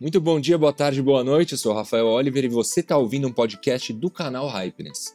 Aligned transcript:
Muito 0.00 0.18
bom 0.18 0.40
dia, 0.40 0.56
boa 0.56 0.72
tarde, 0.72 1.02
boa 1.02 1.22
noite. 1.22 1.52
Eu 1.52 1.58
sou 1.58 1.74
Rafael 1.74 2.06
Oliver 2.06 2.42
e 2.42 2.48
você 2.48 2.80
está 2.80 2.96
ouvindo 2.96 3.28
um 3.28 3.32
podcast 3.32 3.92
do 3.92 4.10
canal 4.10 4.48
Hypeness. 4.48 5.14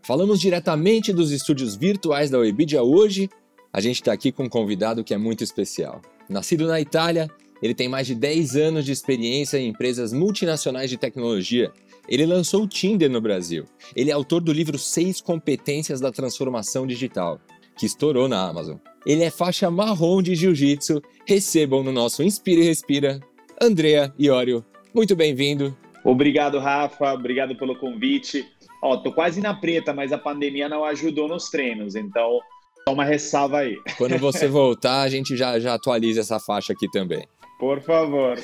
Falamos 0.00 0.40
diretamente 0.40 1.12
dos 1.12 1.30
estúdios 1.30 1.76
virtuais 1.76 2.30
da 2.30 2.38
Webidia 2.38 2.82
hoje. 2.82 3.28
A 3.70 3.78
gente 3.78 3.96
está 3.96 4.10
aqui 4.10 4.32
com 4.32 4.44
um 4.44 4.48
convidado 4.48 5.04
que 5.04 5.12
é 5.12 5.18
muito 5.18 5.44
especial. 5.44 6.00
Nascido 6.30 6.66
na 6.66 6.80
Itália, 6.80 7.30
ele 7.60 7.74
tem 7.74 7.90
mais 7.90 8.06
de 8.06 8.14
10 8.14 8.56
anos 8.56 8.86
de 8.86 8.92
experiência 8.92 9.58
em 9.58 9.68
empresas 9.68 10.14
multinacionais 10.14 10.88
de 10.88 10.96
tecnologia. 10.96 11.70
Ele 12.08 12.24
lançou 12.24 12.62
o 12.62 12.66
Tinder 12.66 13.10
no 13.10 13.20
Brasil. 13.20 13.66
Ele 13.94 14.08
é 14.08 14.14
autor 14.14 14.40
do 14.40 14.50
livro 14.50 14.78
Seis 14.78 15.20
Competências 15.20 16.00
da 16.00 16.10
Transformação 16.10 16.86
Digital, 16.86 17.38
que 17.76 17.84
estourou 17.84 18.28
na 18.28 18.48
Amazon. 18.48 18.78
Ele 19.04 19.24
é 19.24 19.30
faixa 19.30 19.70
marrom 19.70 20.22
de 20.22 20.34
jiu-jitsu. 20.34 21.02
Recebam 21.26 21.82
no 21.82 21.92
nosso 21.92 22.22
Inspira 22.22 22.62
e 22.62 22.64
Respira 22.64 23.20
Andrea 23.62 24.12
Iorio. 24.18 24.64
Muito 24.92 25.14
bem-vindo. 25.14 25.76
Obrigado, 26.04 26.58
Rafa. 26.58 27.12
Obrigado 27.12 27.54
pelo 27.54 27.76
convite. 27.76 28.44
Ó, 28.82 28.96
tô 28.96 29.12
quase 29.12 29.40
na 29.40 29.54
preta, 29.54 29.94
mas 29.94 30.12
a 30.12 30.18
pandemia 30.18 30.68
não 30.68 30.84
ajudou 30.84 31.28
nos 31.28 31.48
treinos, 31.48 31.94
então 31.94 32.40
só 32.84 32.92
uma 32.92 33.04
ressalva 33.04 33.58
aí. 33.58 33.76
Quando 33.96 34.18
você 34.18 34.48
voltar, 34.48 35.02
a 35.02 35.08
gente 35.08 35.36
já, 35.36 35.60
já 35.60 35.74
atualiza 35.74 36.22
essa 36.22 36.40
faixa 36.40 36.72
aqui 36.72 36.90
também. 36.90 37.24
Por 37.60 37.80
favor. 37.80 38.36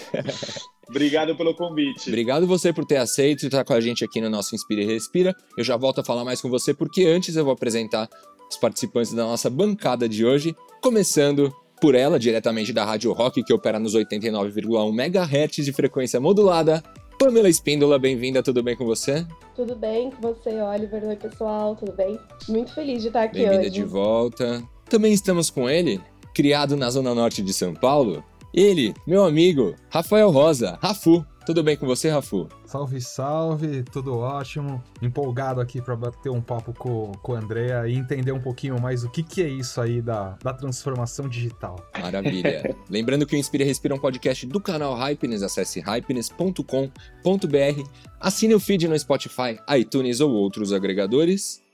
Obrigado 0.88 1.36
pelo 1.36 1.52
convite. 1.52 2.08
Obrigado 2.08 2.46
você 2.46 2.72
por 2.72 2.84
ter 2.84 2.98
aceito 2.98 3.42
e 3.42 3.46
estar 3.46 3.64
com 3.64 3.72
a 3.72 3.80
gente 3.80 4.04
aqui 4.04 4.20
no 4.20 4.30
nosso 4.30 4.54
Inspira 4.54 4.82
e 4.82 4.86
Respira. 4.86 5.34
Eu 5.56 5.64
já 5.64 5.76
volto 5.76 6.00
a 6.00 6.04
falar 6.04 6.24
mais 6.24 6.40
com 6.40 6.48
você, 6.48 6.72
porque 6.72 7.04
antes 7.04 7.34
eu 7.34 7.44
vou 7.44 7.52
apresentar 7.52 8.08
os 8.48 8.56
participantes 8.56 9.12
da 9.12 9.24
nossa 9.24 9.50
bancada 9.50 10.08
de 10.08 10.24
hoje, 10.24 10.54
começando 10.80 11.52
por 11.80 11.94
ela, 11.94 12.18
diretamente 12.18 12.72
da 12.72 12.84
Rádio 12.84 13.12
Rock, 13.12 13.42
que 13.42 13.52
opera 13.52 13.78
nos 13.78 13.94
89,1 13.94 14.92
MHz 14.92 15.64
de 15.64 15.72
frequência 15.72 16.20
modulada. 16.20 16.82
Pamela 17.18 17.48
Espíndola, 17.48 17.98
bem-vinda, 17.98 18.42
tudo 18.42 18.62
bem 18.62 18.76
com 18.76 18.84
você? 18.84 19.26
Tudo 19.56 19.74
bem 19.74 20.10
com 20.10 20.20
você, 20.20 20.50
Oliver? 20.60 21.04
Oi, 21.04 21.16
pessoal, 21.16 21.74
tudo 21.74 21.92
bem? 21.92 22.18
Muito 22.48 22.72
feliz 22.72 23.02
de 23.02 23.08
estar 23.08 23.24
aqui 23.24 23.38
bem 23.38 23.48
hoje. 23.48 23.58
Bem-vinda 23.58 23.74
de 23.74 23.84
volta. 23.84 24.62
Também 24.88 25.12
estamos 25.12 25.50
com 25.50 25.68
ele, 25.68 26.00
criado 26.32 26.76
na 26.76 26.88
Zona 26.90 27.14
Norte 27.14 27.42
de 27.42 27.52
São 27.52 27.74
Paulo, 27.74 28.22
ele, 28.52 28.94
meu 29.06 29.24
amigo, 29.24 29.74
Rafael 29.90 30.30
Rosa, 30.30 30.78
Rafu. 30.80 31.24
Tudo 31.48 31.62
bem 31.62 31.78
com 31.78 31.86
você, 31.86 32.10
Rafu? 32.10 32.46
Salve, 32.66 33.00
salve, 33.00 33.82
tudo 33.82 34.18
ótimo. 34.18 34.84
Empolgado 35.00 35.62
aqui 35.62 35.80
para 35.80 35.96
bater 35.96 36.28
um 36.28 36.42
papo 36.42 36.74
com, 36.74 37.10
com 37.22 37.32
o 37.32 37.34
Andrea 37.34 37.88
e 37.88 37.94
entender 37.94 38.32
um 38.32 38.38
pouquinho 38.38 38.78
mais 38.78 39.02
o 39.02 39.08
que, 39.08 39.22
que 39.22 39.40
é 39.40 39.48
isso 39.48 39.80
aí 39.80 40.02
da, 40.02 40.36
da 40.44 40.52
transformação 40.52 41.26
digital. 41.26 41.76
Maravilha. 41.98 42.76
Lembrando 42.90 43.24
que 43.24 43.34
o 43.34 43.38
Inspira 43.38 43.64
Respira 43.64 43.94
é 43.94 43.96
um 43.96 43.98
podcast 43.98 44.46
do 44.46 44.60
canal 44.60 44.94
Hypeness. 44.94 45.42
Acesse 45.42 45.80
hypeness.com.br. 45.80 47.88
Assine 48.20 48.54
o 48.54 48.60
feed 48.60 48.86
no 48.86 48.98
Spotify, 48.98 49.58
iTunes 49.74 50.20
ou 50.20 50.30
outros 50.30 50.70
agregadores. 50.70 51.66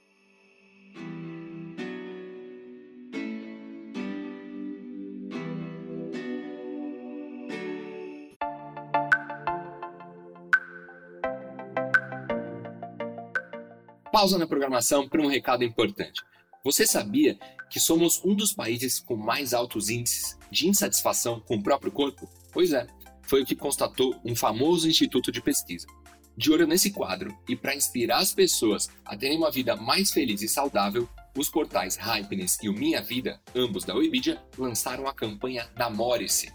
Pausa 14.24 14.38
na 14.38 14.46
programação 14.46 15.06
para 15.06 15.20
um 15.20 15.26
recado 15.26 15.64
importante. 15.64 16.22
Você 16.64 16.86
sabia 16.86 17.38
que 17.68 17.78
somos 17.78 18.24
um 18.24 18.34
dos 18.34 18.54
países 18.54 18.98
com 18.98 19.16
mais 19.16 19.52
altos 19.52 19.90
índices 19.90 20.38
de 20.50 20.66
insatisfação 20.66 21.40
com 21.40 21.56
o 21.56 21.62
próprio 21.62 21.92
corpo? 21.92 22.26
Pois 22.50 22.72
é, 22.72 22.86
foi 23.20 23.42
o 23.42 23.44
que 23.44 23.54
constatou 23.54 24.18
um 24.24 24.34
famoso 24.34 24.88
instituto 24.88 25.30
de 25.30 25.42
pesquisa. 25.42 25.86
De 26.38 26.50
olho 26.50 26.66
nesse 26.66 26.90
quadro 26.90 27.36
e 27.46 27.54
para 27.54 27.76
inspirar 27.76 28.20
as 28.20 28.32
pessoas 28.32 28.88
a 29.04 29.14
terem 29.14 29.36
uma 29.36 29.50
vida 29.50 29.76
mais 29.76 30.10
feliz 30.10 30.40
e 30.40 30.48
saudável, 30.48 31.06
os 31.36 31.50
portais 31.50 31.94
Hypeness 31.96 32.56
e 32.62 32.70
o 32.70 32.72
Minha 32.72 33.02
Vida, 33.02 33.38
ambos 33.54 33.84
da 33.84 33.94
Webidia, 33.94 34.42
lançaram 34.56 35.06
a 35.06 35.12
campanha 35.12 35.68
da 35.76 35.90
Morice. 35.90 36.50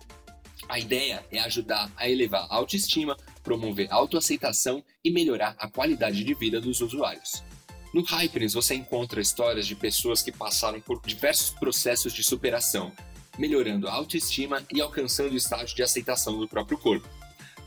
A 0.68 0.80
ideia 0.80 1.24
é 1.32 1.40
ajudar 1.42 1.92
a 1.96 2.10
elevar 2.10 2.48
a 2.50 2.56
autoestima, 2.56 3.16
promover 3.44 3.88
a 3.92 3.96
autoaceitação 3.96 4.84
e 5.04 5.12
melhorar 5.12 5.56
a 5.60 5.70
qualidade 5.70 6.24
de 6.24 6.34
vida 6.34 6.60
dos 6.60 6.82
usuários. 6.82 7.48
No 7.94 8.04
Hypeness 8.04 8.54
você 8.54 8.76
encontra 8.76 9.22
histórias 9.22 9.66
de 9.66 9.76
pessoas 9.76 10.22
que 10.22 10.32
passaram 10.32 10.80
por 10.80 11.02
diversos 11.02 11.50
processos 11.50 12.14
de 12.14 12.24
superação, 12.24 12.92
melhorando 13.38 13.88
a 13.88 13.94
autoestima 13.94 14.64
e 14.72 14.80
alcançando 14.80 15.34
o 15.34 15.38
estágio 15.38 15.76
de 15.76 15.82
aceitação 15.82 16.40
do 16.40 16.48
próprio 16.48 16.78
corpo. 16.78 17.08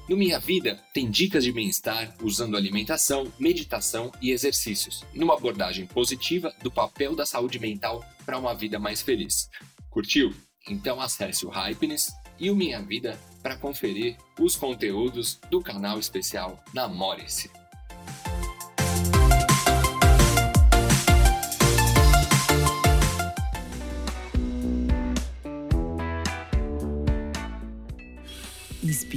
No 0.09 0.17
Minha 0.17 0.39
Vida, 0.39 0.81
tem 0.93 1.11
dicas 1.11 1.45
de 1.45 1.53
bem-estar 1.53 2.15
usando 2.23 2.57
alimentação, 2.57 3.33
meditação 3.39 4.13
e 4.21 4.31
exercícios, 4.31 5.05
numa 5.15 5.35
abordagem 5.35 5.87
positiva 5.87 6.55
do 6.63 6.71
papel 6.71 7.17
da 7.17 7.25
saúde 7.25 7.59
mental 7.59 8.05
para 8.25 8.39
uma 8.39 8.55
vida 8.55 8.79
mais 8.79 9.01
feliz. 9.01 9.49
Curtiu? 9.91 10.35
Então 10.69 11.01
acesse 11.01 11.47
o 11.47 11.51
Hypeness 11.51 12.13
e 12.39 12.51
o 12.51 12.57
Minha 12.57 12.81
Vida 12.83 13.19
para 13.43 13.57
conferir 13.57 14.17
os 14.39 14.57
conteúdos 14.57 15.41
do 15.51 15.61
canal 15.61 15.99
especial 15.99 16.63
da 16.73 16.89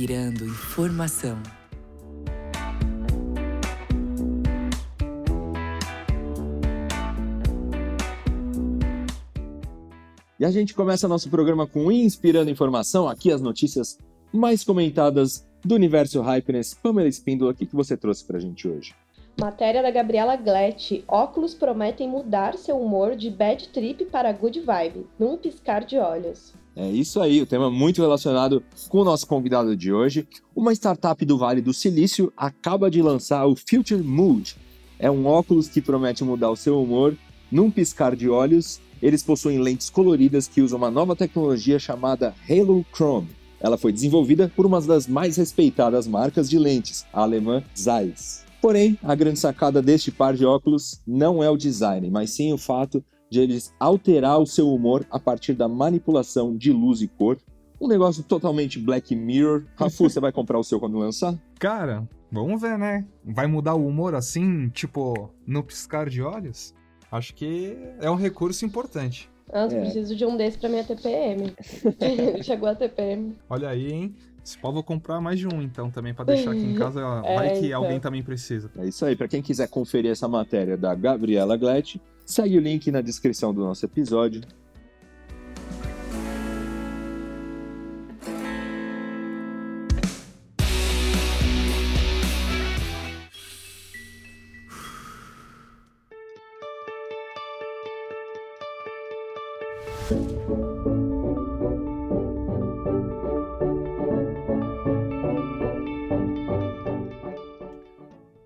Inspirando 0.05 0.45
informação. 0.45 1.41
E 10.39 10.45
a 10.45 10.51
gente 10.51 10.75
começa 10.75 11.07
nosso 11.07 11.27
programa 11.27 11.65
com 11.65 11.91
Inspirando 11.91 12.51
Informação, 12.51 13.07
aqui 13.07 13.31
as 13.31 13.41
notícias 13.41 13.97
mais 14.31 14.63
comentadas 14.63 15.43
do 15.63 15.73
universo 15.73 16.21
Hypeness. 16.21 16.75
Pamela 16.75 17.07
Espíndola, 17.07 17.49
o 17.49 17.55
que, 17.55 17.65
que 17.65 17.75
você 17.75 17.97
trouxe 17.97 18.23
pra 18.27 18.37
gente 18.37 18.67
hoje? 18.67 18.93
Matéria 19.41 19.81
da 19.81 19.89
Gabriela 19.89 20.35
Glett. 20.35 21.03
Óculos 21.07 21.55
prometem 21.55 22.07
mudar 22.07 22.59
seu 22.59 22.79
humor 22.79 23.15
de 23.15 23.31
bad 23.31 23.69
trip 23.69 24.05
para 24.05 24.31
good 24.31 24.61
vibe, 24.61 25.07
num 25.17 25.35
piscar 25.35 25.83
de 25.83 25.97
olhos. 25.97 26.53
É 26.75 26.89
isso 26.89 27.21
aí, 27.21 27.41
o 27.41 27.45
tema 27.45 27.71
muito 27.71 28.01
relacionado 28.01 28.61
com 28.89 28.99
o 28.99 29.03
nosso 29.05 29.25
convidado 29.25 29.77
de 29.77 29.93
hoje. 29.93 30.27
Uma 30.53 30.73
startup 30.73 31.23
do 31.25 31.37
Vale 31.37 31.61
do 31.61 31.73
Silício 31.73 32.33
acaba 32.35 32.91
de 32.91 33.01
lançar 33.01 33.45
o 33.45 33.55
Future 33.55 34.03
Mood. 34.03 34.57
É 34.99 35.09
um 35.09 35.25
óculos 35.25 35.69
que 35.69 35.81
promete 35.81 36.25
mudar 36.25 36.51
o 36.51 36.55
seu 36.57 36.81
humor 36.81 37.15
num 37.49 37.71
piscar 37.71 38.13
de 38.13 38.29
olhos. 38.29 38.81
Eles 39.01 39.23
possuem 39.23 39.57
lentes 39.59 39.89
coloridas 39.89 40.49
que 40.49 40.61
usam 40.61 40.77
uma 40.77 40.91
nova 40.91 41.15
tecnologia 41.15 41.79
chamada 41.79 42.35
Halo 42.49 42.85
Chrome. 42.93 43.29
Ela 43.61 43.77
foi 43.77 43.93
desenvolvida 43.93 44.51
por 44.53 44.65
uma 44.65 44.81
das 44.81 45.07
mais 45.07 45.37
respeitadas 45.37 46.05
marcas 46.05 46.49
de 46.49 46.59
lentes, 46.59 47.05
a 47.13 47.21
alemã 47.21 47.63
Zeiss. 47.77 48.43
Porém, 48.61 48.99
a 49.01 49.15
grande 49.15 49.39
sacada 49.39 49.81
deste 49.81 50.11
par 50.11 50.33
de 50.33 50.45
óculos 50.45 50.99
não 51.07 51.41
é 51.41 51.49
o 51.49 51.55
design, 51.55 52.09
mas 52.09 52.31
sim 52.31 52.51
o 52.51 52.57
fato 52.57 53.01
de 53.29 53.39
eles 53.39 53.73
alterar 53.79 54.39
o 54.39 54.45
seu 54.45 54.73
humor 54.73 55.05
a 55.09 55.19
partir 55.19 55.53
da 55.53 55.67
manipulação 55.67 56.55
de 56.55 56.71
luz 56.71 57.01
e 57.01 57.07
cor. 57.07 57.37
Um 57.79 57.87
negócio 57.87 58.23
totalmente 58.23 58.79
Black 58.79 59.15
Mirror. 59.15 59.65
Rafu, 59.75 60.09
você 60.09 60.19
vai 60.19 60.31
comprar 60.31 60.59
o 60.59 60.63
seu 60.63 60.79
quando 60.79 60.97
lançar? 60.97 61.37
Cara, 61.59 62.07
vamos 62.31 62.61
ver, 62.61 62.77
né? 62.77 63.05
Vai 63.23 63.47
mudar 63.47 63.75
o 63.75 63.85
humor 63.87 64.15
assim, 64.15 64.69
tipo, 64.69 65.29
no 65.45 65.63
piscar 65.63 66.09
de 66.09 66.21
olhos? 66.21 66.73
Acho 67.11 67.33
que 67.33 67.77
é 67.99 68.09
um 68.09 68.15
recurso 68.15 68.65
importante. 68.65 69.29
Nossa, 69.53 69.75
é. 69.75 69.81
preciso 69.81 70.15
de 70.15 70.25
um 70.25 70.35
desse 70.35 70.57
pra 70.57 70.69
minha 70.69 70.83
TPM. 70.83 71.53
Chegou 72.43 72.67
a 72.67 72.75
TPM. 72.75 73.35
Olha 73.49 73.69
aí, 73.69 73.91
hein? 73.91 74.15
Se 74.43 74.57
pode, 74.57 74.75
vou 74.75 74.83
comprar 74.83 75.19
mais 75.19 75.39
de 75.39 75.47
um, 75.47 75.61
então, 75.61 75.89
também, 75.89 76.13
para 76.13 76.25
deixar 76.25 76.51
aqui 76.51 76.61
em 76.61 76.75
casa. 76.77 77.01
É, 77.23 77.35
vai 77.35 77.59
que 77.59 77.67
então. 77.67 77.81
alguém 77.81 77.99
também 77.99 78.21
precisa. 78.21 78.69
É 78.77 78.85
isso 78.85 79.03
aí. 79.05 79.15
Para 79.15 79.27
quem 79.27 79.41
quiser 79.41 79.67
conferir 79.67 80.11
essa 80.11 80.27
matéria 80.27 80.77
da 80.77 80.93
Gabriela 80.93 81.57
Glett, 81.57 82.01
segue 82.25 82.57
o 82.57 82.61
link 82.61 82.89
na 82.91 83.01
descrição 83.01 83.53
do 83.53 83.61
nosso 83.61 83.85
episódio. 83.85 84.41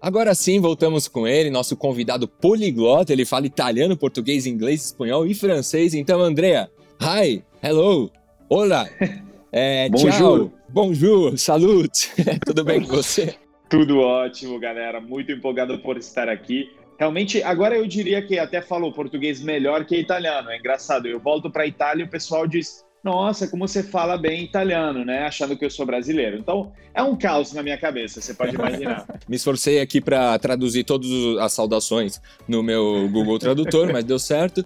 Agora 0.09 0.33
sim, 0.33 0.59
voltamos 0.59 1.07
com 1.07 1.27
ele, 1.27 1.51
nosso 1.51 1.77
convidado 1.77 2.27
poliglota. 2.27 3.13
Ele 3.13 3.25
fala 3.25 3.45
italiano, 3.45 3.95
português, 3.95 4.47
inglês, 4.47 4.85
espanhol 4.85 5.23
e 5.27 5.35
francês. 5.35 5.93
Então, 5.93 6.19
Andrea, 6.19 6.67
hi, 6.99 7.43
hello, 7.61 8.09
hola, 8.49 8.89
é, 9.53 9.87
bonjour. 9.87 10.11
tchau, 10.11 10.53
bonjour, 10.67 11.37
salute. 11.37 12.09
Tudo 12.43 12.63
bem 12.63 12.81
com 12.81 12.87
você? 12.87 13.35
Tudo 13.69 13.99
ótimo, 13.99 14.59
galera. 14.59 14.99
Muito 14.99 15.31
empolgado 15.31 15.77
por 15.77 15.95
estar 15.95 16.27
aqui. 16.27 16.71
Realmente, 16.97 17.43
agora 17.43 17.77
eu 17.77 17.85
diria 17.85 18.19
que 18.19 18.39
até 18.39 18.63
falo 18.63 18.91
português 18.91 19.39
melhor 19.39 19.85
que 19.85 19.95
italiano. 19.95 20.49
É 20.49 20.57
engraçado. 20.57 21.05
Eu 21.07 21.19
volto 21.19 21.51
para 21.51 21.67
Itália 21.67 22.01
e 22.01 22.07
o 22.07 22.09
pessoal 22.09 22.47
diz: 22.47 22.83
nossa, 23.03 23.47
como 23.47 23.67
você 23.67 23.81
fala 23.81 24.17
bem 24.17 24.43
italiano, 24.43 25.05
né? 25.05 25.25
Achando 25.25 25.55
que 25.55 25.63
eu 25.63 25.69
sou 25.69 25.85
brasileiro. 25.85 26.37
Então, 26.37 26.71
é 26.93 27.01
um 27.01 27.15
caos 27.15 27.53
na 27.53 27.63
minha 27.63 27.77
cabeça, 27.77 28.19
você 28.21 28.33
pode 28.33 28.55
imaginar. 28.55 29.05
Me 29.27 29.35
esforcei 29.35 29.79
aqui 29.79 30.01
para 30.01 30.37
traduzir 30.37 30.83
todas 30.83 31.09
as 31.39 31.53
saudações 31.53 32.21
no 32.47 32.61
meu 32.61 33.09
Google 33.09 33.39
Tradutor, 33.39 33.91
mas 33.91 34.03
deu 34.03 34.19
certo. 34.19 34.65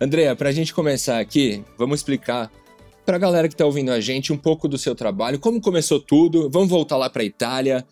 Andrea, 0.00 0.34
para 0.34 0.48
a 0.48 0.52
gente 0.52 0.74
começar 0.74 1.18
aqui, 1.18 1.62
vamos 1.78 2.00
explicar 2.00 2.50
para 3.04 3.16
a 3.16 3.20
galera 3.20 3.46
que 3.46 3.54
está 3.54 3.64
ouvindo 3.64 3.92
a 3.92 4.00
gente 4.00 4.32
um 4.32 4.36
pouco 4.36 4.66
do 4.68 4.76
seu 4.76 4.94
trabalho, 4.94 5.38
como 5.38 5.60
começou 5.60 6.00
tudo. 6.00 6.50
Vamos 6.50 6.68
voltar 6.68 6.96
lá 6.96 7.08
para 7.08 7.22
a 7.22 7.24
Itália, 7.24 7.84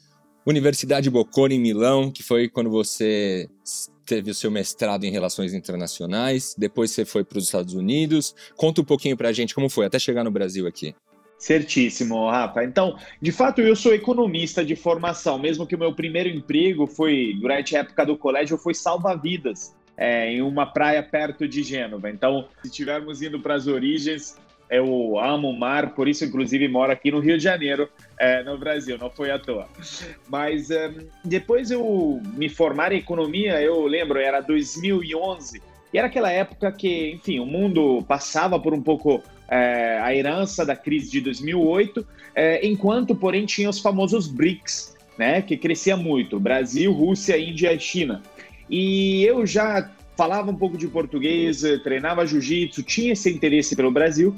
Universidade 0.45 1.09
Bocconi 1.09 1.55
em 1.55 1.61
Milão, 1.61 2.11
que 2.11 2.23
foi 2.23 2.49
quando 2.49 2.69
você 2.69 3.49
teve 4.05 4.31
o 4.31 4.35
seu 4.35 4.51
mestrado 4.51 5.05
em 5.05 5.11
relações 5.11 5.55
internacionais, 5.55 6.55
depois 6.57 6.91
você 6.91 7.05
foi 7.05 7.25
para 7.25 7.39
os 7.39 7.45
Estados 7.45 7.75
Unidos. 7.75 8.35
Conta 8.57 8.81
um 8.81 8.85
pouquinho 8.85 9.17
para 9.17 9.29
a 9.29 9.33
gente 9.33 9.55
como 9.55 9.69
foi 9.69 9.87
até 9.87 9.99
chegar 9.99 10.25
no 10.25 10.31
Brasil 10.31 10.67
aqui. 10.67 10.95
Certíssimo, 11.39 12.29
Rafa. 12.31 12.65
Então, 12.65 12.97
de 13.21 13.33
fato, 13.33 13.61
eu 13.61 13.77
sou 13.77 13.93
economista 13.93 14.65
de 14.65 14.75
formação, 14.75 15.39
mesmo 15.39 15.67
que 15.67 15.75
o 15.75 15.79
meu 15.79 15.95
primeiro 15.95 16.29
emprego 16.29 16.87
foi, 16.87 17.37
durante 17.41 17.77
a 17.77 17.81
época 17.81 18.07
do 18.07 18.17
colégio, 18.17 18.57
foi 18.57 18.75
salva-vidas. 18.75 19.75
É, 19.97 20.33
em 20.33 20.43
uma 20.43 20.67
praia 20.67 21.01
perto 21.05 21.47
de 21.47 21.63
Gênova. 21.63 22.11
Então, 22.11 22.49
se 22.61 22.69
estivermos 22.69 23.23
indo 23.23 23.39
para 23.39 23.55
as 23.55 23.69
origens, 23.69 24.37
eu 24.75 25.19
amo 25.21 25.51
o 25.51 25.59
mar, 25.59 25.95
por 25.95 26.09
isso, 26.09 26.25
inclusive, 26.25 26.67
moro 26.67 26.91
aqui 26.91 27.11
no 27.11 27.21
Rio 27.21 27.37
de 27.37 27.45
Janeiro, 27.45 27.89
é, 28.19 28.43
no 28.43 28.59
Brasil, 28.59 28.99
não 28.99 29.09
foi 29.09 29.31
à 29.31 29.39
toa. 29.39 29.69
Mas 30.29 30.71
é, 30.71 30.93
depois 31.25 31.71
eu 31.71 32.21
me 32.35 32.49
formar 32.49 32.91
em 32.91 32.99
economia, 32.99 33.63
eu 33.63 33.87
lembro, 33.87 34.19
era 34.19 34.41
2011, 34.41 35.63
e 35.93 35.99
era 35.99 36.09
aquela 36.09 36.31
época 36.31 36.73
que, 36.73 37.13
enfim, 37.13 37.39
o 37.39 37.47
mundo 37.47 38.05
passava 38.09 38.59
por 38.59 38.75
um 38.75 38.83
pouco 38.83 39.23
é, 39.49 40.01
a 40.03 40.13
herança 40.13 40.67
da 40.67 40.75
crise 40.75 41.09
de 41.09 41.21
2008, 41.21 42.05
é, 42.35 42.67
enquanto, 42.67 43.15
porém, 43.15 43.47
tinha 43.47 43.71
os 43.71 43.79
famosos 43.79 44.27
BRICS, 44.27 44.97
né, 45.17 45.41
que 45.41 45.57
crescia 45.57 45.97
muito, 45.97 46.41
Brasil, 46.41 46.93
Rússia, 46.93 47.39
Índia 47.39 47.73
e 47.73 47.79
China. 47.79 48.21
E 48.69 49.23
eu 49.25 49.47
já 49.47 49.89
falava 50.17 50.51
um 50.51 50.57
pouco 50.57 50.77
de 50.77 50.89
português, 50.89 51.63
treinava 51.85 52.27
jiu-jitsu, 52.27 52.83
tinha 52.83 53.13
esse 53.13 53.31
interesse 53.31 53.77
pelo 53.77 53.93
Brasil, 53.93 54.35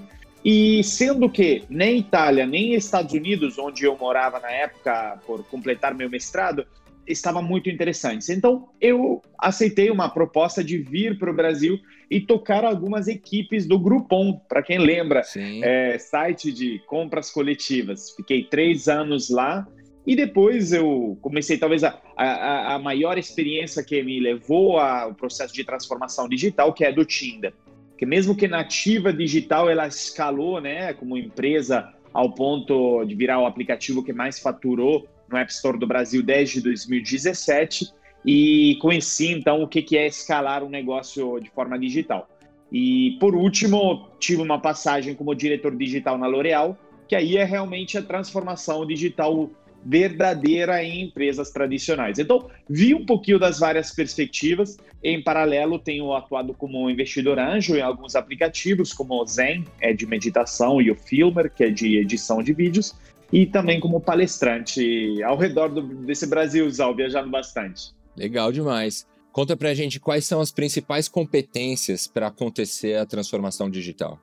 e 0.48 0.84
sendo 0.84 1.28
que 1.28 1.64
nem 1.68 1.98
Itália, 1.98 2.46
nem 2.46 2.74
Estados 2.74 3.12
Unidos, 3.12 3.58
onde 3.58 3.84
eu 3.84 3.98
morava 3.98 4.38
na 4.38 4.48
época 4.48 5.18
por 5.26 5.44
completar 5.46 5.92
meu 5.92 6.08
mestrado, 6.08 6.64
estava 7.04 7.42
muito 7.42 7.68
interessantes. 7.68 8.28
Então, 8.28 8.68
eu 8.80 9.20
aceitei 9.36 9.90
uma 9.90 10.08
proposta 10.08 10.62
de 10.62 10.78
vir 10.78 11.18
para 11.18 11.32
o 11.32 11.34
Brasil 11.34 11.80
e 12.08 12.20
tocar 12.20 12.64
algumas 12.64 13.08
equipes 13.08 13.66
do 13.66 13.76
Groupon, 13.76 14.40
para 14.48 14.62
quem 14.62 14.78
lembra, 14.78 15.22
é, 15.64 15.98
site 15.98 16.52
de 16.52 16.80
compras 16.86 17.28
coletivas. 17.28 18.12
Fiquei 18.12 18.44
três 18.44 18.86
anos 18.86 19.28
lá 19.28 19.66
e 20.06 20.14
depois 20.14 20.72
eu 20.72 21.18
comecei, 21.22 21.58
talvez, 21.58 21.82
a, 21.82 22.00
a, 22.16 22.74
a 22.76 22.78
maior 22.78 23.18
experiência 23.18 23.82
que 23.82 24.00
me 24.00 24.20
levou 24.20 24.78
ao 24.78 25.12
processo 25.12 25.52
de 25.52 25.64
transformação 25.64 26.28
digital, 26.28 26.72
que 26.72 26.84
é 26.84 26.92
do 26.92 27.04
Tinder 27.04 27.52
que 27.96 28.06
mesmo 28.06 28.36
que 28.36 28.46
nativa 28.46 29.12
digital 29.12 29.70
ela 29.70 29.86
escalou, 29.86 30.60
né, 30.60 30.92
como 30.92 31.16
empresa 31.16 31.92
ao 32.12 32.32
ponto 32.32 33.04
de 33.04 33.14
virar 33.14 33.40
o 33.40 33.46
aplicativo 33.46 34.02
que 34.02 34.12
mais 34.12 34.38
faturou 34.38 35.06
no 35.28 35.36
App 35.36 35.52
Store 35.52 35.78
do 35.78 35.86
Brasil 35.86 36.22
desde 36.22 36.60
2017 36.60 37.92
e 38.24 38.76
conheci 38.80 39.32
então 39.32 39.62
o 39.62 39.68
que 39.68 39.96
é 39.96 40.06
escalar 40.06 40.64
um 40.64 40.68
negócio 40.68 41.38
de 41.40 41.50
forma 41.50 41.78
digital. 41.78 42.28
E 42.72 43.16
por 43.20 43.34
último, 43.34 44.08
tive 44.18 44.42
uma 44.42 44.58
passagem 44.58 45.14
como 45.14 45.34
diretor 45.34 45.74
digital 45.76 46.18
na 46.18 46.26
L'Oréal, 46.26 46.76
que 47.06 47.14
aí 47.14 47.36
é 47.36 47.44
realmente 47.44 47.96
a 47.96 48.02
transformação 48.02 48.84
digital 48.84 49.50
verdadeira 49.86 50.82
em 50.82 51.02
empresas 51.04 51.50
tradicionais. 51.50 52.18
Então, 52.18 52.50
vi 52.68 52.92
um 52.92 53.06
pouquinho 53.06 53.38
das 53.38 53.60
várias 53.60 53.94
perspectivas. 53.94 54.76
Em 55.02 55.22
paralelo, 55.22 55.78
tenho 55.78 56.12
atuado 56.12 56.52
como 56.52 56.90
investidor 56.90 57.38
anjo 57.38 57.76
em 57.76 57.80
alguns 57.80 58.16
aplicativos, 58.16 58.92
como 58.92 59.14
o 59.14 59.26
Zen, 59.26 59.64
é 59.80 59.92
de 59.92 60.04
meditação, 60.06 60.82
e 60.82 60.90
o 60.90 60.96
Filmer, 60.96 61.52
que 61.54 61.62
é 61.62 61.70
de 61.70 61.96
edição 61.96 62.42
de 62.42 62.52
vídeos, 62.52 62.94
e 63.32 63.46
também 63.46 63.78
como 63.78 64.00
palestrante 64.00 65.22
ao 65.22 65.36
redor 65.36 65.68
do, 65.68 65.82
desse 65.82 66.26
Brasilzão, 66.26 66.94
viajando 66.94 67.30
bastante. 67.30 67.94
Legal 68.16 68.50
demais. 68.50 69.06
Conta 69.30 69.56
pra 69.56 69.74
gente 69.74 70.00
quais 70.00 70.24
são 70.24 70.40
as 70.40 70.50
principais 70.50 71.08
competências 71.08 72.08
para 72.08 72.28
acontecer 72.28 72.96
a 72.96 73.06
transformação 73.06 73.70
digital. 73.70 74.18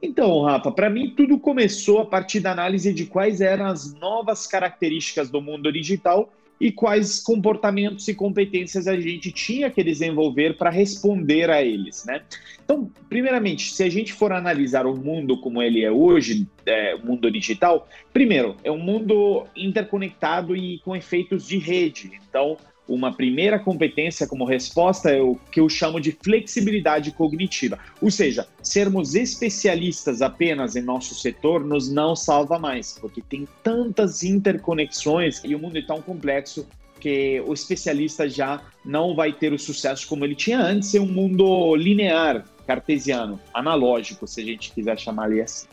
Então, 0.00 0.42
Rafa, 0.42 0.70
para 0.70 0.90
mim 0.90 1.14
tudo 1.16 1.38
começou 1.38 2.00
a 2.00 2.06
partir 2.06 2.40
da 2.40 2.52
análise 2.52 2.92
de 2.92 3.06
quais 3.06 3.40
eram 3.40 3.66
as 3.66 3.94
novas 3.94 4.46
características 4.46 5.30
do 5.30 5.40
mundo 5.40 5.72
digital 5.72 6.32
e 6.60 6.72
quais 6.72 7.20
comportamentos 7.20 8.08
e 8.08 8.14
competências 8.14 8.88
a 8.88 8.98
gente 8.98 9.30
tinha 9.30 9.70
que 9.70 9.84
desenvolver 9.84 10.56
para 10.56 10.70
responder 10.70 11.50
a 11.50 11.62
eles, 11.62 12.04
né? 12.06 12.22
Então, 12.64 12.90
primeiramente, 13.08 13.72
se 13.72 13.82
a 13.82 13.90
gente 13.90 14.12
for 14.12 14.32
analisar 14.32 14.86
o 14.86 14.96
mundo 14.96 15.38
como 15.40 15.62
ele 15.62 15.84
é 15.84 15.90
hoje, 15.90 16.46
é, 16.64 16.94
o 16.94 17.04
mundo 17.04 17.30
digital, 17.30 17.86
primeiro, 18.12 18.56
é 18.64 18.70
um 18.70 18.78
mundo 18.78 19.46
interconectado 19.54 20.56
e 20.56 20.78
com 20.78 20.96
efeitos 20.96 21.46
de 21.46 21.58
rede. 21.58 22.12
Então, 22.28 22.56
uma 22.88 23.12
primeira 23.12 23.58
competência 23.58 24.26
como 24.26 24.44
resposta 24.44 25.10
é 25.10 25.20
o 25.20 25.36
que 25.50 25.60
eu 25.60 25.68
chamo 25.68 26.00
de 26.00 26.12
flexibilidade 26.12 27.10
cognitiva. 27.10 27.78
Ou 28.00 28.10
seja, 28.10 28.46
sermos 28.62 29.14
especialistas 29.14 30.22
apenas 30.22 30.76
em 30.76 30.82
nosso 30.82 31.14
setor 31.14 31.64
nos 31.64 31.90
não 31.90 32.14
salva 32.14 32.58
mais, 32.58 32.96
porque 33.00 33.20
tem 33.20 33.46
tantas 33.62 34.22
interconexões 34.22 35.42
e 35.44 35.54
o 35.54 35.58
mundo 35.58 35.78
é 35.78 35.82
tão 35.82 36.00
complexo 36.00 36.66
que 37.00 37.42
o 37.46 37.52
especialista 37.52 38.28
já 38.28 38.60
não 38.84 39.14
vai 39.14 39.32
ter 39.32 39.52
o 39.52 39.58
sucesso 39.58 40.06
como 40.08 40.24
ele 40.24 40.34
tinha 40.34 40.58
antes 40.58 40.94
em 40.94 40.98
um 40.98 41.06
mundo 41.06 41.76
linear, 41.76 42.44
cartesiano, 42.66 43.40
analógico, 43.54 44.26
se 44.26 44.40
a 44.40 44.44
gente 44.44 44.72
quiser 44.72 44.98
chamar 44.98 45.30
ele 45.30 45.42
assim. 45.42 45.66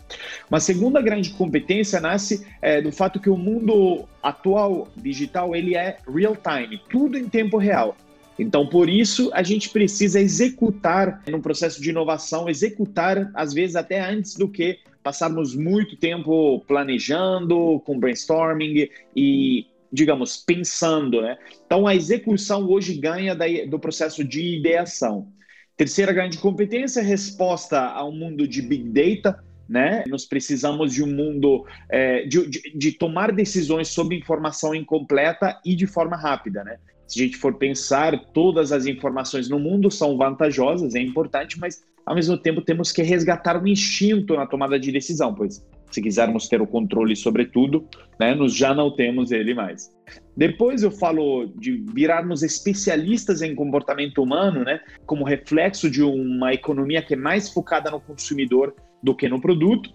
Uma 0.49 0.59
segunda 0.59 1.01
grande 1.01 1.31
competência 1.31 1.99
nasce 1.99 2.45
é, 2.61 2.81
do 2.81 2.91
fato 2.91 3.19
que 3.19 3.29
o 3.29 3.37
mundo 3.37 4.05
atual 4.21 4.87
digital 4.95 5.55
ele 5.55 5.75
é 5.75 5.97
real 6.07 6.37
time, 6.37 6.81
tudo 6.89 7.17
em 7.17 7.27
tempo 7.27 7.57
real. 7.57 7.97
Então, 8.37 8.65
por 8.65 8.89
isso, 8.89 9.29
a 9.33 9.43
gente 9.43 9.69
precisa 9.69 10.19
executar 10.19 11.21
no 11.27 11.41
processo 11.41 11.81
de 11.81 11.89
inovação, 11.89 12.49
executar 12.49 13.31
às 13.33 13.53
vezes 13.53 13.75
até 13.75 14.01
antes 14.01 14.35
do 14.35 14.47
que 14.47 14.79
passarmos 15.03 15.55
muito 15.55 15.97
tempo 15.97 16.59
planejando, 16.67 17.81
com 17.85 17.99
brainstorming 17.99 18.89
e 19.15 19.67
digamos, 19.93 20.37
pensando, 20.37 21.21
né? 21.21 21.37
Então, 21.67 21.85
a 21.85 21.93
execução 21.93 22.67
hoje 22.67 22.95
ganha 22.95 23.37
do 23.67 23.77
processo 23.77 24.23
de 24.23 24.57
ideação. 24.57 25.27
Terceira 25.75 26.13
grande 26.13 26.37
competência, 26.37 27.01
resposta 27.01 27.79
a 27.79 28.05
um 28.05 28.11
mundo 28.11 28.47
de 28.47 28.61
big 28.61 28.89
data, 28.89 29.43
né? 29.67 30.03
Nós 30.07 30.25
precisamos 30.25 30.93
de 30.93 31.03
um 31.03 31.07
mundo 31.07 31.65
é, 31.89 32.25
de, 32.25 32.47
de, 32.47 32.77
de, 32.77 32.91
tomar 32.91 33.31
decisões 33.31 33.87
sobre 33.87 34.15
informação 34.17 34.75
incompleta 34.75 35.59
e 35.65 35.75
de 35.75 35.87
forma 35.87 36.15
rápida, 36.15 36.63
né? 36.63 36.77
Se 37.07 37.19
a 37.19 37.23
gente 37.23 37.37
for 37.37 37.55
pensar, 37.55 38.17
todas 38.33 38.71
as 38.71 38.85
informações 38.85 39.49
no 39.49 39.59
mundo 39.59 39.89
são 39.89 40.17
vantajosas, 40.17 40.95
é 40.95 40.99
importante, 40.99 41.59
mas 41.59 41.83
ao 42.05 42.15
mesmo 42.15 42.37
tempo 42.37 42.61
temos 42.61 42.91
que 42.91 43.01
resgatar 43.01 43.61
o 43.61 43.67
instinto 43.67 44.35
na 44.35 44.45
tomada 44.45 44.79
de 44.79 44.91
decisão, 44.91 45.33
pois 45.33 45.65
se 45.93 46.01
quisermos 46.01 46.47
ter 46.47 46.59
o 46.59 46.67
controle 46.67 47.15
sobre 47.15 47.45
tudo, 47.45 47.87
né, 48.19 48.33
nós 48.33 48.55
já 48.55 48.73
não 48.73 48.89
temos 48.89 49.31
ele 49.31 49.53
mais. 49.53 49.91
Depois 50.35 50.81
eu 50.81 50.89
falo 50.89 51.45
de 51.55 51.83
virarmos 51.93 52.41
especialistas 52.41 53.43
em 53.43 53.53
comportamento 53.53 54.21
humano, 54.21 54.63
né, 54.63 54.79
como 55.05 55.23
reflexo 55.23 55.89
de 55.89 56.01
uma 56.01 56.51
economia 56.51 57.01
que 57.01 57.13
é 57.13 57.17
mais 57.17 57.49
focada 57.49 57.91
no 57.91 58.01
consumidor 58.01 58.75
do 59.03 59.15
que 59.15 59.29
no 59.29 59.39
produto. 59.39 59.93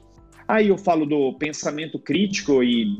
Aí 0.48 0.68
eu 0.68 0.78
falo 0.78 1.04
do 1.04 1.34
pensamento 1.34 1.98
crítico 1.98 2.64
e 2.64 2.96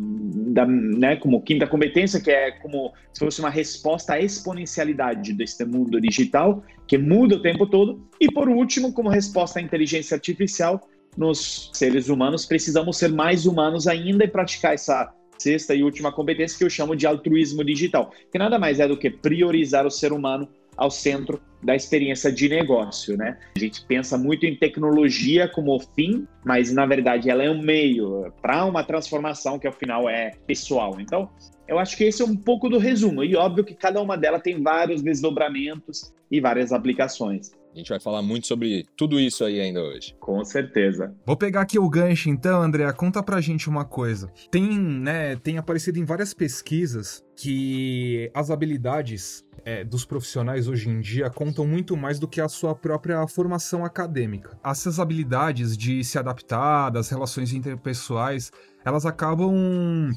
da, 0.53 0.67
né, 0.67 1.17
como 1.17 1.41
quinta 1.41 1.67
competência, 1.67 2.21
que 2.21 2.31
é 2.31 2.51
como 2.51 2.93
se 3.11 3.25
fosse 3.25 3.41
uma 3.41 3.49
resposta 3.49 4.13
à 4.13 4.21
exponencialidade 4.21 5.33
deste 5.33 5.65
mundo 5.65 5.99
digital, 5.99 6.63
que 6.87 6.99
muda 6.99 7.37
o 7.37 7.43
tempo 7.43 7.67
todo. 7.67 8.07
E 8.21 8.31
por 8.31 8.51
último, 8.51 8.93
como 8.93 9.09
resposta 9.09 9.59
à 9.59 9.63
inteligência 9.63 10.15
artificial, 10.15 10.87
nos 11.17 11.71
seres 11.73 12.11
humanos 12.11 12.45
precisamos 12.45 12.99
ser 12.99 13.11
mais 13.11 13.47
humanos 13.47 13.89
ainda 13.89 14.25
e 14.25 14.29
praticar 14.29 14.75
essa 14.75 15.11
sexta 15.39 15.75
e 15.75 15.83
última 15.83 16.13
competência 16.13 16.59
que 16.59 16.65
eu 16.65 16.71
chamo 16.71 16.95
de 16.95 17.07
altruísmo 17.07 17.65
digital, 17.65 18.13
que 18.31 18.39
nada 18.39 18.59
mais 18.59 18.79
é 18.79 18.87
do 18.87 18.97
que 18.97 19.09
priorizar 19.09 19.87
o 19.87 19.91
ser 19.91 20.13
humano 20.13 20.49
ao 20.79 20.91
centro 20.91 21.41
da 21.63 21.75
experiência 21.75 22.31
de 22.31 22.49
negócio, 22.49 23.17
né? 23.17 23.37
A 23.57 23.59
gente 23.59 23.85
pensa 23.85 24.17
muito 24.17 24.47
em 24.47 24.55
tecnologia 24.55 25.49
como 25.49 25.79
fim, 25.95 26.27
mas 26.45 26.73
na 26.73 26.87
verdade 26.87 27.29
ela 27.29 27.43
é 27.43 27.51
um 27.51 27.61
meio 27.61 28.33
para 28.41 28.65
uma 28.65 28.85
transformação 28.85 29.59
que 29.59 29.67
ao 29.67 29.73
final 29.73 30.09
é 30.09 30.31
pessoal. 30.47 31.01
Então, 31.01 31.29
eu 31.67 31.79
acho 31.79 31.97
que 31.97 32.05
esse 32.05 32.23
é 32.23 32.25
um 32.25 32.37
pouco 32.37 32.69
do 32.69 32.79
resumo. 32.79 33.25
E 33.25 33.35
óbvio 33.35 33.65
que 33.65 33.75
cada 33.75 34.01
uma 34.01 34.17
delas 34.17 34.41
tem 34.41 34.63
vários 34.63 35.03
desdobramentos 35.03 36.15
e 36.31 36.41
várias 36.41 36.73
aplicações. 36.73 37.53
A 37.75 37.79
gente 37.79 37.89
vai 37.91 38.01
falar 38.01 38.23
muito 38.23 38.47
sobre 38.47 38.87
tudo 38.97 39.21
isso 39.21 39.45
aí 39.45 39.61
ainda 39.61 39.83
hoje. 39.83 40.15
Com 40.19 40.45
certeza. 40.45 41.15
Vou 41.25 41.37
pegar 41.37 41.61
aqui 41.61 41.79
o 41.79 41.89
gancho 41.89 42.29
então, 42.29 42.63
André, 42.63 42.91
conta 42.93 43.23
pra 43.23 43.41
gente 43.41 43.69
uma 43.69 43.85
coisa. 43.85 44.31
Tem, 44.51 44.79
né, 44.79 45.37
tem 45.37 45.59
aparecido 45.59 45.99
em 45.99 46.05
várias 46.05 46.35
pesquisas 46.35 47.25
que 47.37 48.31
as 48.35 48.51
habilidades 48.51 49.45
é, 49.65 49.85
dos 49.85 50.05
profissionais 50.05 50.67
hoje 50.67 50.89
em 50.89 51.01
dia 51.01 51.31
contam 51.31 51.67
muito 51.67 51.97
mais 51.97 52.19
do 52.19 52.27
que 52.27 52.41
a 52.41 52.49
sua 52.49 52.75
própria 52.75 53.27
formação 53.29 53.85
acadêmica. 53.85 54.59
Essas 54.65 54.99
habilidades 54.99 55.77
de 55.77 56.03
se 56.03 56.19
adaptar, 56.19 56.91
das 56.91 57.09
relações 57.11 57.53
interpessoais, 57.53 58.51
elas 58.85 59.07
acabam 59.07 60.11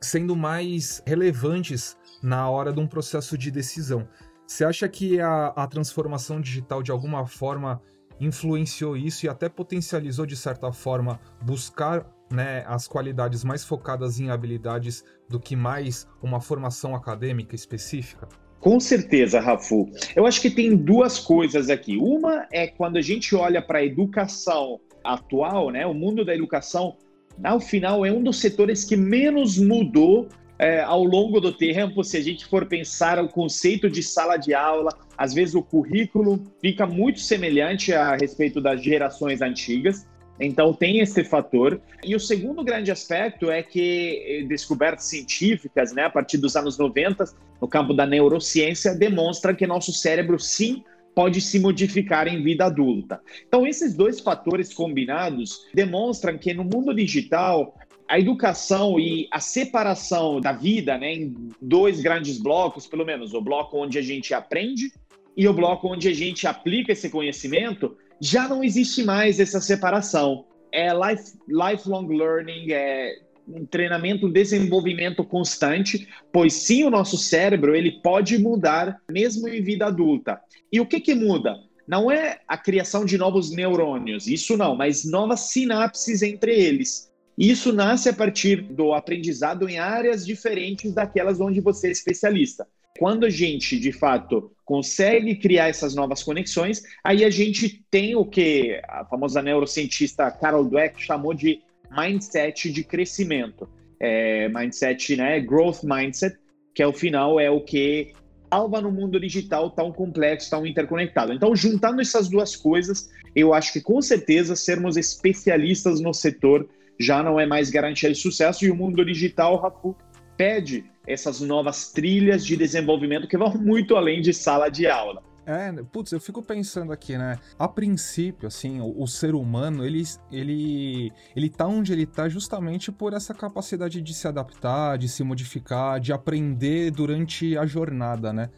sendo 0.00 0.36
mais 0.36 1.02
relevantes 1.06 1.96
na 2.22 2.48
hora 2.50 2.72
de 2.72 2.80
um 2.80 2.86
processo 2.86 3.36
de 3.36 3.50
decisão. 3.50 4.06
Você 4.46 4.64
acha 4.64 4.88
que 4.88 5.20
a, 5.20 5.48
a 5.48 5.66
transformação 5.66 6.40
digital 6.40 6.82
de 6.82 6.90
alguma 6.90 7.26
forma 7.26 7.82
influenciou 8.20 8.96
isso 8.96 9.26
e 9.26 9.28
até 9.28 9.48
potencializou 9.48 10.24
de 10.24 10.36
certa 10.36 10.72
forma 10.72 11.20
buscar 11.42 12.06
né, 12.32 12.64
as 12.66 12.88
qualidades 12.88 13.44
mais 13.44 13.64
focadas 13.64 14.18
em 14.18 14.30
habilidades 14.30 15.04
do 15.28 15.38
que 15.38 15.54
mais 15.54 16.08
uma 16.22 16.40
formação 16.40 16.94
acadêmica 16.94 17.54
específica? 17.54 18.28
Com 18.60 18.80
certeza, 18.80 19.38
Rafu. 19.38 19.90
Eu 20.14 20.26
acho 20.26 20.40
que 20.40 20.50
tem 20.50 20.74
duas 20.76 21.18
coisas 21.18 21.68
aqui. 21.68 21.98
Uma 21.98 22.46
é 22.52 22.66
quando 22.66 22.96
a 22.96 23.02
gente 23.02 23.34
olha 23.34 23.60
para 23.60 23.78
a 23.78 23.84
educação 23.84 24.80
atual, 25.04 25.70
né? 25.70 25.86
O 25.86 25.94
mundo 25.94 26.24
da 26.24 26.34
educação, 26.34 26.96
ao 27.44 27.60
final, 27.60 28.04
é 28.04 28.10
um 28.10 28.22
dos 28.22 28.40
setores 28.40 28.84
que 28.84 28.96
menos 28.96 29.58
mudou 29.58 30.28
é, 30.58 30.80
ao 30.80 31.04
longo 31.04 31.40
do 31.40 31.52
tempo, 31.52 32.02
se 32.02 32.16
a 32.16 32.22
gente 32.22 32.46
for 32.46 32.66
pensar 32.66 33.22
o 33.22 33.28
conceito 33.28 33.90
de 33.90 34.02
sala 34.02 34.36
de 34.36 34.54
aula, 34.54 34.90
às 35.16 35.34
vezes 35.34 35.54
o 35.54 35.62
currículo 35.62 36.42
fica 36.60 36.86
muito 36.86 37.20
semelhante 37.20 37.92
a 37.92 38.16
respeito 38.16 38.60
das 38.60 38.82
gerações 38.82 39.42
antigas. 39.42 40.06
Então 40.38 40.72
tem 40.72 41.00
esse 41.00 41.24
fator. 41.24 41.80
E 42.04 42.14
o 42.14 42.20
segundo 42.20 42.62
grande 42.62 42.90
aspecto 42.90 43.50
é 43.50 43.62
que 43.62 44.22
eh, 44.26 44.46
descobertas 44.46 45.06
científicas, 45.06 45.92
né, 45.92 46.04
a 46.04 46.10
partir 46.10 46.38
dos 46.38 46.56
anos 46.56 46.76
90, 46.78 47.24
no 47.60 47.68
campo 47.68 47.94
da 47.94 48.06
neurociência, 48.06 48.94
demonstram 48.94 49.54
que 49.54 49.66
nosso 49.66 49.92
cérebro 49.92 50.38
sim 50.38 50.84
pode 51.14 51.40
se 51.40 51.58
modificar 51.58 52.28
em 52.28 52.42
vida 52.42 52.66
adulta. 52.66 53.20
Então 53.48 53.66
esses 53.66 53.94
dois 53.94 54.20
fatores 54.20 54.74
combinados 54.74 55.66
demonstram 55.72 56.36
que 56.36 56.52
no 56.52 56.62
mundo 56.62 56.94
digital 56.94 57.74
a 58.08 58.18
educação 58.18 58.98
e 59.00 59.28
a 59.30 59.40
separação 59.40 60.40
da 60.40 60.52
vida, 60.52 60.96
né, 60.96 61.14
em 61.14 61.34
dois 61.60 62.00
grandes 62.00 62.38
blocos, 62.38 62.86
pelo 62.86 63.04
menos, 63.04 63.34
o 63.34 63.40
bloco 63.40 63.76
onde 63.78 63.98
a 63.98 64.02
gente 64.02 64.32
aprende 64.32 64.92
e 65.36 65.46
o 65.48 65.52
bloco 65.52 65.88
onde 65.88 66.08
a 66.08 66.14
gente 66.14 66.46
aplica 66.46 66.92
esse 66.92 67.10
conhecimento, 67.10 67.96
já 68.20 68.48
não 68.48 68.64
existe 68.64 69.02
mais 69.02 69.38
essa 69.38 69.60
separação. 69.60 70.46
É 70.72 70.88
life, 70.92 71.32
lifelong 71.48 72.08
learning, 72.08 72.72
é 72.72 73.18
um 73.46 73.64
treinamento, 73.64 74.26
um 74.26 74.32
desenvolvimento 74.32 75.22
constante, 75.22 76.08
pois 76.32 76.54
sim, 76.54 76.84
o 76.84 76.90
nosso 76.90 77.16
cérebro 77.16 77.74
ele 77.74 78.00
pode 78.02 78.38
mudar 78.38 79.00
mesmo 79.08 79.48
em 79.48 79.62
vida 79.62 79.86
adulta. 79.86 80.40
E 80.72 80.80
o 80.80 80.86
que 80.86 81.00
que 81.00 81.14
muda? 81.14 81.56
Não 81.86 82.10
é 82.10 82.40
a 82.48 82.58
criação 82.58 83.04
de 83.04 83.16
novos 83.16 83.50
neurônios, 83.50 84.26
isso 84.26 84.56
não, 84.56 84.74
mas 84.74 85.04
novas 85.04 85.40
sinapses 85.40 86.22
entre 86.22 86.52
eles. 86.52 87.12
Isso 87.36 87.72
nasce 87.72 88.08
a 88.08 88.12
partir 88.12 88.62
do 88.62 88.94
aprendizado 88.94 89.68
em 89.68 89.78
áreas 89.78 90.24
diferentes 90.24 90.92
daquelas 90.92 91.40
onde 91.40 91.60
você 91.60 91.88
é 91.88 91.90
especialista. 91.90 92.66
Quando 92.98 93.26
a 93.26 93.30
gente, 93.30 93.78
de 93.78 93.92
fato, 93.92 94.50
consegue 94.64 95.36
criar 95.36 95.68
essas 95.68 95.94
novas 95.94 96.22
conexões, 96.22 96.82
aí 97.04 97.24
a 97.24 97.30
gente 97.30 97.84
tem 97.90 98.16
o 98.16 98.24
que 98.24 98.80
a 98.88 99.04
famosa 99.04 99.42
neurocientista 99.42 100.30
Carol 100.30 100.64
Dweck 100.64 101.02
chamou 101.02 101.34
de 101.34 101.60
mindset 101.90 102.72
de 102.72 102.82
crescimento. 102.82 103.68
É, 104.00 104.48
mindset, 104.48 105.14
né? 105.16 105.40
Growth 105.40 105.82
mindset, 105.82 106.38
que 106.74 106.82
ao 106.82 106.92
final 106.92 107.38
é 107.38 107.50
o 107.50 107.60
que 107.60 108.12
salva 108.50 108.80
no 108.80 108.90
mundo 108.90 109.20
digital 109.20 109.70
tão 109.70 109.92
complexo, 109.92 110.50
tão 110.50 110.66
interconectado. 110.66 111.32
Então, 111.32 111.54
juntando 111.54 112.00
essas 112.00 112.28
duas 112.28 112.56
coisas, 112.56 113.10
eu 113.34 113.52
acho 113.52 113.72
que 113.72 113.80
com 113.80 114.00
certeza 114.00 114.56
sermos 114.56 114.96
especialistas 114.96 116.00
no 116.00 116.14
setor 116.14 116.68
já 116.98 117.22
não 117.22 117.38
é 117.38 117.46
mais 117.46 117.70
garantia 117.70 118.10
de 118.10 118.18
sucesso 118.18 118.64
e 118.64 118.70
o 118.70 118.76
mundo 118.76 119.04
digital, 119.04 119.56
Rafu, 119.56 119.96
pede 120.36 120.84
essas 121.06 121.40
novas 121.40 121.92
trilhas 121.92 122.44
de 122.44 122.56
desenvolvimento 122.56 123.28
que 123.28 123.38
vão 123.38 123.54
muito 123.54 123.96
além 123.96 124.20
de 124.20 124.32
sala 124.34 124.68
de 124.68 124.86
aula. 124.86 125.22
É, 125.46 125.72
putz, 125.92 126.10
eu 126.10 126.20
fico 126.20 126.42
pensando 126.42 126.92
aqui, 126.92 127.16
né? 127.16 127.38
A 127.56 127.68
princípio, 127.68 128.48
assim, 128.48 128.80
o, 128.80 129.00
o, 129.00 129.06
ser 129.06 129.32
humano, 129.32 129.86
ele, 129.86 130.02
ele, 130.32 131.12
ele 131.36 131.48
tá 131.48 131.68
onde 131.68 131.92
ele 131.92 132.04
tá 132.04 132.28
justamente 132.28 132.90
por 132.90 133.12
essa 133.12 133.32
capacidade 133.32 134.02
de 134.02 134.12
se 134.12 134.26
adaptar, 134.26 134.98
de 134.98 135.08
se 135.08 135.22
modificar, 135.22 136.00
de 136.00 136.12
aprender 136.12 136.90
durante 136.90 137.56
a 137.56 137.64
jornada, 137.64 138.32
né? 138.32 138.50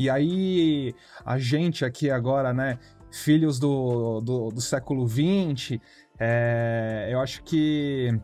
E 0.00 0.10
aí, 0.10 0.92
a 1.24 1.38
gente 1.38 1.84
aqui 1.84 2.10
agora, 2.10 2.52
né, 2.52 2.76
filhos 3.12 3.60
do, 3.60 4.20
do, 4.20 4.48
do 4.48 4.60
século 4.60 5.06
XX, 5.06 5.78
é, 6.24 7.08
eu 7.10 7.18
acho 7.18 7.42
que 7.42 8.16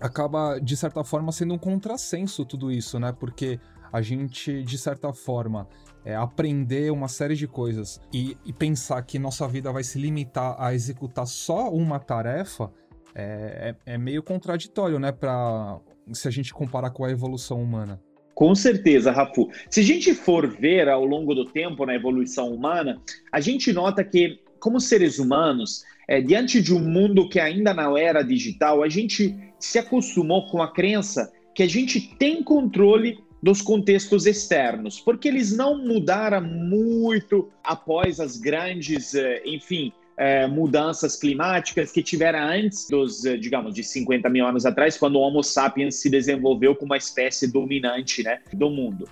acaba, 0.00 0.58
de 0.58 0.76
certa 0.76 1.04
forma, 1.04 1.30
sendo 1.30 1.54
um 1.54 1.58
contrassenso 1.58 2.44
tudo 2.44 2.68
isso, 2.68 2.98
né? 2.98 3.14
Porque 3.16 3.60
a 3.92 4.02
gente, 4.02 4.64
de 4.64 4.76
certa 4.76 5.12
forma, 5.12 5.68
é, 6.04 6.16
aprender 6.16 6.90
uma 6.90 7.06
série 7.06 7.36
de 7.36 7.46
coisas 7.46 8.00
e, 8.12 8.36
e, 8.44 8.52
pensar 8.52 9.00
que 9.02 9.20
nossa 9.20 9.46
vida 9.46 9.70
vai 9.70 9.84
se 9.84 10.00
limitar 10.00 10.56
a 10.58 10.74
executar 10.74 11.28
só 11.28 11.70
uma 11.70 12.00
tarefa 12.00 12.72
é, 13.14 13.74
é, 13.86 13.94
é 13.94 13.98
meio 13.98 14.20
contraditório, 14.20 14.98
né? 14.98 15.12
Pra, 15.12 15.78
se 16.12 16.26
a 16.26 16.32
gente 16.32 16.52
comparar 16.52 16.90
com 16.90 17.04
a 17.04 17.10
evolução 17.10 17.62
humana. 17.62 18.00
Com 18.34 18.52
certeza, 18.56 19.12
Rafu. 19.12 19.48
Se 19.70 19.78
a 19.78 19.84
gente 19.84 20.12
for 20.12 20.44
ver 20.48 20.88
ao 20.88 21.04
longo 21.04 21.36
do 21.36 21.44
tempo 21.44 21.86
na 21.86 21.94
evolução 21.94 22.52
humana, 22.52 23.00
a 23.30 23.40
gente 23.40 23.72
nota 23.72 24.02
que, 24.02 24.40
como 24.58 24.80
seres 24.80 25.20
humanos, 25.20 25.84
é, 26.08 26.22
diante 26.22 26.62
de 26.62 26.74
um 26.74 26.80
mundo 26.80 27.28
que 27.28 27.38
ainda 27.38 27.74
não 27.74 27.96
era 27.96 28.22
digital, 28.22 28.82
a 28.82 28.88
gente 28.88 29.36
se 29.60 29.78
acostumou 29.78 30.48
com 30.48 30.62
a 30.62 30.72
crença 30.72 31.30
que 31.54 31.62
a 31.62 31.68
gente 31.68 32.00
tem 32.16 32.42
controle 32.42 33.18
dos 33.42 33.60
contextos 33.60 34.26
externos, 34.26 34.98
porque 35.00 35.28
eles 35.28 35.54
não 35.56 35.78
mudaram 35.78 36.40
muito 36.40 37.50
após 37.62 38.18
as 38.18 38.36
grandes, 38.36 39.14
é, 39.14 39.42
enfim, 39.44 39.92
é, 40.16 40.46
mudanças 40.48 41.14
climáticas 41.14 41.92
que 41.92 42.02
tiveram 42.02 42.40
antes 42.40 42.88
dos, 42.88 43.24
é, 43.24 43.36
digamos, 43.36 43.74
de 43.74 43.84
50 43.84 44.28
mil 44.28 44.46
anos 44.46 44.66
atrás, 44.66 44.98
quando 44.98 45.16
o 45.16 45.20
Homo 45.20 45.44
sapiens 45.44 45.96
se 45.96 46.10
desenvolveu 46.10 46.74
como 46.74 46.92
uma 46.92 46.96
espécie 46.96 47.46
dominante 47.46 48.24
né, 48.24 48.40
do 48.52 48.68
mundo. 48.68 49.08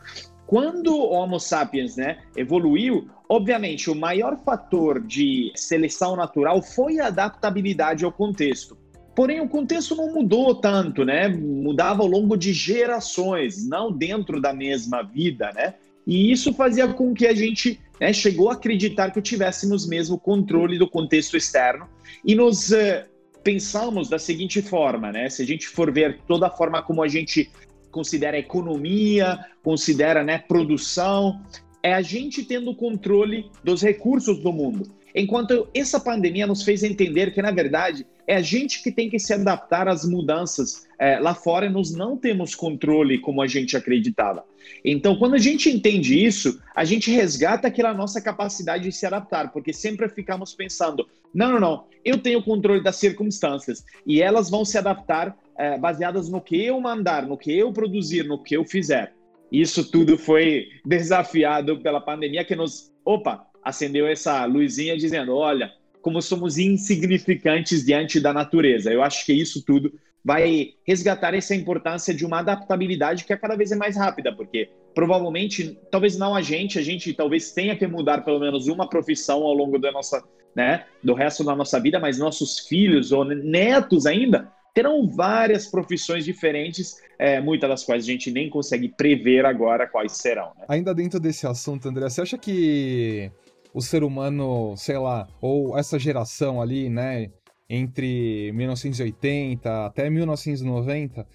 Quando 0.47 0.95
o 0.95 1.11
Homo 1.11 1.41
sapiens 1.41 1.97
né, 1.97 2.19
evoluiu, 2.37 3.09
obviamente 3.29 3.91
o 3.91 3.95
maior 3.95 4.39
fator 4.45 5.05
de 5.05 5.53
seleção 5.57 6.15
natural 6.15 6.63
foi 6.63 7.01
a 7.01 7.09
adaptabilidade 7.09 8.05
ao 8.05 8.13
contexto. 8.13 8.79
Porém, 9.15 9.41
o 9.41 9.49
contexto 9.49 9.97
não 9.97 10.13
mudou 10.13 10.55
tanto, 10.55 11.03
né? 11.03 11.27
Mudava 11.27 12.03
ao 12.03 12.07
longo 12.07 12.37
de 12.37 12.53
gerações, 12.53 13.67
não 13.67 13.91
dentro 13.91 14.43
da 14.43 14.53
mesma 14.53 15.03
vida, 15.03 15.51
né? 15.55 15.75
E 16.07 16.31
isso 16.31 16.53
fazia 16.53 16.87
com 16.87 17.15
que 17.15 17.27
a 17.27 17.35
gente 17.35 17.81
né, 17.99 18.13
chegou 18.13 18.51
a 18.51 18.53
acreditar 18.53 19.11
que 19.11 19.23
tivéssemos 19.23 19.89
mesmo 19.89 20.19
controle 20.19 20.79
do 20.79 20.89
contexto 20.89 21.35
externo 21.35 21.89
e 22.23 22.35
nos 22.35 22.71
uh, 22.71 23.05
pensamos 23.43 24.09
da 24.09 24.19
seguinte 24.19 24.61
forma, 24.61 25.11
né? 25.11 25.31
Se 25.31 25.43
a 25.43 25.47
gente 25.47 25.67
for 25.67 25.91
ver 25.91 26.21
toda 26.29 26.49
a 26.49 26.51
forma 26.51 26.83
como 26.83 27.03
a 27.03 27.09
gente 27.09 27.51
considera 27.97 28.39
economia, 28.39 29.39
considera 29.63 30.23
né, 30.23 30.37
produção. 30.37 31.41
é 31.83 31.95
a 31.95 32.03
gente 32.03 32.45
tendo 32.45 32.75
controle 32.75 33.51
dos 33.65 33.81
recursos 33.81 34.39
do 34.43 34.53
mundo. 34.53 34.87
Enquanto 35.15 35.67
essa 35.73 35.99
pandemia 35.99 36.47
nos 36.47 36.63
fez 36.63 36.83
entender 36.83 37.33
que, 37.33 37.41
na 37.41 37.51
verdade, 37.51 38.07
é 38.27 38.37
a 38.37 38.43
gente 38.43 38.83
que 38.83 38.93
tem 38.93 39.09
que 39.09 39.19
se 39.19 39.33
adaptar 39.33 39.89
às 39.89 40.05
mudanças 40.05 40.87
é, 40.99 41.19
lá 41.19 41.35
fora, 41.35 41.71
nós 41.71 41.91
não 41.91 42.19
temos 42.19 42.55
controle 42.55 43.19
como 43.19 43.41
a 43.41 43.47
gente 43.47 43.79
acreditava. 43.79 44.45
Então, 44.85 45.17
quando 45.17 45.35
a 45.35 45.39
gente 45.39 45.71
entende 45.71 46.23
isso, 46.23 46.61
a 46.75 46.85
gente 46.85 47.11
resgata 47.11 47.69
aquela 47.69 47.95
nossa 47.95 48.21
capacidade 48.21 48.85
de 48.85 48.93
se 48.93 49.07
adaptar, 49.07 49.53
porque 49.53 49.73
sempre 49.73 50.07
ficamos 50.09 50.53
pensando: 50.53 51.09
não, 51.33 51.53
não, 51.53 51.61
não, 51.61 51.85
eu 52.05 52.19
tenho 52.19 52.43
controle 52.43 52.83
das 52.83 52.97
circunstâncias 52.97 53.85
e 54.07 54.21
elas 54.21 54.51
vão 54.51 54.67
se 54.67 54.77
adaptar 54.77 55.35
é, 55.59 55.79
baseadas 55.79 56.29
no 56.29 56.41
que 56.41 56.65
eu 56.65 56.81
mandar, 56.81 57.27
no 57.27 57.37
que 57.37 57.57
eu 57.57 57.73
produzir, 57.73 58.25
no 58.25 58.43
que 58.43 58.57
eu 58.57 58.65
fizer. 58.65 59.13
Isso 59.51 59.91
tudo 59.91 60.19
foi 60.19 60.67
desafiado 60.85 61.81
pela 61.81 62.01
pandemia 62.01 62.45
que 62.45 62.57
nos, 62.57 62.93
opa, 63.05 63.47
acendeu 63.63 64.07
essa 64.07 64.45
luzinha 64.45 64.97
dizendo: 64.97 65.35
olha, 65.35 65.71
como 66.03 66.23
somos 66.23 66.59
insignificantes 66.59 67.85
diante 67.85 68.21
da 68.21 68.33
natureza. 68.33 68.93
Eu 68.93 69.03
acho 69.03 69.25
que 69.27 69.33
isso 69.33 69.65
tudo 69.65 69.93
vai 70.25 70.71
resgatar 70.85 71.35
essa 71.35 71.55
importância 71.55 72.13
de 72.13 72.27
uma 72.27 72.41
adaptabilidade 72.41 73.25
que 73.25 73.33
é 73.33 73.37
cada 73.37 73.57
vez 73.57 73.71
é 73.71 73.77
mais 73.77 73.97
rápida, 73.97 74.35
porque 74.35 74.69
provavelmente, 74.93 75.79
talvez 75.91 76.19
não 76.19 76.35
a 76.35 76.43
gente, 76.43 76.79
a 76.79 76.83
gente 76.83 77.13
talvez 77.13 77.53
tenha 77.53 77.77
que 77.77 77.87
mudar 77.87 78.25
pelo 78.25 78.41
menos 78.41 78.67
uma 78.67 78.89
profissão 78.89 79.45
ao 79.45 79.55
longo 79.55 79.79
da 79.79 79.93
nossa, 79.93 80.25
né, 80.55 80.85
do 81.03 81.15
resto 81.15 81.45
da 81.45 81.55
nossa 81.55 81.79
vida, 81.79 82.01
mas 82.01 82.19
nossos 82.19 82.59
filhos 82.59 83.13
ou 83.13 83.25
netos 83.25 84.05
ainda 84.05 84.51
terão 84.77 85.09
várias 85.09 85.67
profissões 85.67 86.23
diferentes, 86.23 87.01
é, 87.19 87.41
muitas 87.41 87.67
das 87.67 87.83
quais 87.83 88.05
a 88.05 88.07
gente 88.07 88.31
nem 88.31 88.51
consegue 88.51 88.91
prever 88.91 89.47
agora 89.47 89.87
quais 89.87 90.13
serão. 90.13 90.53
Né? 90.55 90.67
Ainda 90.69 90.95
dentro 90.95 91.19
desse 91.19 91.47
assunto, 91.47 91.89
André, 91.89 92.11
você 92.11 92.21
acha 92.21 92.37
que 92.37 93.33
o 93.73 93.81
ser 93.81 94.05
humano, 94.05 94.77
sei 94.77 94.99
lá, 94.99 95.27
ou 95.41 95.79
essa 95.79 95.99
geração 95.99 96.61
ali, 96.61 96.91
né, 96.91 97.31
entre 97.71 98.53
1980 98.53 99.87
até 99.87 100.11
1990, 100.11 101.27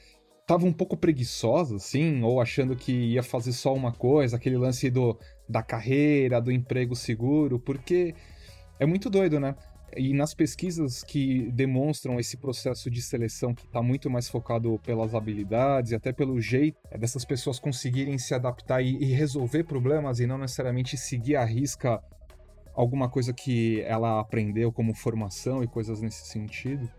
tava 0.46 0.68
um 0.68 0.74
pouco 0.74 0.96
preguiçosa, 0.96 1.78
assim, 1.78 2.22
ou 2.22 2.40
achando 2.40 2.76
que 2.76 2.92
ia 2.92 3.24
fazer 3.24 3.54
só 3.54 3.74
uma 3.74 3.92
coisa, 3.92 4.36
aquele 4.36 4.56
lance 4.56 4.88
do, 4.92 5.18
da 5.50 5.64
carreira, 5.64 6.40
do 6.40 6.52
emprego 6.52 6.96
seguro, 6.96 7.60
porque 7.60 8.14
é 8.80 8.86
muito 8.86 9.10
doido, 9.10 9.40
né? 9.40 9.56
E 9.96 10.14
nas 10.14 10.34
pesquisas 10.34 11.04
que 11.04 11.52
demonstram 11.52 12.20
esse 12.20 12.38
processo 12.38 12.90
de 12.90 13.02
seleção 13.02 13.54
que 13.54 13.66
está 13.66 13.82
muito 13.82 14.10
mais 14.10 14.30
focado 14.30 14.80
pelas 14.84 15.14
habilidades 15.14 15.92
e 15.92 15.96
até 15.96 16.14
pelo 16.14 16.40
jeito 16.40 16.78
dessas 16.98 17.26
pessoas 17.26 17.60
conseguirem 17.60 18.18
se 18.18 18.34
adaptar 18.34 18.82
e, 18.82 19.12
resolver 19.14 19.64
problemas 19.64 20.20
e 20.20 20.26
não 20.26 20.38
necessariamente 20.38 20.98
seguir 20.98 21.36
a 21.36 21.44
risca 21.44 22.02
alguma 22.74 23.10
coisa 23.10 23.34
que 23.34 23.82
ela 23.82 24.20
aprendeu 24.20 24.72
como 24.72 24.94
formação 24.94 25.62
e 25.64 25.68
coisas 25.68 26.02
nesse 26.02 26.26
sentido. 26.26 26.90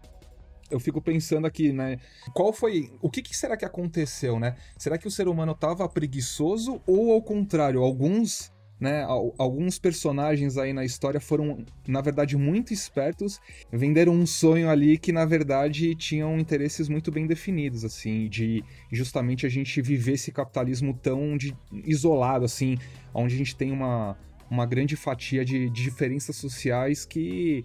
Eu 0.71 0.79
fico 0.79 1.01
pensando 1.01 1.47
aqui, 1.47 1.73
né? 1.73 1.99
Qual 2.35 2.53
foi. 2.53 2.91
O 3.01 3.11
que, 3.11 3.23
que 3.23 3.37
será 3.37 3.57
que 3.57 3.65
aconteceu, 3.65 4.39
né? 4.39 4.57
Será 4.79 4.97
que 4.97 5.07
o 5.07 5.11
ser 5.11 5.29
humano 5.29 5.53
estava 5.53 5.89
preguiçoso 5.89 6.81
ou, 6.87 7.13
ao 7.13 7.23
contrário, 7.23 7.83
alguns 7.83 8.52
né, 8.83 9.07
alguns 9.39 9.79
personagens 9.79 10.59
aí 10.59 10.73
na 10.73 10.85
história 10.85 11.21
foram, 11.21 11.65
na 11.87 12.01
verdade, 12.01 12.37
muito 12.37 12.75
espertos, 12.75 13.41
venderam 13.71 14.13
um 14.13 14.27
sonho 14.27 14.69
ali 14.69 14.99
que, 14.99 15.13
na 15.13 15.25
verdade, 15.25 15.95
tinham 15.95 16.37
interesses 16.37 16.89
muito 16.89 17.13
bem 17.13 17.25
definidos, 17.25 17.85
assim, 17.85 18.29
de 18.29 18.65
justamente 18.91 19.47
a 19.47 19.49
gente 19.49 19.81
viver 19.81 20.15
esse 20.15 20.33
capitalismo 20.33 20.99
tão 21.01 21.37
de, 21.37 21.57
isolado, 21.87 22.45
assim, 22.45 22.77
onde 23.15 23.37
a 23.37 23.39
gente 23.39 23.55
tem 23.55 23.71
uma, 23.71 24.19
uma 24.51 24.67
grande 24.67 24.97
fatia 24.97 25.45
de, 25.45 25.71
de 25.71 25.85
diferenças 25.85 26.35
sociais 26.35 27.05
que 27.05 27.65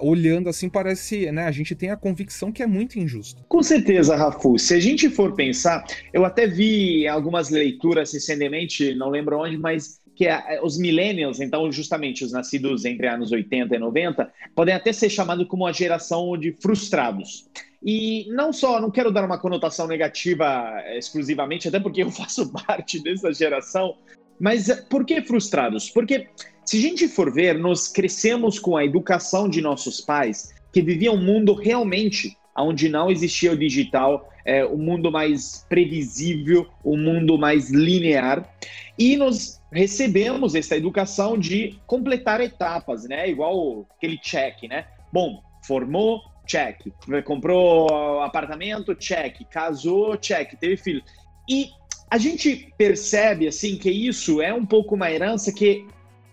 olhando 0.00 0.50
assim 0.50 0.68
parece, 0.68 1.32
né, 1.32 1.46
a 1.46 1.50
gente 1.50 1.74
tem 1.74 1.90
a 1.90 1.96
convicção 1.96 2.52
que 2.52 2.62
é 2.62 2.66
muito 2.66 2.98
injusto. 2.98 3.42
Com 3.48 3.62
certeza, 3.62 4.14
Rafu. 4.14 4.58
Se 4.58 4.74
a 4.74 4.78
gente 4.78 5.08
for 5.08 5.34
pensar, 5.34 5.82
eu 6.12 6.26
até 6.26 6.46
vi 6.46 7.08
algumas 7.08 7.48
leituras 7.48 8.12
recentemente, 8.12 8.94
não 8.94 9.08
lembro 9.08 9.38
onde, 9.38 9.56
mas 9.56 9.98
que 10.18 10.26
é, 10.26 10.58
os 10.64 10.76
millennials, 10.76 11.38
então 11.38 11.70
justamente 11.70 12.24
os 12.24 12.32
nascidos 12.32 12.84
entre 12.84 13.06
anos 13.06 13.30
80 13.30 13.76
e 13.76 13.78
90, 13.78 14.28
podem 14.52 14.74
até 14.74 14.92
ser 14.92 15.08
chamados 15.08 15.46
como 15.46 15.64
a 15.64 15.70
geração 15.70 16.36
de 16.36 16.50
frustrados. 16.60 17.48
E 17.80 18.26
não 18.30 18.52
só, 18.52 18.80
não 18.80 18.90
quero 18.90 19.12
dar 19.12 19.24
uma 19.24 19.38
conotação 19.38 19.86
negativa 19.86 20.82
exclusivamente, 20.96 21.68
até 21.68 21.78
porque 21.78 22.02
eu 22.02 22.10
faço 22.10 22.52
parte 22.52 23.00
dessa 23.00 23.32
geração, 23.32 23.94
mas 24.40 24.68
eh, 24.68 24.82
por 24.90 25.06
que 25.06 25.22
frustrados? 25.22 25.88
Porque 25.88 26.26
se 26.64 26.78
a 26.78 26.80
gente 26.80 27.06
for 27.06 27.32
ver, 27.32 27.56
nós 27.56 27.86
crescemos 27.86 28.58
com 28.58 28.76
a 28.76 28.84
educação 28.84 29.48
de 29.48 29.62
nossos 29.62 30.00
pais, 30.00 30.52
que 30.72 30.82
viviam 30.82 31.14
um 31.14 31.24
mundo 31.24 31.54
realmente 31.54 32.36
onde 32.56 32.88
não 32.88 33.08
existia 33.08 33.52
o 33.52 33.56
digital, 33.56 34.28
é, 34.44 34.66
um 34.66 34.78
mundo 34.78 35.12
mais 35.12 35.64
previsível, 35.68 36.66
um 36.84 36.96
mundo 36.96 37.38
mais 37.38 37.70
linear. 37.70 38.52
E 38.98 39.16
nós 39.16 39.57
recebemos 39.72 40.54
essa 40.54 40.76
educação 40.76 41.38
de 41.38 41.78
completar 41.86 42.40
etapas, 42.40 43.04
né? 43.04 43.28
Igual 43.28 43.86
aquele 43.96 44.18
check, 44.18 44.62
né? 44.68 44.86
Bom, 45.12 45.42
formou, 45.66 46.22
check. 46.46 46.80
Comprou 47.24 48.22
apartamento, 48.22 48.94
check. 48.94 49.44
Casou, 49.50 50.16
check. 50.16 50.54
Teve 50.58 50.76
filho. 50.76 51.02
E 51.48 51.70
a 52.10 52.18
gente 52.18 52.72
percebe 52.76 53.46
assim 53.46 53.76
que 53.76 53.90
isso 53.90 54.40
é 54.40 54.52
um 54.52 54.64
pouco 54.64 54.94
uma 54.94 55.10
herança 55.10 55.52
que 55.52 55.86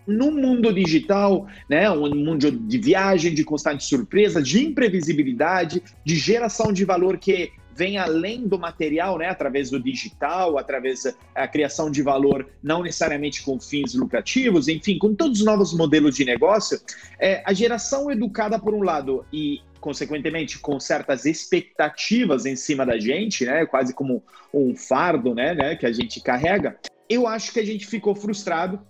no 0.06 0.30
mundo 0.30 0.72
digital, 0.72 1.46
né, 1.68 1.90
um 1.90 2.14
mundo 2.14 2.50
de 2.50 2.78
viagem, 2.78 3.34
de 3.34 3.42
constante 3.42 3.84
surpresa, 3.84 4.40
de 4.40 4.64
imprevisibilidade, 4.64 5.82
de 6.04 6.14
geração 6.14 6.72
de 6.72 6.84
valor 6.84 7.18
que 7.18 7.50
vem 7.76 7.98
além 7.98 8.48
do 8.48 8.58
material, 8.58 9.18
né, 9.18 9.28
através 9.28 9.70
do 9.70 9.78
digital, 9.78 10.58
através 10.58 11.04
da 11.34 11.46
criação 11.46 11.90
de 11.90 12.02
valor, 12.02 12.48
não 12.62 12.82
necessariamente 12.82 13.42
com 13.42 13.60
fins 13.60 13.94
lucrativos, 13.94 14.66
enfim, 14.66 14.98
com 14.98 15.14
todos 15.14 15.40
os 15.40 15.44
novos 15.44 15.74
modelos 15.74 16.16
de 16.16 16.24
negócio, 16.24 16.80
é, 17.20 17.42
a 17.44 17.52
geração 17.52 18.10
educada 18.10 18.58
por 18.58 18.74
um 18.74 18.82
lado 18.82 19.24
e 19.32 19.60
consequentemente, 19.78 20.58
com 20.58 20.80
certas 20.80 21.26
expectativas 21.26 22.44
em 22.44 22.56
cima 22.56 22.84
da 22.84 22.98
gente, 22.98 23.44
né? 23.44 23.64
Quase 23.66 23.94
como 23.94 24.20
um 24.52 24.74
fardo, 24.74 25.32
né? 25.32 25.54
né 25.54 25.76
que 25.76 25.86
a 25.86 25.92
gente 25.92 26.20
carrega. 26.20 26.76
Eu 27.08 27.24
acho 27.24 27.52
que 27.52 27.60
a 27.60 27.64
gente 27.64 27.86
ficou 27.86 28.12
frustrado 28.12 28.80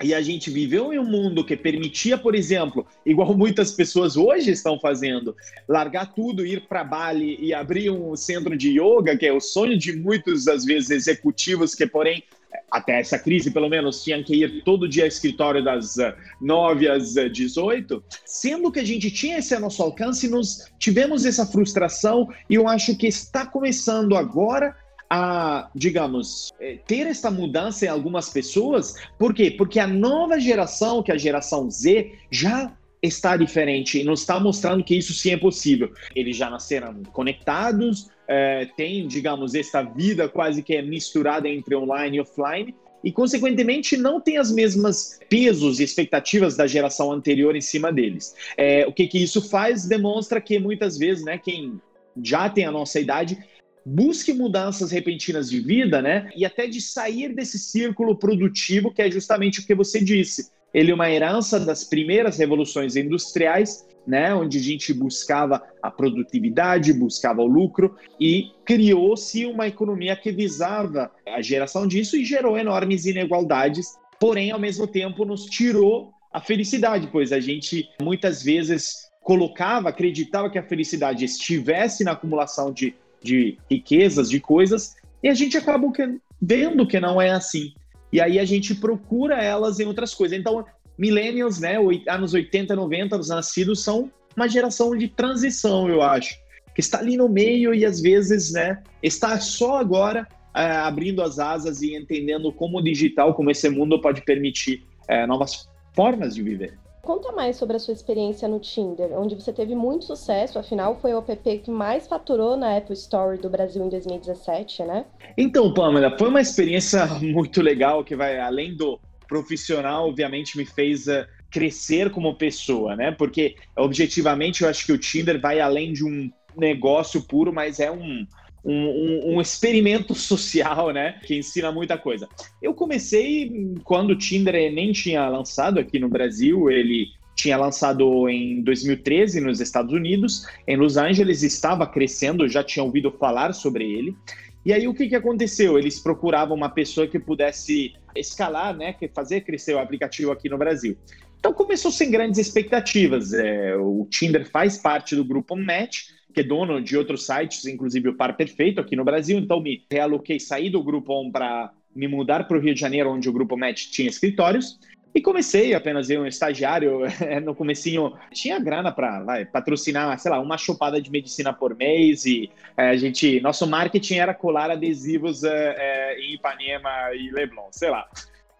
e 0.00 0.14
a 0.14 0.22
gente 0.22 0.50
viveu 0.50 0.92
em 0.92 0.98
um 0.98 1.04
mundo 1.04 1.44
que 1.44 1.56
permitia, 1.56 2.16
por 2.16 2.34
exemplo, 2.34 2.86
igual 3.04 3.34
muitas 3.36 3.72
pessoas 3.72 4.16
hoje 4.16 4.50
estão 4.50 4.78
fazendo, 4.78 5.36
largar 5.68 6.14
tudo, 6.14 6.46
ir 6.46 6.66
para 6.68 6.84
Bali 6.84 7.36
e 7.40 7.52
abrir 7.52 7.90
um 7.90 8.16
centro 8.16 8.56
de 8.56 8.78
yoga, 8.80 9.16
que 9.16 9.26
é 9.26 9.32
o 9.32 9.40
sonho 9.40 9.76
de 9.76 9.92
muitos, 9.92 10.48
às 10.48 10.64
vezes, 10.64 10.90
executivos 10.90 11.74
que, 11.74 11.86
porém, 11.86 12.22
até 12.70 13.00
essa 13.00 13.18
crise, 13.18 13.50
pelo 13.50 13.68
menos, 13.68 14.02
tinham 14.02 14.22
que 14.22 14.34
ir 14.34 14.62
todo 14.62 14.88
dia 14.88 15.04
ao 15.04 15.08
escritório 15.08 15.62
das 15.62 15.96
9 16.40 16.86
eh, 16.86 16.90
às 16.90 17.14
18, 17.14 17.94
eh, 17.94 18.16
sendo 18.24 18.70
que 18.70 18.80
a 18.80 18.84
gente 18.84 19.10
tinha 19.10 19.38
esse 19.38 19.58
nosso 19.58 19.82
alcance, 19.82 20.28
nós 20.28 20.70
tivemos 20.78 21.24
essa 21.24 21.46
frustração 21.46 22.28
e 22.48 22.54
eu 22.54 22.68
acho 22.68 22.96
que 22.96 23.06
está 23.06 23.46
começando 23.46 24.16
agora 24.16 24.74
a, 25.14 25.68
digamos, 25.74 26.54
eh, 26.58 26.78
ter 26.86 27.06
essa 27.06 27.30
mudança 27.30 27.84
em 27.84 27.88
algumas 27.88 28.30
pessoas. 28.30 28.94
Por 29.18 29.34
quê? 29.34 29.50
Porque 29.50 29.78
a 29.78 29.86
nova 29.86 30.40
geração, 30.40 31.02
que 31.02 31.12
é 31.12 31.14
a 31.14 31.18
geração 31.18 31.70
Z, 31.70 32.12
já 32.30 32.74
está 33.02 33.36
diferente 33.36 34.00
e 34.00 34.04
nos 34.04 34.20
está 34.20 34.40
mostrando 34.40 34.82
que 34.82 34.96
isso 34.96 35.12
sim 35.12 35.32
é 35.32 35.36
possível. 35.36 35.92
Eles 36.16 36.34
já 36.34 36.48
nasceram 36.48 37.02
conectados, 37.12 38.08
é, 38.26 38.66
tem, 38.74 39.06
digamos, 39.06 39.54
essa 39.54 39.82
vida 39.82 40.30
quase 40.30 40.62
que 40.62 40.74
é 40.74 40.80
misturada 40.80 41.46
entre 41.46 41.76
online 41.76 42.16
e 42.16 42.20
offline, 42.22 42.74
e, 43.04 43.12
consequentemente, 43.12 43.98
não 43.98 44.18
tem 44.18 44.38
as 44.38 44.50
mesmas 44.50 45.20
pesos 45.28 45.78
e 45.78 45.84
expectativas 45.84 46.56
da 46.56 46.66
geração 46.66 47.12
anterior 47.12 47.54
em 47.54 47.60
cima 47.60 47.92
deles. 47.92 48.34
É, 48.56 48.86
o 48.86 48.92
que, 48.94 49.06
que 49.06 49.22
isso 49.22 49.46
faz? 49.50 49.84
Demonstra 49.84 50.40
que, 50.40 50.58
muitas 50.58 50.96
vezes, 50.96 51.22
né, 51.22 51.36
quem 51.36 51.78
já 52.22 52.48
tem 52.48 52.64
a 52.64 52.70
nossa 52.70 53.00
idade 53.00 53.38
busque 53.84 54.32
mudanças 54.32 54.90
repentinas 54.90 55.50
de 55.50 55.60
vida, 55.60 56.00
né? 56.00 56.30
E 56.36 56.44
até 56.44 56.66
de 56.66 56.80
sair 56.80 57.34
desse 57.34 57.58
círculo 57.58 58.16
produtivo, 58.16 58.92
que 58.92 59.02
é 59.02 59.10
justamente 59.10 59.60
o 59.60 59.66
que 59.66 59.74
você 59.74 60.02
disse. 60.02 60.50
Ele 60.72 60.90
é 60.90 60.94
uma 60.94 61.10
herança 61.10 61.60
das 61.60 61.84
primeiras 61.84 62.38
revoluções 62.38 62.96
industriais 62.96 63.84
né, 64.06 64.34
onde 64.34 64.58
a 64.58 64.62
gente 64.62 64.92
buscava 64.92 65.62
a 65.82 65.90
produtividade, 65.90 66.92
buscava 66.92 67.42
o 67.42 67.46
lucro 67.46 67.96
e 68.18 68.50
criou-se 68.64 69.46
uma 69.46 69.66
economia 69.66 70.16
que 70.16 70.32
visava 70.32 71.10
a 71.26 71.40
geração 71.40 71.86
disso 71.86 72.16
e 72.16 72.24
gerou 72.24 72.58
enormes 72.58 73.06
inigualdades, 73.06 73.96
porém, 74.18 74.50
ao 74.50 74.58
mesmo 74.58 74.86
tempo, 74.86 75.24
nos 75.24 75.44
tirou 75.44 76.12
a 76.32 76.40
felicidade, 76.40 77.08
pois 77.12 77.32
a 77.32 77.40
gente 77.40 77.88
muitas 78.00 78.42
vezes 78.42 79.10
colocava, 79.22 79.88
acreditava 79.88 80.50
que 80.50 80.58
a 80.58 80.66
felicidade 80.66 81.24
estivesse 81.24 82.02
na 82.02 82.12
acumulação 82.12 82.72
de, 82.72 82.94
de 83.22 83.58
riquezas, 83.70 84.28
de 84.28 84.40
coisas, 84.40 84.94
e 85.22 85.28
a 85.28 85.34
gente 85.34 85.56
acabou 85.56 85.92
que, 85.92 86.18
vendo 86.40 86.86
que 86.86 86.98
não 86.98 87.20
é 87.20 87.30
assim. 87.30 87.72
e 88.12 88.20
aí 88.20 88.38
a 88.38 88.44
gente 88.44 88.74
procura 88.74 89.42
elas 89.42 89.80
em 89.80 89.86
outras 89.86 90.12
coisas. 90.12 90.38
Então, 90.38 90.64
millennials, 90.98 91.58
né, 91.58 91.76
anos 92.08 92.34
80, 92.34 92.76
90, 92.76 93.18
os 93.18 93.28
nascidos 93.28 93.82
são 93.82 94.10
uma 94.36 94.48
geração 94.48 94.96
de 94.96 95.08
transição, 95.08 95.88
eu 95.88 96.02
acho, 96.02 96.34
que 96.74 96.80
está 96.80 96.98
ali 96.98 97.16
no 97.16 97.28
meio 97.28 97.74
e 97.74 97.84
às 97.84 98.00
vezes, 98.00 98.52
né, 98.52 98.82
está 99.02 99.38
só 99.40 99.78
agora 99.78 100.26
é, 100.54 100.64
abrindo 100.64 101.22
as 101.22 101.38
asas 101.38 101.82
e 101.82 101.94
entendendo 101.94 102.52
como 102.52 102.78
o 102.78 102.82
digital, 102.82 103.34
como 103.34 103.50
esse 103.50 103.68
mundo 103.68 104.00
pode 104.00 104.22
permitir 104.22 104.84
é, 105.08 105.26
novas 105.26 105.68
formas 105.94 106.34
de 106.34 106.42
viver. 106.42 106.78
Conta 107.02 107.32
mais 107.32 107.56
sobre 107.56 107.74
a 107.74 107.80
sua 107.80 107.92
experiência 107.92 108.46
no 108.46 108.60
Tinder, 108.60 109.10
onde 109.18 109.34
você 109.34 109.52
teve 109.52 109.74
muito 109.74 110.04
sucesso, 110.04 110.56
afinal 110.56 111.00
foi 111.00 111.12
o 111.12 111.18
app 111.18 111.58
que 111.58 111.70
mais 111.70 112.06
faturou 112.06 112.56
na 112.56 112.76
Apple 112.76 112.94
Store 112.94 113.36
do 113.36 113.50
Brasil 113.50 113.84
em 113.84 113.88
2017, 113.88 114.84
né? 114.84 115.04
Então, 115.36 115.74
Pamela, 115.74 116.16
foi 116.16 116.28
uma 116.28 116.40
experiência 116.40 117.04
muito 117.20 117.60
legal 117.60 118.04
que 118.04 118.14
vai 118.14 118.38
além 118.38 118.76
do 118.76 119.00
profissional, 119.26 120.08
obviamente 120.08 120.56
me 120.56 120.64
fez 120.64 121.08
uh, 121.08 121.26
crescer 121.50 122.08
como 122.10 122.36
pessoa, 122.36 122.94
né? 122.94 123.10
Porque 123.10 123.56
objetivamente 123.76 124.62
eu 124.62 124.68
acho 124.68 124.86
que 124.86 124.92
o 124.92 124.98
Tinder 124.98 125.40
vai 125.40 125.58
além 125.58 125.92
de 125.92 126.04
um 126.04 126.30
negócio 126.56 127.20
puro, 127.22 127.52
mas 127.52 127.80
é 127.80 127.90
um, 127.90 128.24
um, 128.64 129.34
um, 129.34 129.40
experimento 129.40 130.14
social, 130.14 130.90
né? 130.90 131.18
Que 131.24 131.38
ensina 131.38 131.72
muita 131.72 131.98
coisa. 131.98 132.28
Eu 132.60 132.74
comecei 132.74 133.74
quando 133.84 134.10
o 134.10 134.16
Tinder 134.16 134.54
nem 134.72 134.92
tinha 134.92 135.28
lançado 135.28 135.80
aqui 135.80 135.98
no 135.98 136.08
Brasil, 136.08 136.70
ele 136.70 137.08
tinha 137.34 137.56
lançado 137.56 138.28
em 138.28 138.62
2013 138.62 139.40
nos 139.40 139.60
Estados 139.60 139.92
Unidos, 139.92 140.46
em 140.66 140.76
Los 140.76 140.96
Angeles 140.96 141.42
estava 141.42 141.86
crescendo, 141.86 142.48
já 142.48 142.62
tinha 142.62 142.84
ouvido 142.84 143.10
falar 143.10 143.52
sobre 143.52 143.84
ele. 143.84 144.16
E 144.64 144.72
aí 144.72 144.86
o 144.86 144.94
que, 144.94 145.08
que 145.08 145.16
aconteceu? 145.16 145.76
Eles 145.76 145.98
procuravam 145.98 146.56
uma 146.56 146.68
pessoa 146.68 147.08
que 147.08 147.18
pudesse 147.18 147.94
escalar, 148.14 148.76
né, 148.76 148.94
fazer 149.12 149.40
crescer 149.40 149.74
o 149.74 149.80
aplicativo 149.80 150.30
aqui 150.30 150.48
no 150.48 150.56
Brasil. 150.56 150.96
Então 151.42 151.52
começou 151.52 151.90
sem 151.90 152.08
grandes 152.08 152.38
expectativas. 152.38 153.32
É, 153.32 153.76
o 153.76 154.06
Tinder 154.08 154.48
faz 154.48 154.78
parte 154.78 155.16
do 155.16 155.24
grupo 155.24 155.56
Match, 155.56 156.02
que 156.32 156.40
é 156.40 156.44
dono 156.44 156.80
de 156.80 156.96
outros 156.96 157.26
sites, 157.26 157.66
inclusive 157.66 158.08
o 158.08 158.14
Par 158.14 158.36
Perfeito 158.36 158.80
aqui 158.80 158.96
no 158.96 159.04
Brasil. 159.04 159.38
Então 159.38 159.60
me 159.60 159.84
realoquei, 159.90 160.40
saí 160.40 160.70
do 160.70 160.82
grupo 160.82 161.12
On 161.12 161.30
para 161.30 161.70
me 161.94 162.08
mudar 162.08 162.48
para 162.48 162.56
o 162.56 162.60
Rio 162.60 162.74
de 162.74 162.80
Janeiro, 162.80 163.10
onde 163.10 163.28
o 163.28 163.32
grupo 163.32 163.56
Match 163.56 163.90
tinha 163.90 164.08
escritórios. 164.08 164.78
E 165.14 165.20
comecei 165.20 165.74
apenas 165.74 166.08
eu, 166.08 166.22
um 166.22 166.26
estagiário, 166.26 167.00
no 167.44 167.54
comecinho 167.54 168.14
tinha 168.32 168.58
grana 168.58 168.90
para 168.90 169.44
patrocinar, 169.52 170.18
sei 170.18 170.30
lá, 170.30 170.40
uma 170.40 170.56
chupada 170.56 171.02
de 171.02 171.10
medicina 171.10 171.52
por 171.52 171.76
mês 171.76 172.24
e 172.24 172.50
é, 172.76 172.88
a 172.88 172.96
gente, 172.96 173.38
nosso 173.40 173.66
marketing 173.66 174.16
era 174.16 174.32
colar 174.32 174.70
adesivos 174.70 175.44
é, 175.44 175.76
é, 175.76 176.18
em 176.18 176.34
Ipanema 176.34 176.90
e 177.14 177.30
Leblon, 177.30 177.68
sei 177.70 177.90
lá. 177.90 178.08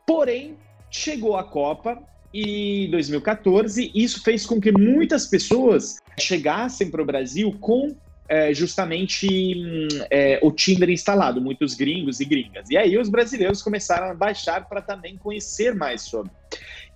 Porém, 0.07 0.59
chegou 0.91 1.37
a 1.39 1.45
Copa 1.45 2.03
e 2.33 2.89
2014, 2.91 3.91
isso 3.95 4.23
fez 4.23 4.47
com 4.47 4.61
que 4.61 4.73
muitas 4.73 5.27
pessoas 5.27 5.97
chegassem 6.19 6.91
para 6.91 7.03
o 7.03 7.05
Brasil 7.05 7.53
com 7.61 7.95
é, 8.29 8.55
justamente 8.55 9.27
hum, 9.29 9.89
é, 10.11 10.39
o 10.43 10.51
Tinder 10.51 10.89
instalado, 10.89 11.41
muitos 11.41 11.75
gringos 11.75 12.19
e 12.21 12.25
gringas. 12.25 12.71
E 12.71 12.79
aí 12.79 12.97
os 12.97 13.11
brasileiros 13.11 13.61
começaram 13.61 14.11
a 14.11 14.15
baixar 14.15 14.67
para 14.67 14.81
também 14.81 15.19
conhecer 15.19 15.75
mais 15.75 16.03
sobre. 16.03 16.31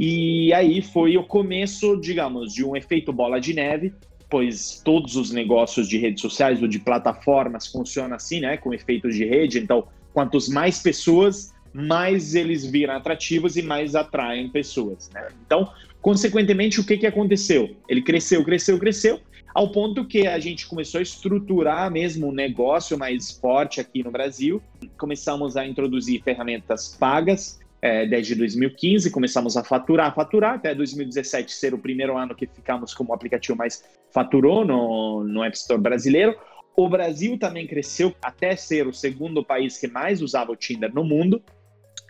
E 0.01 0.53
aí 0.55 0.81
foi 0.81 1.16
o 1.18 1.25
começo, 1.25 2.01
digamos, 2.01 2.55
de 2.55 2.64
um 2.64 2.75
efeito 2.75 3.12
bola 3.12 3.38
de 3.38 3.53
neve, 3.53 3.92
pois 4.31 4.81
todos 4.83 5.16
os 5.16 5.31
negócios 5.31 5.88
de 5.88 5.99
redes 5.99 6.22
sociais 6.22 6.62
ou 6.62 6.68
de 6.68 6.79
plataformas 6.79 7.66
funcionam 7.66 8.16
assim, 8.16 8.40
né, 8.40 8.57
com 8.57 8.72
efeitos 8.72 9.14
de 9.14 9.25
rede. 9.25 9.59
Então, 9.59 9.87
quantos 10.14 10.49
mais 10.49 10.81
pessoas, 10.81 11.53
mais 11.77 12.35
eles 12.35 12.65
viram 12.65 12.95
atrativos 12.95 13.57
e 13.57 13.62
mais 13.62 13.95
atraem 13.95 14.49
pessoas. 14.49 15.11
Né? 15.12 15.29
Então, 15.45 15.71
consequentemente, 16.01 16.81
o 16.81 16.87
que, 16.87 16.97
que 16.97 17.07
aconteceu? 17.07 17.77
Ele 17.87 18.01
cresceu, 18.01 18.43
cresceu, 18.43 18.79
cresceu, 18.79 19.21
ao 19.55 19.71
ponto 19.71 20.07
que 20.07 20.27
a 20.27 20.39
gente 20.39 20.67
começou 20.67 21.01
a 21.01 21.03
estruturar 21.03 21.91
mesmo 21.91 22.29
um 22.29 22.33
negócio 22.33 22.99
mais 22.99 23.31
forte 23.31 23.79
aqui 23.79 24.03
no 24.03 24.11
Brasil. 24.11 24.62
Começamos 24.97 25.55
a 25.57 25.67
introduzir 25.67 26.23
ferramentas 26.23 26.97
pagas. 26.99 27.61
É, 27.83 28.07
desde 28.07 28.35
2015 28.35 29.11
começamos 29.11 29.55
a 29.55 29.62
faturar, 29.62 30.12
faturar 30.15 30.55
até 30.55 30.75
2017 30.75 31.53
ser 31.53 31.75
o 31.75 31.79
primeiro 31.79 32.17
ano 32.17 32.35
que 32.35 32.47
ficamos 32.47 32.95
como 32.95 33.12
aplicativo 33.12 33.57
mais 33.57 33.85
faturou 34.11 34.65
no, 34.65 35.23
no 35.25 35.45
App 35.45 35.55
Store 35.55 35.81
brasileiro. 35.81 36.35
O 36.75 36.89
Brasil 36.89 37.39
também 37.39 37.67
cresceu 37.67 38.15
até 38.23 38.57
ser 38.57 38.87
o 38.87 38.93
segundo 38.95 39.45
país 39.45 39.79
que 39.79 39.87
mais 39.87 40.23
usava 40.23 40.53
o 40.53 40.57
Tinder 40.57 40.93
no 40.93 41.05
mundo. 41.05 41.43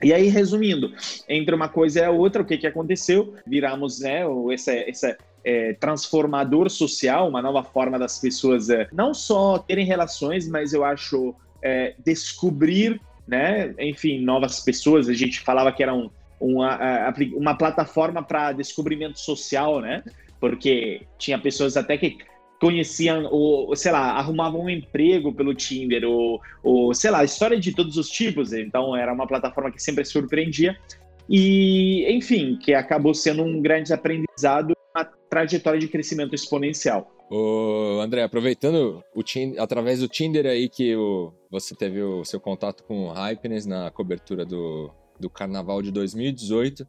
E 0.02 0.12
aí, 0.12 0.28
resumindo, 0.28 0.92
entre 1.28 1.54
uma 1.54 1.68
coisa 1.68 2.00
e 2.00 2.04
a 2.04 2.10
outra, 2.10 2.42
o 2.42 2.44
que, 2.44 2.58
que 2.58 2.66
aconteceu? 2.66 3.34
Viramos 3.46 4.00
né, 4.00 4.22
esse, 4.52 4.72
esse 4.88 5.16
é, 5.44 5.72
transformador 5.74 6.68
social, 6.68 7.28
uma 7.28 7.40
nova 7.40 7.62
forma 7.62 7.98
das 7.98 8.18
pessoas 8.18 8.68
é, 8.68 8.88
não 8.92 9.14
só 9.14 9.58
terem 9.58 9.86
relações, 9.86 10.48
mas 10.48 10.72
eu 10.72 10.84
acho 10.84 11.34
é, 11.62 11.94
descobrir, 12.04 13.00
né, 13.26 13.74
enfim, 13.78 14.20
novas 14.20 14.60
pessoas. 14.60 15.08
A 15.08 15.14
gente 15.14 15.40
falava 15.40 15.72
que 15.72 15.82
era 15.82 15.94
um, 15.94 16.10
uma, 16.38 16.78
uma 17.34 17.54
plataforma 17.54 18.22
para 18.22 18.52
descobrimento 18.52 19.18
social, 19.18 19.80
né? 19.80 20.02
Porque 20.38 21.02
tinha 21.18 21.38
pessoas 21.38 21.76
até 21.76 21.96
que 21.96 22.18
conheciam, 22.60 23.26
ou, 23.30 23.74
sei 23.76 23.92
lá, 23.92 24.12
arrumavam 24.12 24.62
um 24.62 24.70
emprego 24.70 25.32
pelo 25.32 25.54
Tinder, 25.54 26.04
ou, 26.04 26.40
ou, 26.62 26.94
sei 26.94 27.10
lá, 27.10 27.24
história 27.24 27.58
de 27.58 27.74
todos 27.74 27.96
os 27.96 28.08
tipos. 28.08 28.52
Então, 28.52 28.96
era 28.96 29.12
uma 29.12 29.26
plataforma 29.26 29.70
que 29.70 29.82
sempre 29.82 30.04
surpreendia. 30.04 30.76
E, 31.28 32.06
enfim, 32.08 32.56
que 32.56 32.72
acabou 32.72 33.12
sendo 33.12 33.42
um 33.42 33.60
grande 33.60 33.92
aprendizado, 33.92 34.72
uma 34.94 35.04
trajetória 35.28 35.78
de 35.78 35.88
crescimento 35.88 36.34
exponencial. 36.34 37.12
Ô, 37.28 38.00
André, 38.00 38.22
aproveitando 38.22 39.02
o 39.14 39.22
Tinder, 39.22 39.60
através 39.60 39.98
do 39.98 40.08
Tinder 40.08 40.46
aí 40.46 40.68
que 40.68 40.94
o, 40.94 41.32
você 41.50 41.74
teve 41.74 42.00
o 42.00 42.24
seu 42.24 42.38
contato 42.38 42.84
com 42.84 43.08
o 43.08 43.12
Hypeness 43.12 43.66
na 43.66 43.90
cobertura 43.90 44.46
do, 44.46 44.92
do 45.18 45.28
Carnaval 45.28 45.82
de 45.82 45.90
2018, 45.90 46.86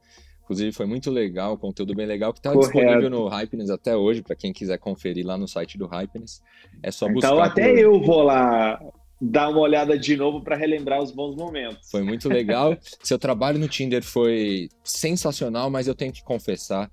Inclusive, 0.47 0.71
foi 0.71 0.85
muito 0.85 1.11
legal, 1.11 1.57
conteúdo 1.57 1.93
bem 1.93 2.05
legal, 2.05 2.31
que 2.31 2.39
está 2.39 2.55
disponível 2.55 3.09
no 3.09 3.27
Hypeness 3.27 3.69
até 3.69 3.97
hoje, 3.97 4.21
para 4.21 4.33
quem 4.33 4.53
quiser 4.53 4.77
conferir 4.77 5.25
lá 5.25 5.37
no 5.37 5.45
site 5.45 5.77
do 5.77 5.85
Hypeness. 5.85 6.41
É 6.81 6.89
só 6.89 7.09
buscar. 7.09 7.27
Então, 7.27 7.43
até 7.43 7.69
por... 7.69 7.77
eu 7.77 8.01
vou 8.01 8.23
lá 8.23 8.79
dar 9.19 9.49
uma 9.49 9.59
olhada 9.59 9.99
de 9.99 10.15
novo 10.15 10.41
para 10.41 10.55
relembrar 10.55 11.03
os 11.03 11.11
bons 11.11 11.35
momentos. 11.35 11.91
Foi 11.91 12.01
muito 12.01 12.29
legal. 12.29 12.77
Seu 13.03 13.19
trabalho 13.19 13.59
no 13.59 13.67
Tinder 13.67 14.01
foi 14.01 14.69
sensacional, 14.85 15.69
mas 15.69 15.85
eu 15.85 15.93
tenho 15.93 16.13
que 16.13 16.23
confessar 16.23 16.89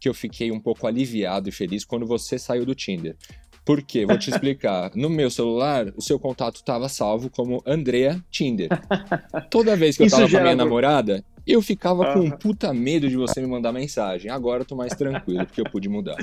que 0.00 0.08
eu 0.08 0.14
fiquei 0.14 0.50
um 0.50 0.58
pouco 0.58 0.84
aliviado 0.88 1.48
e 1.48 1.52
feliz 1.52 1.84
quando 1.84 2.06
você 2.06 2.40
saiu 2.40 2.66
do 2.66 2.74
Tinder. 2.74 3.14
Por 3.64 3.82
quê? 3.82 4.04
Vou 4.04 4.18
te 4.18 4.30
explicar. 4.30 4.90
No 4.96 5.08
meu 5.08 5.30
celular, 5.30 5.92
o 5.96 6.02
seu 6.02 6.18
contato 6.18 6.56
estava 6.56 6.88
salvo 6.88 7.30
como 7.30 7.62
Andrea 7.64 8.20
Tinder. 8.30 8.68
Toda 9.48 9.76
vez 9.76 9.96
que 9.96 10.02
eu 10.02 10.06
estava 10.06 10.28
com 10.28 10.36
a 10.38 10.40
minha 10.40 10.56
namorada, 10.56 11.24
eu 11.46 11.62
ficava 11.62 12.12
com 12.12 12.20
um 12.20 12.30
puta 12.30 12.74
medo 12.74 13.08
de 13.08 13.16
você 13.16 13.40
me 13.40 13.46
mandar 13.46 13.72
mensagem. 13.72 14.30
Agora 14.30 14.62
eu 14.62 14.66
tô 14.66 14.74
mais 14.74 14.92
tranquilo, 14.94 15.46
porque 15.46 15.60
eu 15.60 15.70
pude 15.70 15.88
mudar. 15.88 16.16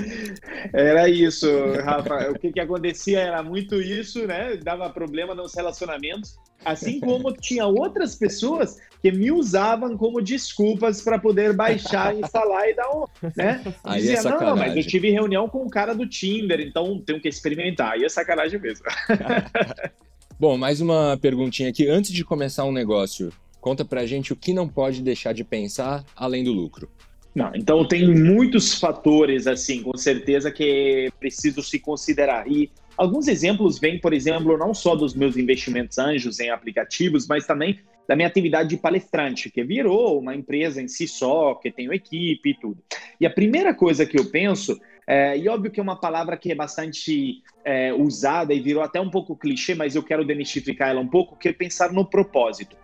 Era 0.72 1.08
isso, 1.08 1.48
Rafa. 1.82 2.30
O 2.30 2.38
que, 2.38 2.52
que 2.52 2.60
acontecia 2.60 3.20
era 3.20 3.42
muito 3.42 3.80
isso, 3.80 4.26
né? 4.26 4.56
Dava 4.56 4.90
problema 4.90 5.34
nos 5.34 5.54
relacionamentos. 5.54 6.36
Assim 6.64 7.00
como 7.00 7.32
tinha 7.32 7.66
outras 7.66 8.14
pessoas 8.14 8.78
que 9.02 9.12
me 9.12 9.30
usavam 9.30 9.96
como 9.96 10.20
desculpas 10.20 11.02
para 11.02 11.18
poder 11.18 11.52
baixar, 11.52 12.14
instalar 12.16 12.68
e 12.68 12.74
dar 12.74 12.90
um. 12.90 13.04
Né? 13.36 13.62
Aí 13.82 14.00
Dizia, 14.00 14.14
é 14.14 14.16
sacanagem. 14.16 14.48
não, 14.48 14.56
mas 14.56 14.76
eu 14.76 14.86
tive 14.86 15.10
reunião 15.10 15.48
com 15.48 15.64
o 15.64 15.70
cara 15.70 15.94
do 15.94 16.06
Tinder, 16.06 16.60
então 16.60 16.98
tenho 17.00 17.20
que 17.20 17.28
experimentar. 17.28 17.92
Aí 17.92 18.04
é 18.04 18.08
sacanagem 18.08 18.60
mesmo. 18.60 18.86
Bom, 20.38 20.56
mais 20.56 20.80
uma 20.80 21.18
perguntinha 21.20 21.68
aqui. 21.68 21.86
Antes 21.88 22.12
de 22.12 22.24
começar 22.24 22.64
um 22.64 22.72
negócio, 22.72 23.32
Conta 23.64 23.82
pra 23.82 24.04
gente 24.04 24.30
o 24.30 24.36
que 24.36 24.52
não 24.52 24.68
pode 24.68 25.02
deixar 25.02 25.32
de 25.32 25.42
pensar 25.42 26.04
além 26.14 26.44
do 26.44 26.52
lucro. 26.52 26.86
Não, 27.34 27.50
então 27.54 27.88
tem 27.88 28.14
muitos 28.14 28.78
fatores, 28.78 29.46
assim, 29.46 29.82
com 29.82 29.96
certeza 29.96 30.52
que 30.52 31.10
preciso 31.18 31.62
se 31.62 31.78
considerar. 31.78 32.46
E 32.46 32.70
alguns 32.94 33.26
exemplos 33.26 33.78
vêm, 33.78 33.98
por 33.98 34.12
exemplo, 34.12 34.58
não 34.58 34.74
só 34.74 34.94
dos 34.94 35.14
meus 35.14 35.38
investimentos 35.38 35.96
anjos 35.96 36.40
em 36.40 36.50
aplicativos, 36.50 37.26
mas 37.26 37.46
também 37.46 37.80
da 38.06 38.14
minha 38.14 38.28
atividade 38.28 38.68
de 38.68 38.76
palestrante, 38.76 39.50
que 39.50 39.64
virou 39.64 40.18
uma 40.18 40.34
empresa 40.34 40.82
em 40.82 40.86
si 40.86 41.08
só, 41.08 41.54
que 41.54 41.70
tem 41.70 41.90
equipe 41.90 42.50
e 42.50 42.54
tudo. 42.60 42.84
E 43.18 43.24
a 43.24 43.30
primeira 43.30 43.72
coisa 43.72 44.04
que 44.04 44.20
eu 44.20 44.26
penso 44.26 44.78
é, 45.06 45.36
e 45.36 45.48
óbvio 45.48 45.70
que 45.70 45.78
é 45.78 45.82
uma 45.82 45.98
palavra 45.98 46.36
que 46.36 46.50
é 46.50 46.54
bastante 46.54 47.42
é, 47.64 47.92
usada 47.92 48.54
e 48.54 48.60
virou 48.60 48.82
até 48.82 49.00
um 49.00 49.10
pouco 49.10 49.36
clichê, 49.36 49.74
mas 49.74 49.94
eu 49.94 50.02
quero 50.02 50.24
demistificar 50.24 50.90
ela 50.90 51.00
um 51.00 51.08
pouco, 51.08 51.36
que 51.36 51.48
é 51.48 51.52
pensar 51.52 51.92
no 51.92 52.04
propósito. 52.04 52.76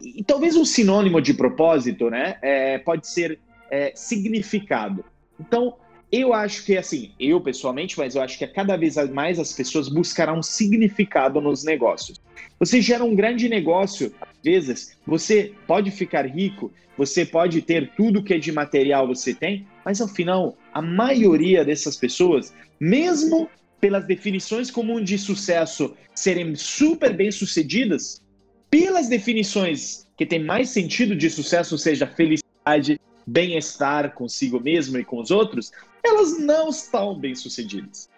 E, 0.00 0.22
talvez 0.22 0.56
um 0.56 0.64
sinônimo 0.64 1.20
de 1.20 1.34
propósito, 1.34 2.10
né, 2.10 2.36
é, 2.42 2.78
pode 2.78 3.06
ser 3.06 3.38
é, 3.70 3.92
significado. 3.94 5.04
Então, 5.38 5.76
eu 6.12 6.32
acho 6.32 6.64
que, 6.64 6.76
assim, 6.76 7.12
eu 7.18 7.40
pessoalmente, 7.40 7.98
mas 7.98 8.14
eu 8.14 8.22
acho 8.22 8.38
que 8.38 8.46
cada 8.46 8.76
vez 8.76 8.96
mais 9.10 9.38
as 9.38 9.52
pessoas 9.52 9.88
buscarão 9.88 10.38
um 10.38 10.42
significado 10.42 11.40
nos 11.40 11.64
negócios. 11.64 12.20
Você 12.60 12.80
gera 12.80 13.04
um 13.04 13.16
grande 13.16 13.48
negócio 13.48 14.14
vezes 14.42 14.96
você 15.04 15.52
pode 15.66 15.90
ficar 15.90 16.24
rico, 16.26 16.72
você 16.96 17.24
pode 17.26 17.60
ter 17.62 17.90
tudo 17.96 18.22
que 18.22 18.34
é 18.34 18.38
de 18.38 18.52
material 18.52 19.08
você 19.08 19.34
tem, 19.34 19.66
mas 19.84 20.00
ao 20.00 20.06
final, 20.06 20.56
a 20.72 20.80
maioria 20.80 21.64
dessas 21.64 21.96
pessoas, 21.96 22.54
mesmo 22.78 23.48
pelas 23.80 24.06
definições 24.06 24.70
comuns 24.70 25.04
de 25.04 25.18
sucesso 25.18 25.96
serem 26.14 26.54
super 26.54 27.12
bem 27.12 27.30
sucedidas, 27.30 28.22
pelas 28.74 29.06
definições 29.06 30.04
que 30.16 30.26
têm 30.26 30.42
mais 30.42 30.68
sentido 30.70 31.14
de 31.14 31.30
sucesso, 31.30 31.78
seja 31.78 32.08
felicidade, 32.08 33.00
bem-estar 33.24 34.12
consigo 34.14 34.58
mesmo 34.58 34.98
e 34.98 35.04
com 35.04 35.20
os 35.20 35.30
outros, 35.30 35.70
elas 36.02 36.40
não 36.40 36.70
estão 36.70 37.16
bem 37.16 37.36
sucedidas. 37.36 38.08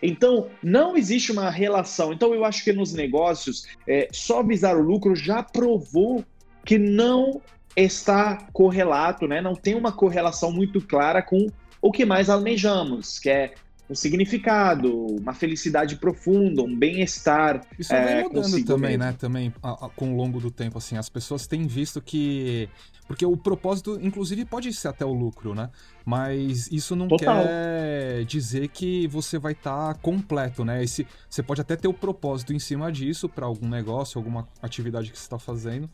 Então, 0.00 0.48
não 0.62 0.96
existe 0.96 1.32
uma 1.32 1.50
relação. 1.50 2.12
Então, 2.12 2.32
eu 2.32 2.44
acho 2.44 2.62
que 2.62 2.72
nos 2.72 2.92
negócios, 2.92 3.66
é, 3.88 4.06
só 4.12 4.40
visar 4.40 4.76
o 4.76 4.82
lucro 4.82 5.16
já 5.16 5.42
provou 5.42 6.24
que 6.64 6.78
não 6.78 7.42
está 7.76 8.46
correlato, 8.52 9.26
né? 9.26 9.40
não 9.40 9.56
tem 9.56 9.74
uma 9.74 9.90
correlação 9.90 10.52
muito 10.52 10.80
clara 10.80 11.22
com 11.22 11.48
o 11.82 11.90
que 11.90 12.04
mais 12.04 12.30
almejamos, 12.30 13.18
que 13.18 13.28
é 13.28 13.54
um 13.88 13.94
significado, 13.94 14.90
uma 15.16 15.34
felicidade 15.34 15.96
profunda, 15.96 16.62
um 16.62 16.74
bem-estar. 16.74 17.66
Isso 17.78 17.92
é, 17.92 18.22
vem 18.22 18.24
mudando 18.24 18.64
também, 18.64 18.96
mesmo. 18.96 19.04
né? 19.04 19.16
Também 19.18 19.54
a, 19.62 19.86
a, 19.86 19.88
com 19.90 20.12
o 20.12 20.16
longo 20.16 20.40
do 20.40 20.50
tempo, 20.50 20.78
assim, 20.78 20.96
as 20.96 21.08
pessoas 21.08 21.46
têm 21.46 21.66
visto 21.66 22.00
que 22.00 22.68
porque 23.06 23.26
o 23.26 23.36
propósito, 23.36 23.98
inclusive, 24.00 24.46
pode 24.46 24.72
ser 24.72 24.88
até 24.88 25.04
o 25.04 25.12
lucro, 25.12 25.54
né? 25.54 25.68
Mas 26.06 26.70
isso 26.72 26.96
não 26.96 27.06
Total. 27.06 27.44
quer 27.44 28.24
dizer 28.24 28.68
que 28.68 29.06
você 29.08 29.38
vai 29.38 29.52
estar 29.52 29.92
tá 29.92 30.00
completo, 30.00 30.64
né? 30.64 30.82
Esse, 30.82 31.06
você 31.28 31.42
pode 31.42 31.60
até 31.60 31.76
ter 31.76 31.88
o 31.88 31.92
propósito 31.92 32.54
em 32.54 32.58
cima 32.58 32.90
disso 32.90 33.28
para 33.28 33.44
algum 33.44 33.68
negócio, 33.68 34.18
alguma 34.18 34.48
atividade 34.62 35.10
que 35.10 35.18
você 35.18 35.24
está 35.24 35.38
fazendo, 35.38 35.88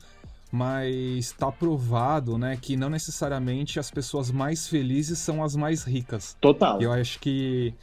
mas 0.50 1.26
está 1.26 1.50
provado, 1.50 2.36
né, 2.36 2.56
que 2.60 2.76
não 2.76 2.90
necessariamente 2.90 3.78
as 3.78 3.90
pessoas 3.90 4.30
mais 4.30 4.66
felizes 4.66 5.18
são 5.18 5.42
as 5.42 5.54
mais 5.54 5.84
ricas. 5.84 6.36
Total. 6.40 6.80
E 6.80 6.84
eu 6.84 6.92
acho 6.92 7.18
que 7.20 7.74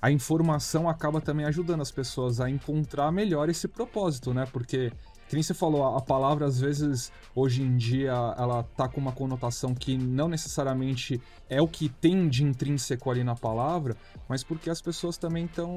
a 0.00 0.10
informação 0.10 0.88
acaba 0.88 1.20
também 1.20 1.46
ajudando 1.46 1.80
as 1.80 1.90
pessoas 1.90 2.40
a 2.40 2.50
encontrar 2.50 3.10
melhor 3.10 3.48
esse 3.48 3.66
propósito, 3.66 4.34
né? 4.34 4.46
Porque 4.52 4.92
que 5.28 5.34
nem 5.34 5.42
você 5.42 5.54
falou, 5.54 5.96
a 5.96 6.00
palavra 6.00 6.46
às 6.46 6.60
vezes 6.60 7.10
hoje 7.34 7.60
em 7.62 7.76
dia 7.76 8.12
ela 8.38 8.62
tá 8.62 8.88
com 8.88 9.00
uma 9.00 9.10
conotação 9.10 9.74
que 9.74 9.98
não 9.98 10.28
necessariamente 10.28 11.20
é 11.50 11.60
o 11.60 11.66
que 11.66 11.88
tem 11.88 12.28
de 12.28 12.44
intrínseco 12.44 13.10
ali 13.10 13.24
na 13.24 13.34
palavra, 13.34 13.96
mas 14.28 14.44
porque 14.44 14.70
as 14.70 14.80
pessoas 14.80 15.16
também 15.16 15.46
estão 15.46 15.74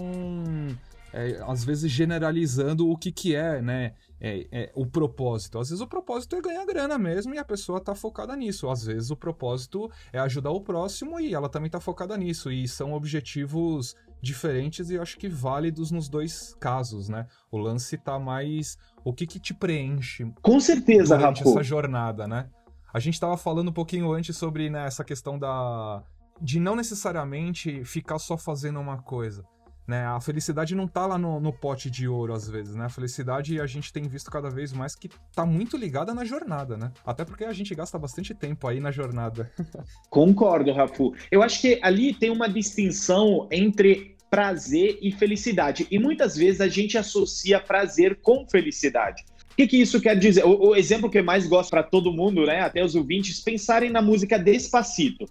é, 1.13 1.41
às 1.47 1.63
vezes 1.63 1.91
generalizando 1.91 2.89
o 2.89 2.97
que 2.97 3.11
que 3.11 3.35
é, 3.35 3.61
né? 3.61 3.93
É, 4.21 4.47
é, 4.51 4.71
o 4.75 4.85
propósito. 4.85 5.57
Às 5.59 5.69
vezes 5.69 5.81
o 5.81 5.87
propósito 5.87 6.35
é 6.35 6.41
ganhar 6.41 6.65
grana 6.65 6.97
mesmo 6.97 7.33
e 7.33 7.37
a 7.37 7.45
pessoa 7.45 7.79
tá 7.79 7.95
focada 7.95 8.35
nisso. 8.35 8.69
Às 8.69 8.83
vezes 8.83 9.09
o 9.09 9.15
propósito 9.15 9.89
é 10.11 10.19
ajudar 10.19 10.51
o 10.51 10.61
próximo 10.61 11.19
e 11.19 11.33
ela 11.33 11.47
também 11.47 11.69
tá 11.69 11.79
focada 11.79 12.17
nisso. 12.17 12.51
E 12.51 12.67
são 12.67 12.93
objetivos 12.93 13.95
diferentes 14.21 14.89
e 14.89 14.95
eu 14.95 15.01
acho 15.01 15.17
que 15.17 15.29
válidos 15.29 15.91
nos 15.91 16.09
dois 16.09 16.55
casos, 16.59 17.07
né? 17.07 17.27
O 17.49 17.57
lance 17.57 17.97
tá 17.97 18.19
mais 18.19 18.77
o 19.03 19.13
que 19.13 19.25
que 19.25 19.39
te 19.39 19.53
preenche? 19.53 20.29
Com 20.41 20.59
certeza, 20.59 21.17
durante 21.17 21.39
Rafa. 21.39 21.49
essa 21.49 21.63
jornada, 21.63 22.27
né? 22.27 22.49
A 22.93 22.99
gente 22.99 23.13
estava 23.13 23.37
falando 23.37 23.69
um 23.69 23.73
pouquinho 23.73 24.11
antes 24.11 24.35
sobre 24.35 24.69
né, 24.69 24.85
essa 24.85 25.03
questão 25.03 25.37
da 25.39 26.03
de 26.41 26.59
não 26.59 26.75
necessariamente 26.75 27.83
ficar 27.83 28.17
só 28.17 28.37
fazendo 28.37 28.79
uma 28.79 29.01
coisa. 29.01 29.43
Né? 29.89 30.05
A 30.05 30.21
felicidade 30.21 30.75
não 30.75 30.87
tá 30.87 31.07
lá 31.07 31.17
no, 31.17 31.39
no, 31.39 31.51
pote 31.51 31.89
de 31.89 32.07
ouro, 32.07 32.31
às 32.31 32.47
vezes, 32.47 32.75
né? 32.75 32.85
A 32.85 32.89
felicidade 32.89 33.59
a 33.59 33.65
gente 33.65 33.91
tem 33.91 34.07
visto 34.07 34.29
cada 34.29 34.47
vez 34.47 34.71
mais 34.71 34.95
que 34.95 35.09
tá 35.33 35.47
muito 35.47 35.75
ligada 35.75 36.13
na 36.13 36.23
jornada, 36.23 36.77
né? 36.77 36.91
Até 37.03 37.25
porque 37.25 37.43
a 37.43 37.51
gente 37.51 37.73
gasta 37.73 37.97
bastante 37.97 38.35
tempo 38.35 38.67
aí 38.67 38.79
na 38.79 38.91
jornada. 38.91 39.51
Concordo, 40.07 40.71
Rafu. 40.73 41.15
Eu 41.31 41.41
acho 41.41 41.59
que 41.59 41.79
ali 41.81 42.13
tem 42.13 42.29
uma 42.29 42.47
distinção 42.47 43.47
entre 43.51 44.15
prazer 44.29 44.99
e 45.01 45.11
felicidade. 45.11 45.87
E 45.89 45.97
muitas 45.97 46.37
vezes 46.37 46.61
a 46.61 46.67
gente 46.67 46.95
associa 46.95 47.59
prazer 47.59 48.19
com 48.21 48.45
felicidade. 48.47 49.23
O 49.51 49.55
que, 49.55 49.65
que 49.65 49.77
isso 49.77 49.99
quer 49.99 50.15
dizer? 50.19 50.45
O, 50.45 50.67
o 50.67 50.75
exemplo 50.75 51.09
que 51.09 51.17
eu 51.17 51.23
mais 51.23 51.47
gosto 51.47 51.71
para 51.71 51.81
todo 51.81 52.13
mundo, 52.13 52.45
né, 52.45 52.61
até 52.61 52.85
os 52.85 52.93
ouvintes, 52.93 53.39
pensarem 53.39 53.89
na 53.89 54.03
música 54.03 54.37
Despacito. 54.37 55.25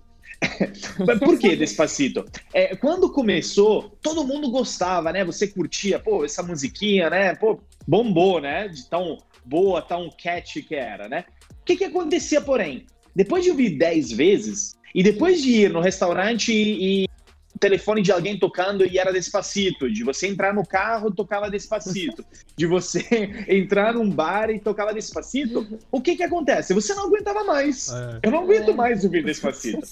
Por 1.19 1.39
que 1.39 1.57
Despacito? 1.57 2.25
É, 2.53 2.77
quando 2.77 3.13
começou, 3.13 3.97
todo 4.03 4.25
mundo 4.25 4.51
gostava, 4.51 5.13
né? 5.13 5.25
Você 5.25 5.49
curtia, 5.49 5.99
pô, 5.99 6.25
essa 6.25 6.43
musiquinha, 6.43 7.11
né? 7.11 7.35
Pô, 7.35 7.61
bombou, 7.87 8.41
né? 8.41 8.69
De 8.69 8.89
tão 8.89 9.19
boa, 9.45 9.83
tão 9.83 10.11
catchy 10.11 10.63
que 10.63 10.75
era, 10.75 11.09
né? 11.09 11.25
O 11.61 11.65
que, 11.65 11.77
que 11.77 11.85
acontecia, 11.85 12.41
porém? 12.41 12.87
Depois 13.15 13.45
de 13.45 13.51
ouvir 13.51 13.71
10 13.71 14.13
vezes, 14.13 14.79
e 14.95 15.03
depois 15.03 15.43
de 15.43 15.51
ir 15.51 15.71
no 15.71 15.81
restaurante 15.81 16.53
e, 16.53 17.09
telefone 17.59 18.01
de 18.01 18.13
alguém 18.13 18.39
tocando 18.39 18.87
e 18.87 18.99
era 18.99 19.13
despacito, 19.13 19.91
de 19.91 20.05
você 20.05 20.29
entrar 20.29 20.55
no 20.55 20.65
carro, 20.65 21.11
tocava 21.11 21.51
despacito, 21.51 22.25
de 22.57 22.67
você 22.67 23.05
entrar 23.49 23.95
num 23.95 24.09
bar 24.09 24.51
e 24.51 24.59
tocava 24.59 24.95
despacito, 24.95 25.79
o 25.91 26.01
que 26.01 26.17
que 26.17 26.23
acontece? 26.23 26.73
Você 26.73 26.95
não 26.95 27.07
aguentava 27.07 27.45
mais. 27.45 27.89
É. 27.89 28.21
Eu 28.23 28.31
não 28.31 28.45
aguento 28.45 28.71
é. 28.71 28.75
mais 28.75 29.05
ouvir 29.05 29.25
despacito. 29.25 29.87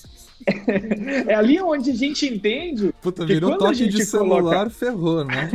É 1.27 1.35
ali 1.35 1.61
onde 1.61 1.91
a 1.91 1.95
gente 1.95 2.27
entende. 2.27 2.93
Puta, 3.01 3.25
virou 3.25 3.57
toque 3.59 3.89
de 3.89 4.05
celular, 4.05 4.65
coloca... 4.65 4.71
ferrou, 4.71 5.25
né? 5.25 5.51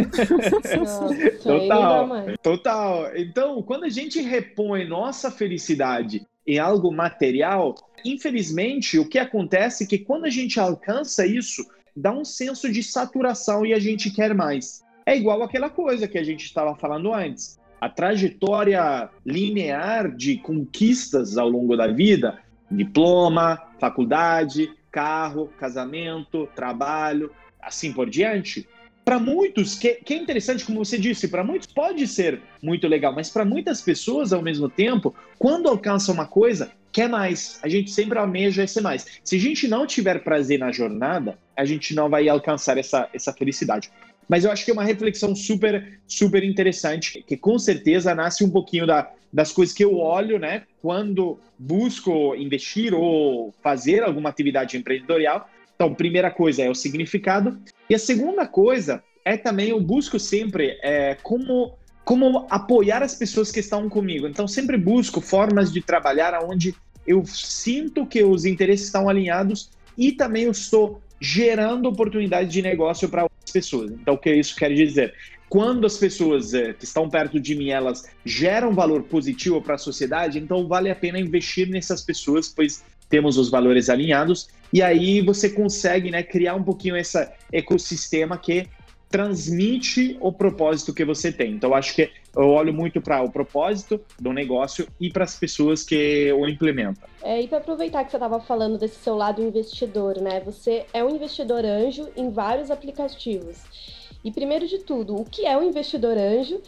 total, 1.44 2.10
total. 2.42 3.12
Então, 3.16 3.62
quando 3.64 3.86
a 3.86 3.90
gente 3.90 4.22
repõe 4.22 4.88
nossa 4.88 5.30
felicidade 5.30 6.26
em 6.46 6.58
algo 6.58 6.92
material, 6.92 7.76
infelizmente, 8.04 8.98
o 8.98 9.08
que 9.08 9.20
acontece 9.20 9.84
é 9.84 9.88
que 9.88 10.00
quando 10.00 10.26
a 10.26 10.30
gente 10.30 10.60
alcança 10.60 11.26
isso, 11.26 11.66
dá 11.96 12.12
um 12.12 12.26
senso 12.26 12.72
de 12.72 12.82
saturação 12.84 13.66
e 13.66 13.74
a 13.74 13.80
gente 13.80 14.10
quer 14.10 14.34
mais. 14.34 14.84
É 15.06 15.16
igual 15.16 15.42
aquela 15.44 15.70
coisa 15.70 16.08
que 16.08 16.18
a 16.18 16.24
gente 16.24 16.46
estava 16.46 16.76
falando 16.76 17.14
antes. 17.14 17.60
A 17.80 17.90
trajetória 17.90 19.10
linear 19.26 20.16
de 20.16 20.38
conquistas 20.38 21.38
ao 21.38 21.50
longo 21.50 21.76
da 21.76 21.88
vida, 21.88 22.40
diploma, 22.72 23.62
faculdade, 23.80 24.72
carro, 24.92 25.52
casamento, 25.60 26.48
trabalho, 26.56 27.32
assim 27.62 27.92
por 27.92 28.10
diante. 28.10 28.68
Para 29.04 29.20
muitos, 29.20 29.78
que, 29.78 29.96
que, 29.96 30.14
é 30.14 30.18
interessante, 30.18 30.64
como 30.64 30.84
você 30.84 30.98
disse, 30.98 31.28
para 31.28 31.44
muitos 31.44 31.68
pode 31.68 32.08
ser 32.08 32.40
muito 32.62 32.88
legal, 32.88 33.14
mas 33.14 33.30
para 33.30 33.44
muitas 33.44 33.82
pessoas, 33.82 34.32
ao 34.32 34.42
mesmo 34.42 34.70
tempo, 34.70 35.16
quando 35.40 35.68
alcança 35.68 36.12
uma 36.12 36.26
coisa, 36.26 36.72
quer 36.92 37.10
mais. 37.10 37.60
A 37.64 37.68
gente 37.68 37.90
sempre 37.90 38.20
almeja 38.20 38.64
esse 38.64 38.80
mais. 38.80 39.06
Se 39.24 39.36
a 39.36 39.40
gente 39.40 39.68
não 39.68 39.88
tiver 39.88 40.24
prazer 40.24 40.60
na 40.60 40.72
jornada, 40.72 41.38
a 41.58 41.66
gente 41.66 41.96
não 41.96 42.10
vai 42.10 42.30
alcançar 42.30 42.78
essa, 42.78 43.10
essa 43.12 43.34
felicidade. 43.34 43.92
Mas 44.30 44.46
eu 44.46 44.52
acho 44.52 44.64
que 44.64 44.72
é 44.72 44.74
uma 44.74 44.84
reflexão 44.84 45.36
super, 45.36 46.00
super 46.08 46.44
interessante, 46.44 47.24
que 47.28 47.36
com 47.36 47.58
certeza 47.58 48.14
nasce 48.14 48.44
um 48.44 48.50
pouquinho 48.50 48.86
da, 48.86 49.12
das 49.32 49.52
coisas 49.52 49.74
que 49.74 49.84
eu 49.84 49.98
olho, 49.98 50.38
né, 50.38 50.64
quando 50.82 51.40
busco 51.58 52.36
investir 52.36 52.94
ou 52.94 53.54
fazer 53.64 54.04
alguma 54.04 54.30
atividade 54.30 54.78
empresarial. 54.78 55.50
Então, 55.76 55.94
primeira 55.94 56.30
coisa 56.30 56.64
é 56.64 56.70
o 56.70 56.76
significado. 56.76 57.58
E 57.90 57.96
a 57.96 58.00
segunda 58.00 58.46
coisa 58.46 59.04
é 59.24 59.38
também 59.38 59.70
eu 59.70 59.80
busco 59.80 60.20
sempre 60.20 60.78
é, 60.82 61.16
como 61.22 61.74
como 62.04 62.48
apoiar 62.50 63.04
as 63.04 63.14
pessoas 63.16 63.52
que 63.52 63.60
estão 63.60 63.88
comigo. 63.88 64.28
Então, 64.28 64.48
sempre 64.48 64.76
busco 64.76 65.22
formas 65.22 65.72
de 65.72 65.82
trabalhar 65.82 66.38
onde 66.44 66.76
eu 67.06 67.24
sinto 67.26 68.06
que 68.06 68.24
os 68.24 68.44
interesses 68.44 68.88
estão 68.88 69.08
alinhados 69.08 69.70
e 69.98 70.12
também 70.12 70.44
eu 70.44 70.52
estou 70.52 71.02
gerando 71.20 71.88
oportunidades 71.88 72.52
de 72.52 72.62
negócio 72.62 73.08
para 73.08 73.24
outras 73.24 73.52
pessoas. 73.52 73.92
Então, 73.92 74.16
o 74.16 74.18
que 74.18 74.34
isso 74.34 74.56
quer 74.56 74.74
dizer? 74.74 75.14
Quando 75.52 75.86
as 75.86 75.98
pessoas 75.98 76.54
é, 76.54 76.72
que 76.72 76.86
estão 76.86 77.10
perto 77.10 77.38
de 77.38 77.54
mim, 77.56 77.72
elas 77.72 78.10
geram 78.24 78.74
valor 78.74 79.04
positivo 79.04 79.62
para 79.62 79.76
a 79.76 79.78
sociedade, 79.78 80.40
então 80.40 80.66
vale 80.66 80.90
a 80.90 80.96
pena 80.96 81.20
investir 81.20 81.68
nessas 81.68 82.02
pessoas, 82.02 82.48
pois 82.48 82.86
temos 83.10 83.38
os 83.38 83.50
valores 83.50 83.90
alinhados, 83.90 84.48
e 84.72 84.82
aí 84.82 85.20
você 85.20 85.50
consegue 85.50 86.10
né, 86.10 86.24
criar 86.24 86.56
um 86.56 86.64
pouquinho 86.64 86.96
esse 86.96 87.30
ecossistema 87.52 88.38
que 88.38 88.66
transmite 89.10 90.16
o 90.22 90.32
propósito 90.32 90.94
que 90.94 91.04
você 91.04 91.34
tem. 91.34 91.52
Então, 91.52 91.76
acho 91.76 91.96
que 91.96 92.10
eu 92.34 92.48
olho 92.48 92.74
muito 92.74 93.02
para 93.02 93.22
o 93.22 93.30
propósito 93.30 94.00
do 94.18 94.32
negócio 94.32 94.88
e 95.02 95.10
para 95.10 95.26
as 95.26 95.38
pessoas 95.38 95.84
que 95.84 96.32
o 96.32 96.48
implementam. 96.48 97.10
É, 97.22 97.42
e 97.42 97.50
para 97.50 97.58
aproveitar 97.58 98.06
que 98.06 98.12
você 98.12 98.16
estava 98.16 98.40
falando 98.40 98.78
desse 98.78 99.04
seu 99.04 99.16
lado 99.16 99.42
investidor, 99.42 100.16
né? 100.22 100.40
Você 100.46 100.86
é 100.94 101.04
um 101.04 101.10
investidor 101.10 101.66
anjo 101.66 102.08
em 102.16 102.32
vários 102.32 102.72
aplicativos. 102.72 104.01
E 104.24 104.32
primeiro 104.32 104.68
de 104.68 104.80
tudo, 104.80 105.16
o 105.16 105.26
que 105.26 105.46
é 105.46 105.58
um 105.58 105.68
investidor 105.68 106.18
anjo? 106.18 106.62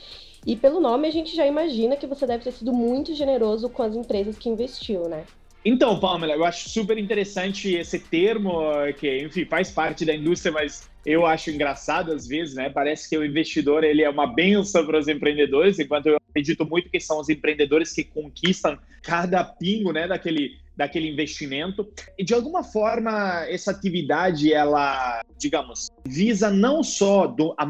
E 0.46 0.56
pelo 0.56 0.82
nome 0.82 1.08
a 1.08 1.12
gente 1.12 1.36
já 1.36 1.46
imagina 1.46 1.96
que 1.96 2.08
você 2.08 2.28
deve 2.28 2.44
ter 2.44 2.52
sido 2.52 2.74
muito 2.74 3.14
generoso 3.14 3.70
com 3.70 3.84
as 3.84 3.96
empresas 3.96 4.38
que 4.38 4.50
investiu, 4.50 5.08
né? 5.08 5.24
Então, 5.66 5.98
Pamela, 5.98 6.34
eu 6.34 6.44
acho 6.44 6.70
super 6.70 6.98
interessante 6.98 7.74
esse 7.74 7.98
termo, 7.98 8.60
que, 8.98 9.24
enfim, 9.24 9.46
faz 9.46 9.72
parte 9.72 10.04
da 10.04 10.14
indústria, 10.14 10.52
mas 10.52 10.90
eu 11.06 11.26
acho 11.26 11.52
engraçado 11.52 12.12
às 12.12 12.28
vezes, 12.28 12.56
né? 12.56 12.70
Parece 12.70 13.10
que 13.10 13.18
o 13.18 13.26
investidor 13.26 13.84
ele 13.86 14.04
é 14.04 14.10
uma 14.10 14.28
benção 14.28 14.86
para 14.86 15.00
os 15.00 15.08
empreendedores, 15.08 15.80
enquanto 15.80 16.08
eu 16.08 16.18
acredito 16.30 16.66
muito 16.66 16.90
que 16.90 17.00
são 17.00 17.20
os 17.20 17.30
empreendedores 17.30 17.94
que 17.94 18.04
conquistam 18.04 18.78
cada 19.02 19.44
pingo 19.44 19.94
né, 19.94 20.06
daquele, 20.06 20.58
daquele 20.76 21.10
investimento. 21.10 21.92
E 22.18 22.24
de 22.24 22.34
alguma 22.34 22.64
forma, 22.64 23.46
essa 23.48 23.72
atividade, 23.72 24.54
ela, 24.54 25.22
digamos, 25.38 25.90
visa 26.06 26.50
não 26.50 26.84
só 26.84 27.28
do, 27.28 27.54
a, 27.58 27.68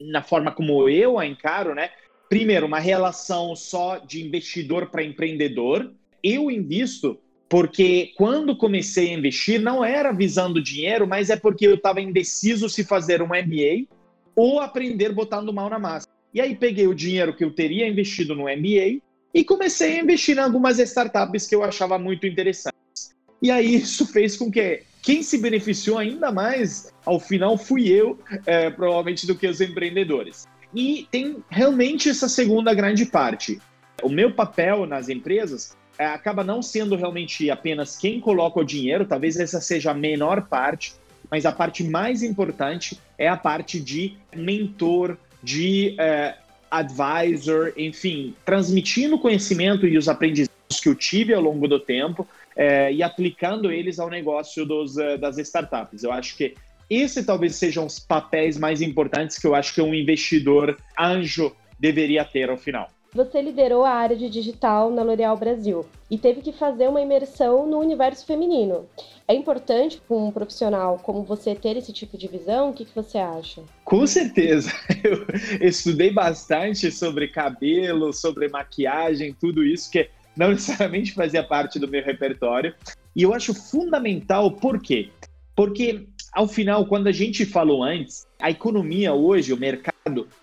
na 0.00 0.22
forma 0.22 0.50
como 0.50 0.88
eu 0.88 1.18
a 1.18 1.26
encaro, 1.26 1.74
né? 1.74 1.90
Primeiro, 2.28 2.66
uma 2.66 2.80
relação 2.80 3.54
só 3.54 3.98
de 3.98 4.24
investidor 4.24 4.90
para 4.90 5.04
empreendedor. 5.04 5.92
Eu 6.22 6.50
invisto 6.50 7.20
porque 7.48 8.12
quando 8.16 8.56
comecei 8.56 9.10
a 9.10 9.18
investir 9.18 9.60
não 9.60 9.84
era 9.84 10.12
visando 10.12 10.60
dinheiro, 10.60 11.06
mas 11.06 11.30
é 11.30 11.36
porque 11.36 11.66
eu 11.66 11.74
estava 11.74 12.00
indeciso 12.00 12.68
se 12.68 12.82
fazer 12.82 13.22
um 13.22 13.28
MBA 13.28 13.86
ou 14.34 14.60
aprender 14.60 15.12
botando 15.12 15.52
mal 15.52 15.70
na 15.70 15.78
massa. 15.78 16.08
E 16.34 16.40
aí 16.40 16.54
peguei 16.54 16.86
o 16.86 16.94
dinheiro 16.94 17.34
que 17.34 17.44
eu 17.44 17.50
teria 17.50 17.88
investido 17.88 18.34
no 18.34 18.42
MBA 18.42 19.00
e 19.36 19.44
comecei 19.44 19.98
a 19.98 20.02
investir 20.02 20.38
em 20.38 20.40
algumas 20.40 20.78
startups 20.78 21.46
que 21.46 21.54
eu 21.54 21.62
achava 21.62 21.98
muito 21.98 22.26
interessantes. 22.26 23.14
E 23.42 23.50
aí 23.50 23.74
isso 23.76 24.06
fez 24.06 24.34
com 24.34 24.50
que 24.50 24.82
quem 25.02 25.22
se 25.22 25.36
beneficiou 25.36 25.98
ainda 25.98 26.32
mais, 26.32 26.90
ao 27.04 27.20
final, 27.20 27.58
fui 27.58 27.86
eu, 27.86 28.18
é, 28.46 28.70
provavelmente, 28.70 29.26
do 29.26 29.34
que 29.34 29.46
os 29.46 29.60
empreendedores. 29.60 30.46
E 30.74 31.06
tem 31.10 31.44
realmente 31.50 32.08
essa 32.08 32.30
segunda 32.30 32.72
grande 32.72 33.04
parte. 33.04 33.60
O 34.02 34.08
meu 34.08 34.32
papel 34.32 34.86
nas 34.86 35.10
empresas 35.10 35.76
é, 35.98 36.06
acaba 36.06 36.42
não 36.42 36.62
sendo 36.62 36.96
realmente 36.96 37.50
apenas 37.50 37.94
quem 37.94 38.18
coloca 38.18 38.60
o 38.60 38.64
dinheiro, 38.64 39.04
talvez 39.04 39.38
essa 39.38 39.60
seja 39.60 39.90
a 39.90 39.94
menor 39.94 40.48
parte, 40.48 40.94
mas 41.30 41.44
a 41.44 41.52
parte 41.52 41.84
mais 41.84 42.22
importante 42.22 42.98
é 43.18 43.28
a 43.28 43.36
parte 43.36 43.78
de 43.80 44.16
mentor, 44.34 45.18
de 45.42 45.94
é, 46.00 46.38
advisor, 46.78 47.72
enfim, 47.76 48.34
transmitindo 48.44 49.18
conhecimento 49.18 49.86
e 49.86 49.96
os 49.96 50.08
aprendizados 50.08 50.80
que 50.80 50.88
eu 50.88 50.94
tive 50.94 51.34
ao 51.34 51.42
longo 51.42 51.66
do 51.68 51.78
tempo 51.78 52.26
é, 52.56 52.92
e 52.92 53.02
aplicando 53.02 53.70
eles 53.70 53.98
ao 53.98 54.08
negócio 54.08 54.64
dos, 54.64 54.96
é, 54.96 55.16
das 55.16 55.38
startups. 55.38 56.02
Eu 56.02 56.12
acho 56.12 56.36
que 56.36 56.54
esse 56.88 57.24
talvez 57.24 57.56
sejam 57.56 57.84
os 57.84 57.98
papéis 57.98 58.56
mais 58.56 58.80
importantes 58.80 59.38
que 59.38 59.46
eu 59.46 59.54
acho 59.54 59.74
que 59.74 59.82
um 59.82 59.94
investidor 59.94 60.76
anjo 60.98 61.54
deveria 61.78 62.24
ter 62.24 62.48
ao 62.48 62.56
final. 62.56 62.88
Você 63.16 63.40
liderou 63.40 63.82
a 63.82 63.92
área 63.92 64.14
de 64.14 64.28
digital 64.28 64.90
na 64.90 65.02
L'Oréal 65.02 65.38
Brasil 65.38 65.86
e 66.10 66.18
teve 66.18 66.42
que 66.42 66.52
fazer 66.52 66.86
uma 66.86 67.00
imersão 67.00 67.66
no 67.66 67.78
universo 67.78 68.26
feminino. 68.26 68.84
É 69.26 69.34
importante 69.34 69.98
para 70.06 70.14
um 70.18 70.30
profissional 70.30 70.98
como 70.98 71.22
você 71.22 71.54
ter 71.54 71.78
esse 71.78 71.94
tipo 71.94 72.18
de 72.18 72.28
visão? 72.28 72.68
O 72.68 72.72
que, 72.74 72.84
que 72.84 72.94
você 72.94 73.16
acha? 73.16 73.62
Com 73.86 74.06
certeza. 74.06 74.70
Eu 75.02 75.66
estudei 75.66 76.12
bastante 76.12 76.92
sobre 76.92 77.28
cabelo, 77.28 78.12
sobre 78.12 78.48
maquiagem, 78.48 79.34
tudo 79.40 79.64
isso 79.64 79.90
que 79.90 80.10
não 80.36 80.50
necessariamente 80.50 81.14
fazia 81.14 81.42
parte 81.42 81.78
do 81.78 81.88
meu 81.88 82.04
repertório. 82.04 82.74
E 83.16 83.22
eu 83.22 83.32
acho 83.32 83.54
fundamental, 83.54 84.50
por 84.50 84.78
quê? 84.78 85.08
Porque, 85.54 86.06
ao 86.34 86.46
final, 86.46 86.84
quando 86.84 87.06
a 87.06 87.12
gente 87.12 87.46
falou 87.46 87.82
antes, 87.82 88.26
a 88.38 88.50
economia 88.50 89.14
hoje, 89.14 89.54
o 89.54 89.56
mercado, 89.56 89.95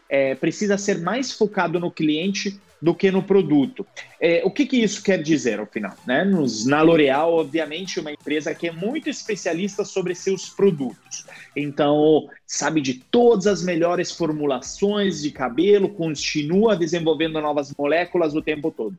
é, 0.09 0.35
precisa 0.35 0.77
ser 0.77 0.99
mais 0.99 1.31
focado 1.31 1.79
no 1.79 1.91
cliente 1.91 2.59
do 2.81 2.93
que 2.93 3.09
no 3.09 3.23
produto. 3.23 3.87
É, 4.19 4.41
o 4.43 4.51
que, 4.51 4.65
que, 4.65 4.75
isso 4.75 5.01
quer 5.01 5.23
dizer 5.23 5.57
ao 5.57 5.65
final? 5.65 5.95
Né? 6.05 6.25
Nos, 6.25 6.65
na 6.65 6.81
L'Oréal, 6.81 7.33
obviamente, 7.33 7.97
uma 7.97 8.11
empresa 8.11 8.53
que 8.53 8.67
é 8.67 8.71
muito 8.73 9.09
especialista 9.09 9.85
sobre 9.85 10.13
seus 10.13 10.49
produtos. 10.49 11.25
Então, 11.55 12.27
sabe 12.45 12.81
de 12.81 12.95
todas 12.95 13.47
as 13.47 13.63
melhores 13.63 14.11
formulações 14.11 15.21
de 15.21 15.31
cabelo, 15.31 15.87
continua 15.87 16.75
desenvolvendo 16.75 17.39
novas 17.39 17.73
moléculas 17.77 18.35
o 18.35 18.41
tempo 18.41 18.69
todo. 18.69 18.97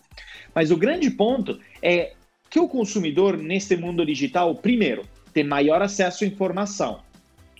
Mas 0.55 0.70
o 0.70 0.79
grande 0.79 1.11
ponto 1.11 1.61
é 1.83 2.14
que 2.48 2.59
o 2.59 2.68
consumidor, 2.68 3.37
nesse 3.37 3.77
mundo 3.77 4.07
digital, 4.07 4.55
primeiro, 4.55 5.03
tem 5.35 5.44
maior 5.44 5.83
acesso 5.83 6.24
à 6.24 6.27
informação. 6.27 7.00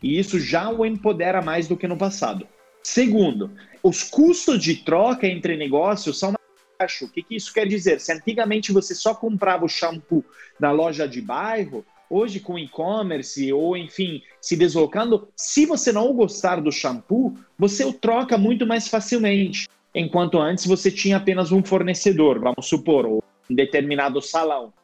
E 0.02 0.18
isso 0.18 0.40
já 0.40 0.70
o 0.70 0.86
empodera 0.86 1.42
mais 1.42 1.68
do 1.68 1.76
que 1.76 1.86
no 1.86 1.98
passado. 1.98 2.46
Segundo, 2.84 3.50
os 3.82 4.02
custos 4.02 4.62
de 4.62 4.76
troca 4.76 5.26
entre 5.26 5.56
negócios 5.56 6.18
são 6.18 6.34
baixos. 6.78 7.08
O 7.08 7.12
que, 7.12 7.22
que 7.22 7.34
isso 7.34 7.52
quer 7.52 7.66
dizer? 7.66 7.98
Se 7.98 8.12
antigamente 8.12 8.72
você 8.72 8.94
só 8.94 9.14
comprava 9.14 9.64
o 9.64 9.68
shampoo 9.68 10.22
na 10.60 10.70
loja 10.70 11.08
de 11.08 11.22
bairro, 11.22 11.84
hoje 12.10 12.40
com 12.40 12.58
e-commerce 12.58 13.50
ou 13.54 13.74
enfim, 13.74 14.22
se 14.38 14.54
deslocando, 14.54 15.28
se 15.34 15.64
você 15.64 15.92
não 15.92 16.12
gostar 16.12 16.60
do 16.60 16.70
shampoo, 16.70 17.34
você 17.58 17.86
o 17.86 17.92
troca 17.92 18.36
muito 18.36 18.66
mais 18.66 18.86
facilmente. 18.86 19.66
Enquanto 19.94 20.38
antes 20.38 20.66
você 20.66 20.90
tinha 20.90 21.16
apenas 21.16 21.52
um 21.52 21.64
fornecedor, 21.64 22.38
vamos 22.38 22.66
supor, 22.66 23.06
ou 23.06 23.24
um 23.48 23.54
determinado 23.54 24.20
salão. 24.20 24.74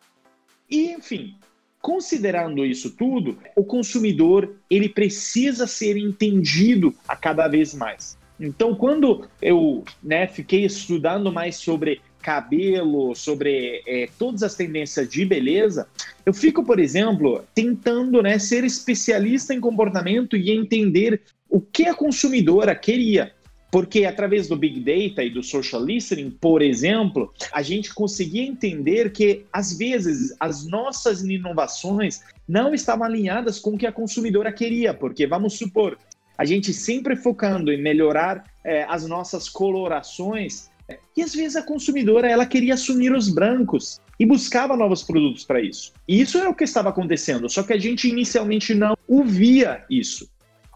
E 0.71 0.93
enfim, 0.93 1.37
considerando 1.81 2.65
isso 2.65 2.91
tudo, 2.91 3.39
o 3.57 3.65
consumidor 3.65 4.55
ele 4.69 4.89
precisa 4.89 5.67
ser 5.67 5.97
entendido 5.97 6.95
a 7.09 7.17
cada 7.17 7.49
vez 7.49 7.75
mais. 7.75 8.19
Então, 8.39 8.75
quando 8.75 9.29
eu 9.43 9.85
né, 10.03 10.27
fiquei 10.27 10.65
estudando 10.65 11.31
mais 11.31 11.57
sobre 11.57 12.01
cabelo, 12.23 13.15
sobre 13.15 13.83
é, 13.87 14.09
todas 14.19 14.43
as 14.43 14.55
tendências 14.55 15.09
de 15.09 15.25
beleza, 15.25 15.87
eu 16.25 16.33
fico, 16.33 16.65
por 16.65 16.79
exemplo, 16.79 17.43
tentando 17.55 18.23
né, 18.23 18.39
ser 18.39 18.65
especialista 18.65 19.55
em 19.55 19.61
comportamento 19.61 20.37
e 20.37 20.51
entender 20.51 21.21
o 21.49 21.61
que 21.61 21.87
a 21.87 21.95
consumidora 21.95 22.75
queria. 22.75 23.33
Porque 23.71 24.05
através 24.05 24.49
do 24.49 24.57
Big 24.57 24.81
Data 24.81 25.23
e 25.23 25.31
do 25.31 25.43
Social 25.43 25.85
Listening, 25.85 26.31
por 26.31 26.61
exemplo, 26.61 27.33
a 27.53 27.63
gente 27.63 27.95
conseguia 27.95 28.43
entender 28.43 29.13
que, 29.13 29.45
às 29.53 29.77
vezes, 29.77 30.35
as 30.41 30.67
nossas 30.67 31.23
inovações 31.23 32.21
não 32.49 32.75
estavam 32.75 33.07
alinhadas 33.07 33.61
com 33.61 33.71
o 33.71 33.79
que 33.79 33.87
a 33.87 33.93
consumidora 33.93 34.53
queria. 34.53 34.93
Porque, 34.93 35.27
vamos 35.27 35.55
supor, 35.55 35.97
a 36.37 36.45
gente 36.45 36.73
sempre 36.73 37.15
focando 37.17 37.71
em 37.71 37.81
melhorar 37.81 38.45
é, 38.65 38.85
as 38.89 39.07
nossas 39.07 39.49
colorações, 39.49 40.71
e 41.17 41.23
às 41.23 41.35
vezes 41.35 41.55
a 41.55 41.63
consumidora 41.63 42.29
ela 42.29 42.47
queria 42.47 42.75
assumir 42.75 43.13
os 43.13 43.29
brancos 43.29 44.01
e 44.19 44.27
buscava 44.27 44.77
novos 44.77 45.03
produtos 45.03 45.45
para 45.45 45.61
isso. 45.61 45.93
E 46.09 46.21
isso 46.21 46.39
é 46.39 46.49
o 46.49 46.55
que 46.55 46.65
estava 46.65 46.89
acontecendo, 46.89 47.49
só 47.49 47.63
que 47.63 47.73
a 47.73 47.79
gente 47.79 48.09
inicialmente 48.09 48.75
não 48.75 48.97
ouvia 49.07 49.85
isso. 49.91 50.29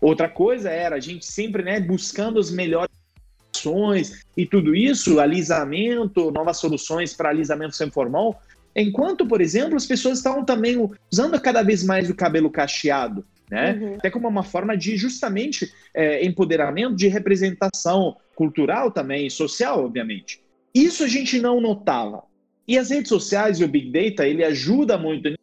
Outra 0.04 0.28
coisa 0.28 0.68
era 0.68 0.96
a 0.96 1.00
gente 1.00 1.24
sempre 1.24 1.62
né, 1.62 1.80
buscando 1.80 2.38
as 2.38 2.50
melhores 2.50 2.94
soluções 3.56 4.22
e 4.36 4.44
tudo 4.44 4.74
isso, 4.74 5.18
alisamento, 5.18 6.30
novas 6.30 6.58
soluções 6.58 7.14
para 7.14 7.30
alisamento 7.30 7.74
sem 7.74 7.90
formal, 7.90 8.38
enquanto, 8.76 9.26
por 9.26 9.40
exemplo, 9.40 9.76
as 9.76 9.86
pessoas 9.86 10.18
estavam 10.18 10.44
também 10.44 10.76
usando 11.10 11.40
cada 11.40 11.62
vez 11.62 11.82
mais 11.82 12.10
o 12.10 12.14
cabelo 12.14 12.50
cacheado, 12.50 13.24
né? 13.50 13.78
Uhum. 13.80 13.94
Até 13.94 14.10
como 14.10 14.28
uma 14.28 14.42
forma 14.42 14.76
de 14.76 14.94
justamente 14.94 15.72
é, 15.94 16.22
empoderamento, 16.22 16.94
de 16.94 17.08
representação 17.08 18.14
cultural 18.34 18.90
também, 18.90 19.30
social, 19.30 19.86
obviamente. 19.86 20.38
Isso 20.74 21.02
a 21.02 21.08
gente 21.08 21.40
não 21.40 21.62
notava. 21.62 22.24
E 22.68 22.76
as 22.76 22.90
redes 22.90 23.08
sociais 23.08 23.58
e 23.58 23.64
o 23.64 23.68
Big 23.68 23.90
Data, 23.90 24.28
ele 24.28 24.44
ajuda 24.44 24.98
muito 24.98 25.34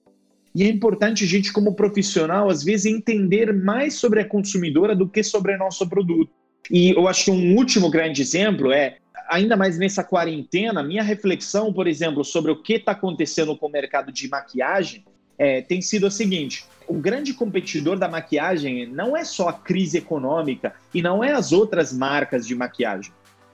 e 0.54 0.64
é 0.64 0.68
importante 0.68 1.24
a 1.24 1.28
gente, 1.28 1.52
como 1.54 1.76
profissional, 1.76 2.50
às 2.50 2.64
vezes 2.64 2.86
entender 2.86 3.54
mais 3.54 3.96
sobre 3.96 4.20
a 4.20 4.28
consumidora 4.28 4.96
do 4.96 5.08
que 5.08 5.24
sobre 5.24 5.56
o 5.56 5.58
nosso 5.58 5.88
produto. 5.88 6.30
E 6.70 6.92
eu 6.92 7.08
acho 7.08 7.26
que 7.26 7.32
um 7.32 7.56
último 7.56 7.90
grande 7.90 8.22
exemplo 8.22 8.72
é, 8.72 8.98
ainda 9.30 9.56
mais 9.56 9.78
nessa 9.78 10.04
quarentena, 10.04 10.84
minha 10.84 11.04
reflexão, 11.04 11.72
por 11.72 11.88
exemplo, 11.88 12.24
sobre 12.24 12.52
o 12.52 12.62
que 12.62 12.74
está 12.74 12.92
acontecendo 12.92 13.56
com 13.58 13.68
o 13.68 13.72
mercado 13.72 14.12
de 14.12 14.28
maquiagem 14.28 15.06
é, 15.38 15.62
tem 15.62 15.82
sido 15.82 16.06
a 16.06 16.12
seguinte: 16.12 16.66
o 16.88 16.94
grande 16.94 17.34
competidor 17.34 17.98
da 17.98 18.10
maquiagem 18.10 18.86
não 18.86 19.16
é 19.16 19.24
só 19.24 19.48
a 19.48 19.54
crise 19.54 19.98
econômica 19.98 20.76
e 20.94 21.02
não 21.02 21.24
é 21.24 21.32
as 21.32 21.52
outras 21.52 21.94
marcas 21.94 22.46
de 22.46 22.54
maquiagem, 22.54 23.12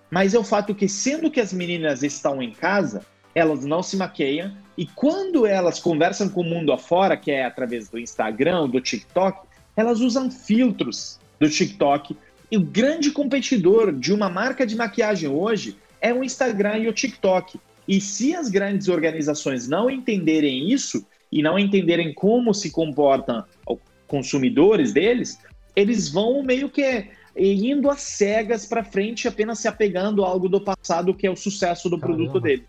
mas 0.09 0.33
é 0.33 0.39
o 0.39 0.43
fato 0.43 0.73
que, 0.73 0.89
sendo 0.89 1.29
que 1.29 1.39
as 1.39 1.53
meninas 1.53 2.01
estão 2.01 2.41
em 2.41 2.51
casa, 2.51 3.05
elas 3.37 3.63
não 3.63 3.83
se 3.83 3.95
maqueiam, 3.95 4.51
e 4.75 4.87
quando 4.87 5.45
elas 5.45 5.79
conversam 5.79 6.27
com 6.27 6.41
o 6.41 6.43
mundo 6.43 6.73
afora, 6.73 7.15
que 7.15 7.29
é 7.29 7.45
através 7.45 7.87
do 7.87 7.99
Instagram, 7.99 8.67
do 8.67 8.81
TikTok, 8.81 9.47
elas 9.75 9.99
usam 9.99 10.31
filtros 10.31 11.19
do 11.39 11.47
TikTok. 11.47 12.17
E 12.49 12.57
o 12.57 12.61
grande 12.61 13.11
competidor 13.11 13.93
de 13.93 14.11
uma 14.11 14.27
marca 14.27 14.65
de 14.65 14.75
maquiagem 14.75 15.29
hoje 15.29 15.77
é 16.01 16.11
o 16.11 16.23
Instagram 16.23 16.79
e 16.79 16.87
o 16.87 16.93
TikTok. 16.93 17.59
E 17.87 18.01
se 18.01 18.35
as 18.35 18.49
grandes 18.49 18.87
organizações 18.87 19.67
não 19.67 19.87
entenderem 19.87 20.71
isso 20.71 21.05
e 21.31 21.43
não 21.43 21.59
entenderem 21.59 22.15
como 22.15 22.55
se 22.55 22.71
comportam 22.71 23.43
consumidores 24.07 24.93
deles, 24.93 25.37
eles 25.75 26.09
vão 26.09 26.41
meio 26.41 26.69
que 26.69 27.07
indo 27.37 27.89
às 27.89 28.01
cegas 28.01 28.65
para 28.65 28.83
frente, 28.83 29.27
apenas 29.27 29.59
se 29.59 29.67
apegando 29.67 30.23
a 30.25 30.27
algo 30.27 30.49
do 30.49 30.59
passado 30.59 31.13
que 31.13 31.27
é 31.27 31.31
o 31.31 31.35
sucesso 31.35 31.89
do 31.89 31.99
Caramba. 31.99 32.17
produto 32.17 32.39
dele. 32.41 32.65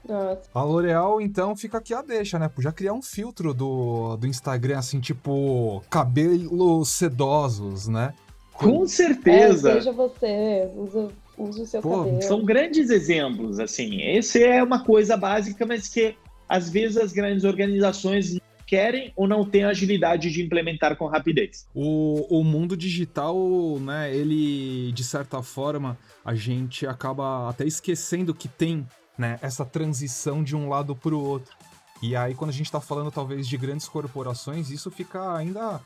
A 0.54 0.62
L'Oreal, 0.62 1.20
então, 1.20 1.56
fica 1.56 1.78
aqui 1.78 1.94
a 1.94 2.02
deixa, 2.02 2.38
né? 2.38 2.48
Podia 2.48 2.72
criar 2.72 2.92
um 2.92 3.02
filtro 3.02 3.54
do, 3.54 4.16
do 4.16 4.26
Instagram, 4.26 4.78
assim, 4.78 5.00
tipo, 5.00 5.82
cabelos 5.88 6.90
sedosos, 6.90 7.88
né? 7.88 8.12
Com 8.52 8.86
certeza. 8.86 9.70
É, 9.70 9.74
seja 9.74 9.92
você, 9.92 10.68
usa 10.76 11.10
Use 11.38 11.62
o 11.62 11.66
seu 11.66 11.80
Pô, 11.80 11.98
cabelo. 12.00 12.22
São 12.22 12.44
grandes 12.44 12.90
exemplos, 12.90 13.60
assim. 13.60 14.02
Esse 14.02 14.42
é 14.42 14.62
uma 14.62 14.84
coisa 14.84 15.16
básica, 15.16 15.64
mas 15.64 15.88
que 15.88 16.16
às 16.48 16.68
vezes 16.68 16.96
as 16.96 17.12
grandes 17.12 17.44
organizações 17.44 18.38
querem 18.68 19.10
ou 19.16 19.26
não 19.26 19.46
têm 19.46 19.64
agilidade 19.64 20.30
de 20.30 20.42
implementar 20.42 20.94
com 20.94 21.06
rapidez. 21.06 21.66
O, 21.74 22.38
o 22.38 22.44
mundo 22.44 22.76
digital, 22.76 23.34
né, 23.80 24.14
ele, 24.14 24.92
de 24.92 25.02
certa 25.02 25.42
forma, 25.42 25.96
a 26.22 26.34
gente 26.34 26.86
acaba 26.86 27.48
até 27.48 27.64
esquecendo 27.64 28.34
que 28.34 28.46
tem 28.46 28.86
né, 29.16 29.38
essa 29.40 29.64
transição 29.64 30.44
de 30.44 30.54
um 30.54 30.68
lado 30.68 30.94
para 30.94 31.14
o 31.14 31.24
outro. 31.24 31.56
E 32.02 32.14
aí, 32.14 32.34
quando 32.34 32.50
a 32.50 32.52
gente 32.52 32.66
está 32.66 32.80
falando 32.80 33.10
talvez 33.10 33.48
de 33.48 33.56
grandes 33.56 33.88
corporações, 33.88 34.70
isso 34.70 34.90
fica 34.90 35.34
ainda. 35.34 35.80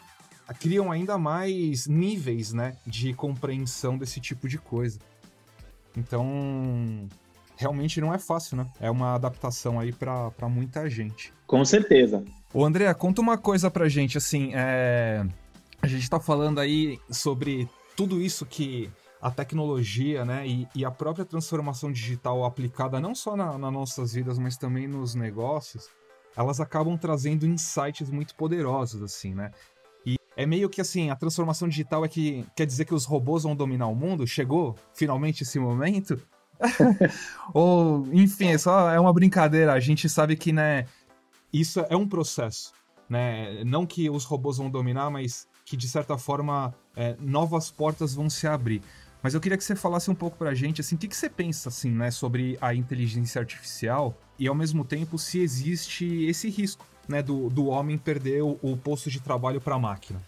criam 0.58 0.90
ainda 0.90 1.16
mais 1.16 1.86
níveis 1.86 2.52
né, 2.52 2.76
de 2.84 3.14
compreensão 3.14 3.96
desse 3.96 4.20
tipo 4.20 4.48
de 4.48 4.58
coisa. 4.58 4.98
Então, 5.96 7.08
realmente 7.62 8.00
não 8.00 8.12
é 8.12 8.18
fácil, 8.18 8.56
né? 8.56 8.66
É 8.80 8.90
uma 8.90 9.14
adaptação 9.14 9.80
aí 9.80 9.92
para 9.92 10.48
muita 10.48 10.88
gente. 10.90 11.32
Com 11.46 11.64
certeza. 11.64 12.24
Ô 12.52 12.64
André, 12.64 12.92
conta 12.94 13.20
uma 13.20 13.38
coisa 13.38 13.70
pra 13.70 13.88
gente, 13.88 14.18
assim, 14.18 14.50
é... 14.54 15.24
a 15.80 15.86
gente 15.86 16.08
tá 16.10 16.20
falando 16.20 16.60
aí 16.60 16.98
sobre 17.10 17.68
tudo 17.96 18.20
isso 18.20 18.44
que 18.44 18.90
a 19.20 19.30
tecnologia, 19.30 20.24
né, 20.24 20.46
e, 20.46 20.68
e 20.74 20.84
a 20.84 20.90
própria 20.90 21.24
transformação 21.24 21.92
digital 21.92 22.44
aplicada 22.44 22.98
não 22.98 23.14
só 23.14 23.36
na, 23.36 23.56
nas 23.56 23.72
nossas 23.72 24.12
vidas, 24.12 24.36
mas 24.36 24.56
também 24.56 24.88
nos 24.88 25.14
negócios, 25.14 25.88
elas 26.36 26.58
acabam 26.58 26.98
trazendo 26.98 27.46
insights 27.46 28.10
muito 28.10 28.34
poderosos, 28.34 29.00
assim, 29.00 29.32
né? 29.32 29.52
E 30.04 30.16
é 30.36 30.44
meio 30.44 30.68
que 30.68 30.80
assim, 30.80 31.10
a 31.10 31.16
transformação 31.16 31.68
digital 31.68 32.04
é 32.04 32.08
que 32.08 32.44
quer 32.56 32.66
dizer 32.66 32.84
que 32.84 32.94
os 32.94 33.04
robôs 33.04 33.44
vão 33.44 33.54
dominar 33.54 33.86
o 33.86 33.94
mundo? 33.94 34.26
Chegou 34.26 34.74
finalmente 34.92 35.44
esse 35.44 35.58
momento? 35.58 36.20
Ou, 37.52 38.06
enfim, 38.12 38.48
é 38.48 38.58
só 38.58 38.90
é 38.90 38.98
uma 38.98 39.12
brincadeira. 39.12 39.72
A 39.72 39.80
gente 39.80 40.08
sabe 40.08 40.36
que, 40.36 40.52
né, 40.52 40.86
isso 41.52 41.80
é 41.88 41.96
um 41.96 42.08
processo, 42.08 42.72
né? 43.08 43.62
Não 43.64 43.86
que 43.86 44.08
os 44.08 44.24
robôs 44.24 44.58
vão 44.58 44.70
dominar, 44.70 45.10
mas 45.10 45.46
que 45.64 45.76
de 45.76 45.88
certa 45.88 46.16
forma 46.16 46.74
é, 46.96 47.16
novas 47.20 47.70
portas 47.70 48.14
vão 48.14 48.28
se 48.28 48.46
abrir. 48.46 48.82
Mas 49.22 49.34
eu 49.34 49.40
queria 49.40 49.56
que 49.56 49.62
você 49.62 49.76
falasse 49.76 50.10
um 50.10 50.14
pouco 50.14 50.36
pra 50.36 50.52
gente, 50.52 50.80
assim, 50.80 50.96
o 50.96 50.98
que, 50.98 51.06
que 51.06 51.16
você 51.16 51.30
pensa, 51.30 51.68
assim, 51.68 51.90
né, 51.90 52.10
sobre 52.10 52.58
a 52.60 52.74
inteligência 52.74 53.40
artificial 53.40 54.18
e, 54.36 54.48
ao 54.48 54.54
mesmo 54.54 54.84
tempo, 54.84 55.16
se 55.16 55.38
existe 55.38 56.24
esse 56.24 56.50
risco, 56.50 56.84
né, 57.08 57.22
do, 57.22 57.48
do 57.48 57.66
homem 57.66 57.96
perder 57.96 58.42
o, 58.42 58.58
o 58.60 58.76
posto 58.76 59.10
de 59.10 59.20
trabalho 59.20 59.60
para 59.60 59.76
a 59.76 59.78
máquina? 59.78 60.20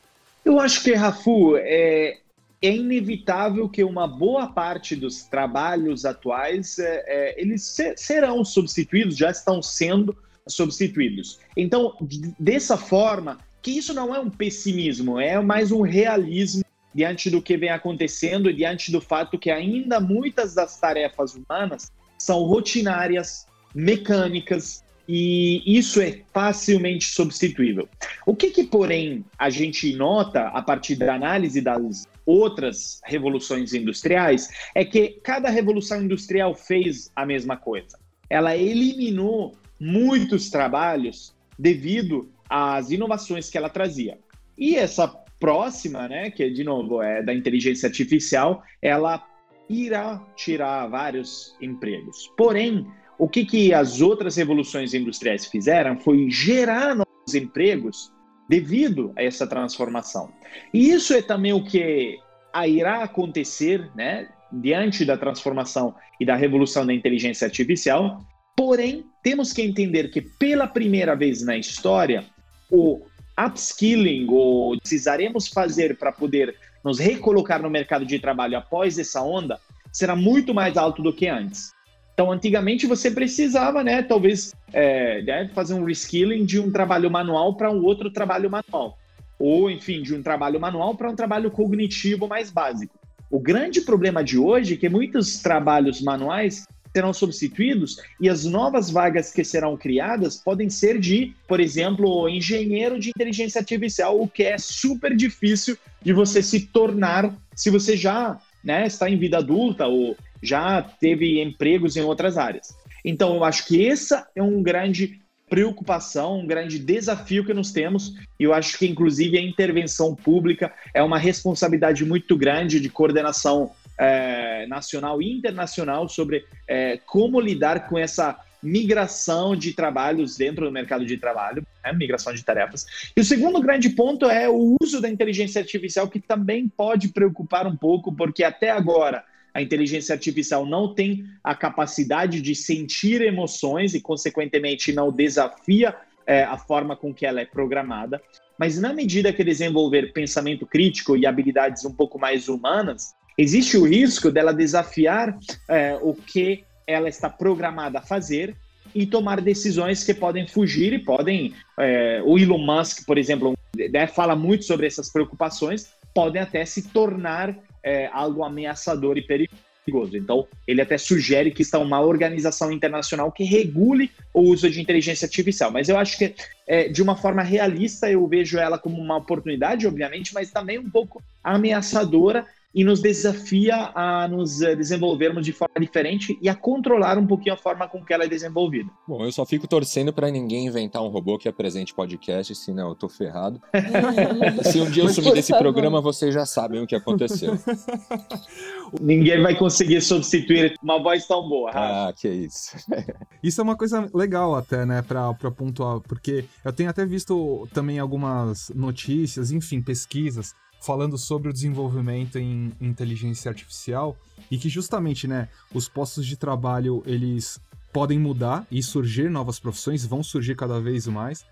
Eu 0.45 0.61
acho 0.61 0.83
que, 0.85 0.95
Rafu, 0.95 1.57
é, 1.57 2.19
é 2.67 2.75
inevitável 2.75 3.69
que 3.69 3.85
uma 3.85 4.07
boa 4.07 4.47
parte 4.47 4.97
dos 4.97 5.25
trabalhos 5.25 6.05
atuais, 6.05 6.79
é, 6.79 7.05
é, 7.07 7.41
eles 7.41 7.77
serão 7.97 8.45
substituídos, 8.45 9.17
já 9.17 9.31
estão 9.31 9.61
sendo 9.63 10.17
substituídos. 10.47 11.39
Então, 11.57 11.97
dessa 12.39 12.77
forma, 12.77 13.39
que 13.63 13.71
isso 13.71 13.95
não 13.95 14.15
é 14.15 14.19
um 14.19 14.31
pessimismo, 14.31 15.19
é 15.19 15.41
mais 15.41 15.73
um 15.73 15.81
realismo 15.81 16.65
diante 16.95 17.29
do 17.29 17.43
que 17.43 17.57
vem 17.57 17.71
acontecendo 17.71 18.49
e 18.49 18.55
diante 18.55 18.93
do 18.93 19.01
fato 19.01 19.39
que 19.39 19.51
ainda 19.51 19.99
muitas 19.99 20.55
das 20.55 20.79
tarefas 20.79 21.35
humanas 21.35 21.91
são 22.19 22.45
rotinárias, 22.45 23.47
mecânicas, 23.75 24.85
e 25.09 25.63
isso 25.67 26.01
é 26.01 26.23
facilmente 26.33 27.07
substituível. 27.07 27.89
O 28.27 28.35
que, 28.35 28.51
que, 28.51 28.65
porém, 28.65 29.25
a 29.39 29.51
gente 29.51 29.95
nota 29.95 30.49
a 30.49 30.63
partir 30.63 30.97
da 30.97 31.15
análise 31.15 31.61
das 31.61 32.05
outras 32.25 33.01
revoluções 33.05 33.75
industriais 33.75 34.49
é 34.75 34.85
que 34.85 35.21
cada 35.23 35.51
revolução 35.51 36.03
industrial 36.03 36.55
fez 36.55 37.11
a 37.15 37.27
mesma 37.27 37.57
coisa. 37.57 37.99
Ela 38.31 38.57
eliminou 38.57 39.55
muitos 39.79 40.49
trabalhos 40.49 41.35
devido 41.59 42.31
às 42.49 42.91
inovações 42.91 43.51
que 43.51 43.59
ela 43.59 43.69
trazia. 43.69 44.19
E 44.57 44.77
essa 44.77 45.09
próxima, 45.39 46.09
né, 46.09 46.31
que 46.31 46.49
de 46.49 46.65
novo 46.65 47.03
é 47.03 47.23
da 47.23 47.35
inteligência 47.35 47.89
artificial, 47.89 48.63
ela 48.81 49.23
irá 49.69 50.23
tirar 50.37 50.87
vários 50.87 51.57
empregos. 51.61 52.33
Porém, 52.37 52.87
o 53.19 53.29
que, 53.29 53.45
que 53.45 53.73
as 53.73 54.01
outras 54.01 54.37
revoluções 54.37 54.95
industriais 54.95 55.47
fizeram 55.47 55.99
foi 55.99 56.31
gerar 56.31 56.95
novos 56.95 57.35
empregos 57.35 58.13
devido 58.49 59.13
a 59.17 59.23
essa 59.23 59.47
transformação. 59.47 60.33
E 60.73 60.91
isso 60.91 61.15
é 61.15 61.23
também 61.23 61.53
o 61.53 61.65
que 61.65 62.19
irá 62.67 63.03
acontecer, 63.03 63.91
né, 63.95 64.29
diante 64.53 65.05
da 65.05 65.17
transformação 65.17 65.95
e 66.21 66.27
da 66.27 66.37
revolução 66.37 66.87
da 66.87 66.93
inteligência 66.93 67.47
artificial, 67.47 68.21
Porém, 68.57 69.05
temos 69.23 69.53
que 69.53 69.63
entender 69.63 70.11
que 70.11 70.21
pela 70.21 70.67
primeira 70.67 71.17
vez 71.17 71.43
na 71.43 71.57
história, 71.57 72.25
o 72.71 73.05
upskilling, 73.39 74.27
ou 74.31 74.79
precisaremos 74.79 75.49
fazer 75.49 75.99
para 75.99 76.13
poder 76.13 76.57
nos 76.85 76.99
recolocar 76.99 77.61
no 77.61 77.69
mercado 77.69 78.07
de 78.07 78.19
trabalho 78.19 78.57
após 78.57 78.97
essa 78.97 79.23
onda, 79.23 79.59
será 79.93 80.15
muito 80.15 80.55
mais 80.55 80.77
alto 80.77 81.03
do 81.03 81.13
que 81.13 81.27
antes. 81.27 81.73
Então, 82.15 82.31
antigamente 82.31 82.87
você 82.87 83.11
precisava, 83.11 83.83
né, 83.83 84.03
talvez, 84.03 84.55
é, 84.73 85.21
né, 85.23 85.51
fazer 85.53 85.75
um 85.75 85.85
reskilling 85.85 86.45
de 86.45 86.61
um 86.61 86.71
trabalho 86.71 87.11
manual 87.11 87.57
para 87.57 87.71
um 87.71 87.83
outro 87.83 88.09
trabalho 88.09 88.49
manual. 88.49 88.97
Ou, 89.37 89.69
enfim, 89.69 90.01
de 90.01 90.15
um 90.15 90.23
trabalho 90.23 90.61
manual 90.61 90.95
para 90.95 91.11
um 91.11 91.17
trabalho 91.17 91.51
cognitivo 91.51 92.29
mais 92.29 92.51
básico. 92.51 92.97
O 93.29 93.41
grande 93.41 93.81
problema 93.81 94.23
de 94.23 94.39
hoje 94.39 94.75
é 94.75 94.77
que 94.77 94.89
muitos 94.89 95.39
trabalhos 95.39 96.01
manuais 96.01 96.65
serão 96.95 97.13
substituídos 97.13 97.97
e 98.21 98.29
as 98.29 98.45
novas 98.45 98.89
vagas 98.89 99.33
que 99.33 99.43
serão 99.43 99.77
criadas 99.77 100.37
podem 100.37 100.71
ser 100.71 101.01
de, 101.01 101.35
por 101.49 101.59
exemplo, 101.59 102.29
engenheiro 102.29 103.01
de 103.01 103.11
inteligência 103.11 103.59
artificial, 103.59 104.21
o 104.21 104.29
que 104.29 104.45
é 104.45 104.57
super 104.57 105.17
difícil 105.17 105.77
de 106.01 106.13
você 106.13 106.41
se 106.41 106.61
tornar 106.61 107.35
se 107.57 107.71
você 107.71 107.97
já 107.97 108.39
né, 108.63 108.87
está 108.87 109.11
em 109.11 109.19
vida 109.19 109.39
adulta 109.39 109.89
ou 109.89 110.17
já 110.45 110.83
teve 110.83 111.43
empregos 111.43 111.97
em 111.97 112.03
outras 112.03 112.37
áreas. 112.39 112.75
Então, 113.05 113.35
eu 113.35 113.45
acho 113.45 113.67
que 113.67 113.87
essa 113.87 114.29
é 114.35 114.43
um 114.43 114.63
grande 114.63 115.21
preocupação, 115.49 116.41
um 116.41 116.47
grande 116.47 116.79
desafio 116.79 117.45
que 117.45 117.53
nós 117.53 117.71
temos, 117.71 118.15
e 118.41 118.45
eu 118.45 118.55
acho 118.55 118.79
que, 118.79 118.87
inclusive, 118.87 119.37
a 119.37 119.43
intervenção 119.43 120.15
pública 120.15 120.73
é 120.93 121.03
uma 121.03 121.19
responsabilidade 121.19 122.05
muito 122.05 122.37
grande 122.37 122.81
de 122.81 122.89
coordenação 122.89 123.71
é, 123.99 124.67
nacional 124.67 125.21
e 125.23 125.31
internacional 125.31 126.09
sobre 126.09 126.45
é, 126.67 126.99
como 127.07 127.41
lidar 127.41 127.89
com 127.89 127.99
essa 127.99 128.39
migração 128.65 129.55
de 129.55 129.75
trabalhos 129.75 130.37
dentro 130.37 130.65
do 130.65 130.73
mercado 130.73 131.05
de 131.05 131.19
trabalho, 131.19 131.65
né, 131.85 131.93
migração 131.93 132.33
de 132.33 132.43
tarefas. 132.43 132.87
E 133.15 133.21
o 133.21 133.25
segundo 133.25 133.61
grande 133.61 133.91
ponto 133.91 134.29
é 134.29 134.49
o 134.49 134.77
uso 134.81 135.01
da 135.01 135.09
inteligência 135.09 135.61
artificial, 135.61 136.09
que 136.09 136.19
também 136.19 136.67
pode 136.67 137.09
preocupar 137.09 137.67
um 137.67 137.77
pouco, 137.77 138.11
porque 138.13 138.43
até 138.43 138.71
agora 138.71 139.23
a 139.55 139.63
inteligência 139.63 140.13
artificial 140.13 140.67
não 140.67 140.93
tem 140.93 141.25
a 141.43 141.55
capacidade 141.55 142.43
de 142.43 142.55
sentir 142.57 143.23
emoções 143.23 143.95
e, 143.95 144.01
consequentemente, 144.01 144.93
não 144.93 145.13
desafia 145.13 145.95
é, 146.27 146.43
a 146.43 146.59
forma 146.59 146.97
com 146.97 147.15
que 147.15 147.25
ela 147.25 147.41
é 147.41 147.45
programada. 147.45 148.21
Mas 148.59 148.79
na 148.79 148.93
medida 148.93 149.33
que 149.33 149.45
desenvolver 149.45 150.13
pensamento 150.13 150.67
crítico 150.67 151.17
e 151.17 151.25
habilidades 151.25 151.85
um 151.85 151.93
pouco 151.93 152.19
mais 152.19 152.49
humanas, 152.49 153.15
existe 153.39 153.77
o 153.77 153.85
risco 153.85 154.31
dela 154.31 154.53
desafiar 154.53 155.39
é, 155.69 155.99
o 156.03 156.15
que 156.15 156.65
ela 156.87 157.09
está 157.09 157.31
programada 157.31 158.01
a 158.01 158.03
fazer 158.03 158.57
e 158.95 159.07
tomar 159.07 159.41
decisões 159.41 160.05
que 160.05 160.15
podem 160.15 160.47
fugir 160.47 160.93
e 160.93 160.99
podem. 160.99 161.55
É, 161.79 162.23
o 162.25 162.39
Elon 162.39 162.59
Musk, 162.59 163.05
por 163.07 163.19
exemplo, 163.19 163.55
né, 163.91 164.07
fala 164.07 164.37
muito 164.37 164.65
sobre 164.65 164.87
essas 164.87 165.11
preocupações, 165.11 165.89
podem 166.15 166.41
até 166.41 166.65
se 166.65 166.91
tornar 166.91 167.57
é, 167.85 168.09
algo 168.13 168.43
ameaçador 168.43 169.19
e 169.19 169.23
perigoso. 169.23 170.17
Então, 170.17 170.49
ele 170.67 170.81
até 170.81 170.97
sugere 170.97 171.51
que 171.51 171.63
está 171.63 171.79
uma 171.79 172.01
organização 172.01 172.73
internacional 172.73 173.31
que 173.31 173.45
regule 173.45 174.11
o 174.33 174.41
uso 174.41 174.71
de 174.71 174.81
inteligência 174.81 175.27
artificial. 175.27 175.71
Mas 175.71 175.89
eu 175.89 175.99
acho 175.99 176.17
que, 176.17 176.35
é, 176.67 176.89
de 176.89 177.03
uma 177.03 177.15
forma 177.15 177.43
realista, 177.43 178.11
eu 178.11 178.27
vejo 178.27 178.59
ela 178.59 178.79
como 178.79 179.01
uma 179.01 179.19
oportunidade, 179.19 179.87
obviamente, 179.87 180.33
mas 180.33 180.51
também 180.51 180.79
um 180.79 180.89
pouco 180.89 181.23
ameaçadora 181.43 182.47
e 182.75 182.83
nos 182.83 183.01
desafia 183.01 183.93
a 183.95 184.27
nos 184.27 184.61
eh, 184.61 184.75
desenvolvermos 184.75 185.45
de 185.45 185.53
forma 185.53 185.75
diferente 185.79 186.37
e 186.43 186.49
a 186.49 186.55
controlar 186.55 187.17
um 187.17 187.27
pouquinho 187.27 187.55
a 187.55 187.57
forma 187.57 187.87
com 187.87 188.05
que 188.05 188.13
ela 188.13 188.25
é 188.25 188.29
desenvolvida. 188.29 188.91
Bom, 189.07 189.25
eu 189.25 189.31
só 189.31 189.47
fico 189.47 189.69
torcendo 189.69 190.13
para 190.13 190.31
ninguém 190.31 190.67
inventar 190.67 191.03
um 191.03 191.09
robô 191.09 191.39
que 191.39 191.49
apresente 191.49 191.95
podcast, 191.95 192.55
senão 192.55 192.89
eu 192.89 192.95
tô 192.95 193.09
ferrado. 193.09 193.61
Se 194.71 194.81
um 194.81 194.91
dia 194.91 195.05
eu 195.05 195.09
sumir 195.09 195.33
desse 195.33 195.57
programa, 195.57 196.01
vocês 196.01 196.35
já 196.35 196.45
sabem 196.45 196.83
o 196.83 196.87
que 196.87 196.97
aconteceu. 196.97 197.57
ninguém 199.01 199.41
vai 199.41 199.55
conseguir 199.55 200.01
substituir 200.01 200.75
uma 200.83 201.01
voz 201.01 201.27
tão 201.27 201.49
boa. 201.49 201.71
Ah, 201.73 202.13
que 202.17 202.29
isso. 202.29 202.77
isso 203.43 203.61
é 203.61 203.65
uma 203.65 203.77
coisa 203.77 204.09
legal 204.13 204.55
até, 204.55 204.85
né, 204.85 205.03
para 205.03 205.33
pontuar, 205.51 206.01
porque 206.01 206.45
eu 206.65 206.73
tenho 206.73 206.91
até 206.91 207.07
visto 207.07 207.69
também 207.73 207.99
algumas 207.99 208.71
notícias, 208.75 209.53
enfim, 209.53 209.81
pesquisas 209.81 210.55
falando 210.85 211.17
sobre 211.17 211.49
o 211.49 211.53
desenvolvimento 211.53 212.39
em 212.39 212.73
inteligência 212.81 213.49
artificial 213.49 214.17
e 214.51 214.59
que 214.59 214.69
justamente, 214.69 215.27
né, 215.27 215.49
os 215.73 215.89
postos 215.89 216.27
de 216.27 216.37
trabalho 216.37 217.03
eles 217.07 217.59
podem 217.93 218.19
mudar 218.19 218.67
e 218.71 218.83
surgir 218.83 219.31
novas 219.31 219.59
profissões, 219.59 220.05
vão 220.05 220.23
surgir 220.23 220.57
cada 220.57 220.81
vez 220.81 221.07
mais, 221.07 221.45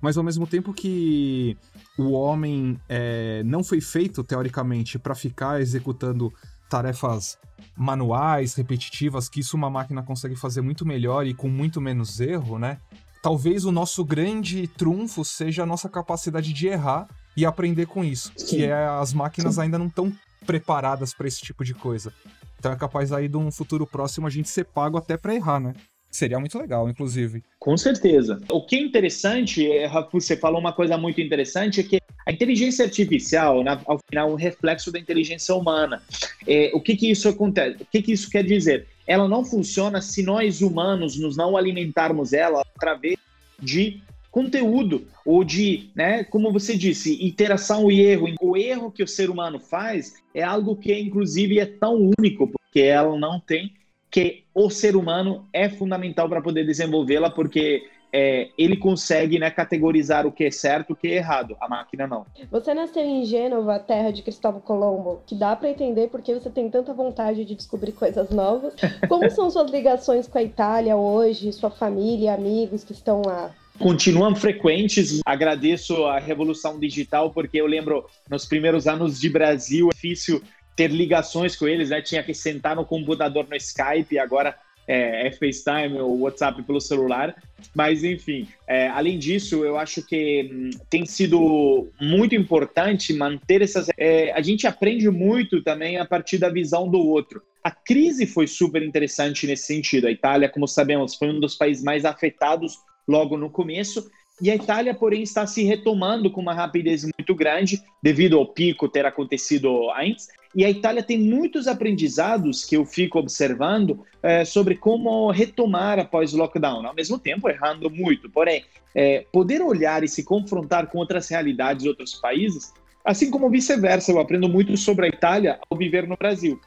mas 0.00 0.16
ao 0.16 0.24
mesmo 0.24 0.46
tempo 0.46 0.72
que 0.72 1.56
o 1.98 2.12
homem 2.12 2.80
é, 2.88 3.42
não 3.44 3.62
foi 3.62 3.80
feito 3.80 4.22
teoricamente 4.22 4.98
para 4.98 5.14
ficar 5.14 5.60
executando 5.60 6.32
tarefas 6.70 7.36
manuais, 7.76 8.54
repetitivas, 8.54 9.28
que 9.28 9.40
isso 9.40 9.56
uma 9.56 9.68
máquina 9.68 10.02
consegue 10.02 10.36
fazer 10.36 10.60
muito 10.60 10.86
melhor 10.86 11.26
e 11.26 11.34
com 11.34 11.48
muito 11.48 11.80
menos 11.80 12.20
erro, 12.20 12.58
né? 12.58 12.78
Talvez 13.20 13.64
o 13.64 13.72
nosso 13.72 14.04
grande 14.04 14.68
trunfo 14.68 15.24
seja 15.24 15.64
a 15.64 15.66
nossa 15.66 15.88
capacidade 15.88 16.52
de 16.52 16.68
errar 16.68 17.08
e 17.38 17.46
aprender 17.46 17.86
com 17.86 18.04
isso, 18.04 18.32
Sim. 18.36 18.46
que 18.46 18.64
é 18.64 18.72
as 18.72 19.12
máquinas 19.12 19.54
Sim. 19.54 19.60
ainda 19.60 19.78
não 19.78 19.86
estão 19.86 20.12
preparadas 20.44 21.14
para 21.14 21.28
esse 21.28 21.40
tipo 21.40 21.64
de 21.64 21.72
coisa. 21.72 22.12
Então 22.58 22.72
é 22.72 22.76
capaz 22.76 23.12
aí 23.12 23.28
de 23.28 23.36
um 23.36 23.48
futuro 23.52 23.86
próximo 23.86 24.26
a 24.26 24.30
gente 24.30 24.48
ser 24.48 24.64
pago 24.64 24.98
até 24.98 25.16
para 25.16 25.36
errar, 25.36 25.60
né? 25.60 25.72
Seria 26.10 26.40
muito 26.40 26.58
legal, 26.58 26.88
inclusive. 26.88 27.44
Com 27.60 27.76
certeza. 27.76 28.40
O 28.50 28.66
que 28.66 28.74
é 28.74 28.80
interessante, 28.80 29.70
é, 29.70 29.88
você 30.10 30.36
falou 30.36 30.58
uma 30.58 30.72
coisa 30.72 30.98
muito 30.98 31.20
interessante, 31.20 31.78
é 31.78 31.82
que 31.84 32.00
a 32.26 32.32
inteligência 32.32 32.84
artificial, 32.84 33.62
ao 33.86 34.00
final, 34.10 34.30
é 34.30 34.32
um 34.32 34.34
reflexo 34.34 34.90
da 34.90 34.98
inteligência 34.98 35.54
humana. 35.54 36.02
É, 36.44 36.72
o 36.74 36.80
que, 36.80 36.96
que 36.96 37.08
isso 37.08 37.28
acontece? 37.28 37.84
O 37.84 37.86
que, 37.86 38.02
que 38.02 38.12
isso 38.12 38.28
quer 38.28 38.42
dizer? 38.42 38.88
Ela 39.06 39.28
não 39.28 39.44
funciona 39.44 40.02
se 40.02 40.24
nós 40.24 40.60
humanos 40.60 41.16
nos 41.16 41.36
não 41.36 41.56
alimentarmos 41.56 42.32
ela 42.32 42.62
através 42.74 43.16
de 43.62 44.02
conteúdo 44.30 45.06
ou 45.24 45.44
de, 45.44 45.90
né, 45.94 46.24
como 46.24 46.52
você 46.52 46.76
disse, 46.76 47.24
interação 47.24 47.90
e 47.90 48.00
erro. 48.00 48.34
O 48.40 48.56
erro 48.56 48.90
que 48.90 49.02
o 49.02 49.08
ser 49.08 49.30
humano 49.30 49.58
faz 49.58 50.14
é 50.34 50.42
algo 50.42 50.76
que, 50.76 50.96
inclusive, 50.98 51.58
é 51.58 51.66
tão 51.66 52.10
único, 52.18 52.48
porque 52.48 52.80
ela 52.80 53.18
não 53.18 53.40
tem 53.40 53.72
que 54.10 54.44
o 54.54 54.70
ser 54.70 54.96
humano 54.96 55.46
é 55.52 55.68
fundamental 55.68 56.28
para 56.28 56.40
poder 56.40 56.64
desenvolvê-la, 56.64 57.30
porque 57.30 57.82
é, 58.12 58.48
ele 58.56 58.76
consegue 58.76 59.38
né, 59.38 59.50
categorizar 59.50 60.26
o 60.26 60.32
que 60.32 60.44
é 60.44 60.50
certo 60.50 60.90
e 60.90 60.92
o 60.92 60.96
que 60.96 61.08
é 61.08 61.16
errado. 61.16 61.56
A 61.60 61.68
máquina 61.68 62.06
não. 62.06 62.24
Você 62.50 62.72
nasceu 62.72 63.02
em 63.02 63.24
Gênova, 63.24 63.78
terra 63.78 64.10
de 64.10 64.22
Cristóvão 64.22 64.60
Colombo, 64.60 65.20
que 65.26 65.34
dá 65.34 65.54
para 65.54 65.68
entender 65.68 66.08
porque 66.08 66.34
você 66.34 66.48
tem 66.50 66.70
tanta 66.70 66.92
vontade 66.92 67.44
de 67.44 67.54
descobrir 67.54 67.92
coisas 67.92 68.30
novas. 68.30 68.74
Como 69.08 69.30
são 69.30 69.50
suas 69.50 69.70
ligações 69.70 70.26
com 70.26 70.38
a 70.38 70.42
Itália 70.42 70.96
hoje, 70.96 71.52
sua 71.52 71.70
família, 71.70 72.34
amigos 72.34 72.82
que 72.82 72.92
estão 72.92 73.22
lá? 73.24 73.54
Continuam 73.78 74.34
frequentes. 74.34 75.20
Agradeço 75.24 76.04
a 76.06 76.18
revolução 76.18 76.78
digital, 76.78 77.30
porque 77.30 77.60
eu 77.60 77.66
lembro 77.66 78.06
nos 78.28 78.44
primeiros 78.44 78.86
anos 78.86 79.18
de 79.20 79.28
Brasil, 79.28 79.88
é 79.90 79.94
difícil 79.94 80.42
ter 80.76 80.90
ligações 80.90 81.56
com 81.56 81.66
eles, 81.66 81.90
né? 81.90 82.00
Tinha 82.00 82.22
que 82.22 82.34
sentar 82.34 82.76
no 82.76 82.84
computador 82.84 83.46
no 83.48 83.56
Skype, 83.56 84.18
agora 84.18 84.56
é, 84.86 85.26
é 85.26 85.32
FaceTime 85.32 85.98
ou 85.98 86.20
WhatsApp 86.20 86.62
pelo 86.62 86.80
celular. 86.80 87.34
Mas, 87.74 88.04
enfim, 88.04 88.48
é, 88.66 88.88
além 88.88 89.18
disso, 89.18 89.64
eu 89.64 89.76
acho 89.76 90.02
que 90.06 90.48
hum, 90.50 90.70
tem 90.88 91.04
sido 91.04 91.90
muito 92.00 92.34
importante 92.34 93.12
manter 93.12 93.60
essas. 93.60 93.88
É, 93.98 94.32
a 94.32 94.40
gente 94.40 94.66
aprende 94.66 95.10
muito 95.10 95.62
também 95.62 95.98
a 95.98 96.06
partir 96.06 96.38
da 96.38 96.48
visão 96.48 96.88
do 96.88 96.98
outro. 96.98 97.42
A 97.62 97.70
crise 97.70 98.24
foi 98.24 98.46
super 98.46 98.82
interessante 98.82 99.46
nesse 99.46 99.66
sentido. 99.66 100.06
A 100.06 100.10
Itália, 100.10 100.48
como 100.48 100.66
sabemos, 100.66 101.16
foi 101.16 101.28
um 101.28 101.40
dos 101.40 101.56
países 101.56 101.82
mais 101.82 102.04
afetados 102.04 102.78
logo 103.08 103.36
no 103.36 103.48
começo. 103.48 104.10
E 104.40 104.50
a 104.50 104.54
Itália, 104.54 104.94
porém, 104.94 105.22
está 105.22 105.46
se 105.46 105.64
retomando 105.64 106.30
com 106.30 106.40
uma 106.40 106.54
rapidez 106.54 107.02
muito 107.02 107.34
grande, 107.34 107.82
devido 108.00 108.38
ao 108.38 108.46
pico 108.46 108.88
ter 108.88 109.04
acontecido 109.04 109.90
antes. 109.90 110.28
E 110.54 110.64
a 110.64 110.70
Itália 110.70 111.02
tem 111.02 111.18
muitos 111.18 111.66
aprendizados 111.66 112.64
que 112.64 112.76
eu 112.76 112.84
fico 112.84 113.18
observando 113.18 114.04
é, 114.22 114.44
sobre 114.44 114.76
como 114.76 115.30
retomar 115.30 115.98
após 115.98 116.32
o 116.32 116.38
lockdown, 116.38 116.86
ao 116.86 116.94
mesmo 116.94 117.18
tempo 117.18 117.48
errando 117.48 117.90
muito. 117.90 118.30
Porém, 118.30 118.64
é, 118.94 119.26
poder 119.32 119.60
olhar 119.60 120.04
e 120.04 120.08
se 120.08 120.24
confrontar 120.24 120.86
com 120.86 120.98
outras 120.98 121.28
realidades 121.28 121.82
de 121.82 121.88
outros 121.88 122.14
países, 122.14 122.72
assim 123.04 123.30
como 123.30 123.50
vice-versa, 123.50 124.12
eu 124.12 124.20
aprendo 124.20 124.48
muito 124.48 124.76
sobre 124.76 125.06
a 125.06 125.08
Itália 125.08 125.58
ao 125.68 125.76
viver 125.76 126.06
no 126.06 126.16
Brasil. 126.16 126.60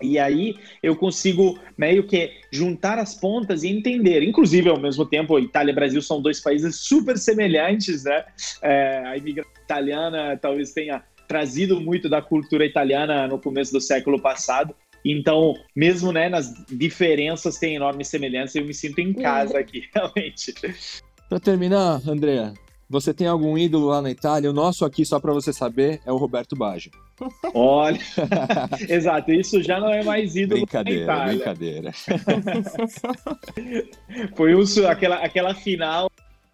E 0.00 0.18
aí 0.18 0.56
eu 0.82 0.94
consigo 0.96 1.58
meio 1.76 2.06
que 2.06 2.32
juntar 2.50 2.98
as 2.98 3.14
pontas 3.14 3.62
e 3.62 3.68
entender. 3.68 4.22
Inclusive, 4.22 4.68
ao 4.68 4.80
mesmo 4.80 5.04
tempo, 5.04 5.38
Itália 5.38 5.72
e 5.72 5.74
Brasil 5.74 6.02
são 6.02 6.20
dois 6.20 6.40
países 6.40 6.76
super 6.76 7.18
semelhantes, 7.18 8.04
né? 8.04 8.24
É, 8.62 9.02
a 9.06 9.16
imigração 9.16 9.52
italiana 9.64 10.36
talvez 10.36 10.72
tenha 10.72 11.02
trazido 11.26 11.80
muito 11.80 12.08
da 12.08 12.22
cultura 12.22 12.64
italiana 12.64 13.28
no 13.28 13.38
começo 13.38 13.72
do 13.72 13.80
século 13.80 14.20
passado. 14.20 14.74
Então, 15.04 15.54
mesmo 15.76 16.10
né, 16.10 16.28
nas 16.28 16.52
diferenças, 16.68 17.58
tem 17.58 17.76
enorme 17.76 18.04
semelhança 18.04 18.58
e 18.58 18.60
eu 18.60 18.66
me 18.66 18.74
sinto 18.74 19.00
em 19.00 19.12
casa 19.12 19.54
uhum. 19.54 19.60
aqui, 19.60 19.84
realmente. 19.94 20.54
Para 21.28 21.38
terminar, 21.38 22.00
Andrea, 22.08 22.54
você 22.88 23.12
tem 23.12 23.26
algum 23.26 23.58
ídolo 23.58 23.88
lá 23.88 24.00
na 24.00 24.10
Itália? 24.10 24.48
O 24.48 24.52
nosso 24.52 24.84
aqui, 24.84 25.04
só 25.04 25.20
para 25.20 25.32
você 25.32 25.52
saber, 25.52 26.00
é 26.06 26.12
o 26.12 26.16
Roberto 26.16 26.56
Baggio. 26.56 26.90
Olha, 27.52 28.00
exato, 28.88 29.32
isso 29.32 29.62
já 29.62 29.78
não 29.78 29.92
é 29.92 30.02
mais 30.02 30.34
ídolo 30.34 30.62
Brincadeira, 30.62 31.26
brincadeira. 31.26 31.92
Foi 34.34 34.58
isso, 34.58 34.86
aquela, 34.86 35.16
aquela 35.16 35.54
final, 35.54 36.10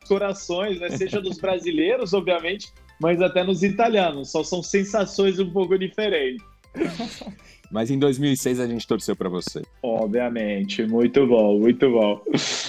corações, 0.09 0.81
né? 0.81 0.91
seja 0.91 1.21
dos 1.21 1.39
brasileiros, 1.39 2.13
obviamente, 2.13 2.73
mas 3.01 3.21
até 3.21 3.45
nos 3.45 3.63
italianos. 3.63 4.31
Só 4.31 4.43
são 4.43 4.63
sensações 4.63 5.39
um 5.39 5.51
pouco 5.51 5.79
diferentes. 5.79 6.45
Mas 7.75 7.91
em 7.91 7.99
2006 7.99 8.61
a 8.61 8.69
gente 8.69 8.87
torceu 8.87 9.17
para 9.17 9.29
você. 9.29 9.61
Obviamente, 9.83 10.87
muito 10.87 11.27
bom, 11.27 11.59
muito 11.59 11.91
bom. 11.91 12.23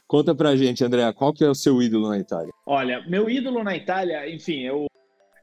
Conta 0.08 0.34
pra 0.34 0.56
gente, 0.56 0.84
André, 0.84 1.14
qual 1.14 1.32
que 1.32 1.44
é 1.44 1.48
o 1.48 1.54
seu 1.54 1.80
ídolo 1.80 2.10
na 2.10 2.18
Itália? 2.18 2.52
Olha, 2.66 3.06
meu 3.08 3.30
ídolo 3.30 3.64
na 3.64 3.76
Itália, 3.76 4.28
enfim, 4.28 4.64
eu 4.64 4.88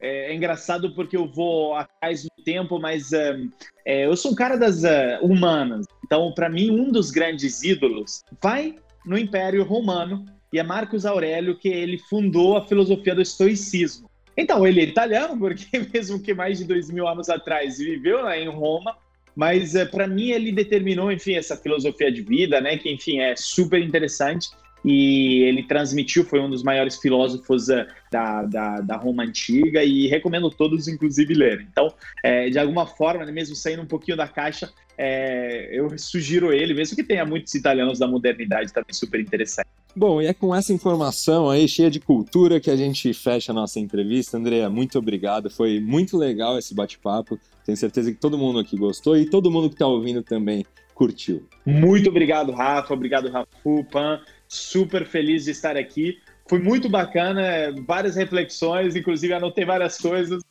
é, 0.01 0.33
é 0.33 0.35
engraçado 0.35 0.93
porque 0.97 1.17
eu 1.17 1.29
vou 1.29 1.77
atrás 1.77 2.25
do 2.25 2.45
tempo, 2.45 2.81
mas 2.81 3.13
é, 3.13 3.39
é, 3.87 4.07
eu 4.07 4.17
sou 4.17 4.33
um 4.33 4.35
cara 4.35 4.57
das 4.57 4.83
uh, 4.83 5.25
humanas. 5.25 5.87
Então, 6.05 6.33
para 6.35 6.51
mim, 6.51 6.69
um 6.69 6.91
dos 6.91 7.13
grandes 7.13 7.63
ídolos 7.63 8.25
vai 8.43 8.75
no 9.07 9.17
Império 9.17 9.63
Romano 9.63 10.27
e 10.53 10.59
é 10.59 10.65
Marcos 10.65 11.07
Aurélio 11.07 11.57
que 11.57 11.69
ele 11.69 11.99
fundou 11.99 12.57
a 12.57 12.67
filosofia 12.67 13.15
do 13.15 13.23
estoicismo. 13.23 14.11
Então, 14.37 14.67
ele 14.67 14.81
é 14.81 14.85
italiano, 14.85 15.39
porque 15.39 15.67
mesmo 15.95 16.21
que 16.21 16.35
mais 16.35 16.59
de 16.59 16.65
dois 16.65 16.91
mil 16.91 17.07
anos 17.07 17.29
atrás 17.29 17.79
viveu 17.79 18.23
lá 18.23 18.37
em 18.37 18.49
Roma, 18.49 18.97
mas 19.35 19.75
uh, 19.75 19.87
para 19.91 20.07
mim 20.07 20.31
ele 20.31 20.53
determinou, 20.53 21.11
enfim, 21.11 21.35
essa 21.35 21.57
filosofia 21.57 22.11
de 22.11 22.23
vida, 22.23 22.61
né, 22.61 22.77
que 22.77 22.91
enfim 22.91 23.21
é 23.21 23.35
super 23.37 23.81
interessante 23.81 24.51
e 24.85 25.43
ele 25.45 25.63
transmitiu, 25.63 26.25
foi 26.25 26.41
um 26.41 26.51
dos 26.51 26.63
maiores 26.63 26.97
filósofos 26.97 27.69
uh, 27.69 27.87
da, 28.11 28.43
da, 28.43 28.81
da, 28.81 28.97
Roma 28.97 29.23
Antiga 29.23 29.85
e 29.85 30.09
recomendo 30.09 30.51
todos, 30.51 30.89
inclusive, 30.89 31.35
lerem. 31.35 31.67
Então, 31.71 31.95
é, 32.23 32.51
de 32.51 32.59
alguma 32.59 32.87
forma, 32.87 33.25
né, 33.25 33.31
mesmo 33.31 33.55
saindo 33.55 33.83
um 33.83 33.87
pouquinho 33.87 34.17
da 34.17 34.27
caixa, 34.27 34.73
é, 34.99 35.69
eu 35.73 35.97
sugiro 35.99 36.53
ele, 36.53 36.75
mesmo 36.75 36.97
que 36.97 37.05
tenha 37.05 37.25
muitos 37.25 37.55
italianos 37.55 37.99
da 37.99 38.07
modernidade 38.07 38.73
também 38.73 38.93
super 38.93 39.21
interessante. 39.21 39.69
Bom, 39.95 40.23
e 40.23 40.27
é 40.27 40.33
com 40.33 40.55
essa 40.55 40.73
informação 40.73 41.51
aí, 41.51 41.69
cheia 41.69 41.91
de 41.91 42.01
cultura, 42.01 42.59
que 42.59 42.71
a 42.71 42.77
gente 42.77 43.13
fecha 43.13 43.53
a 43.53 43.55
nossa 43.55 43.79
entrevista. 43.79 44.39
Andrea, 44.39 44.71
muito 44.71 44.99
obrigado. 44.99 45.51
Foi 45.51 45.79
muito 45.81 46.17
legal 46.17 46.59
esse 46.59 46.75
bate-papo. 46.75 47.39
Tenho 47.65 47.77
certeza 47.77 48.11
que 48.11 48.19
todo 48.19 48.39
mundo 48.39 48.59
aqui 48.59 48.77
gostou 48.77 49.17
e 49.17 49.29
todo 49.29 49.51
mundo 49.51 49.69
que 49.69 49.75
está 49.75 49.87
ouvindo 49.87 50.23
também 50.23 50.65
curtiu. 50.95 51.47
Muito 51.67 52.09
obrigado, 52.09 52.53
Rafa. 52.53 52.95
Obrigado, 52.95 53.31
Rafa 53.31 53.49
Pan. 53.91 54.21
Super 54.49 55.07
feliz 55.07 55.45
de 55.45 55.51
estar 55.51 55.77
aqui. 55.77 56.19
Foi 56.49 56.59
muito 56.59 56.89
bacana, 56.89 57.43
várias 57.87 58.17
reflexões, 58.17 58.97
inclusive 58.97 59.33
anotei 59.33 59.65
várias 59.65 59.99
coisas. 59.99 60.43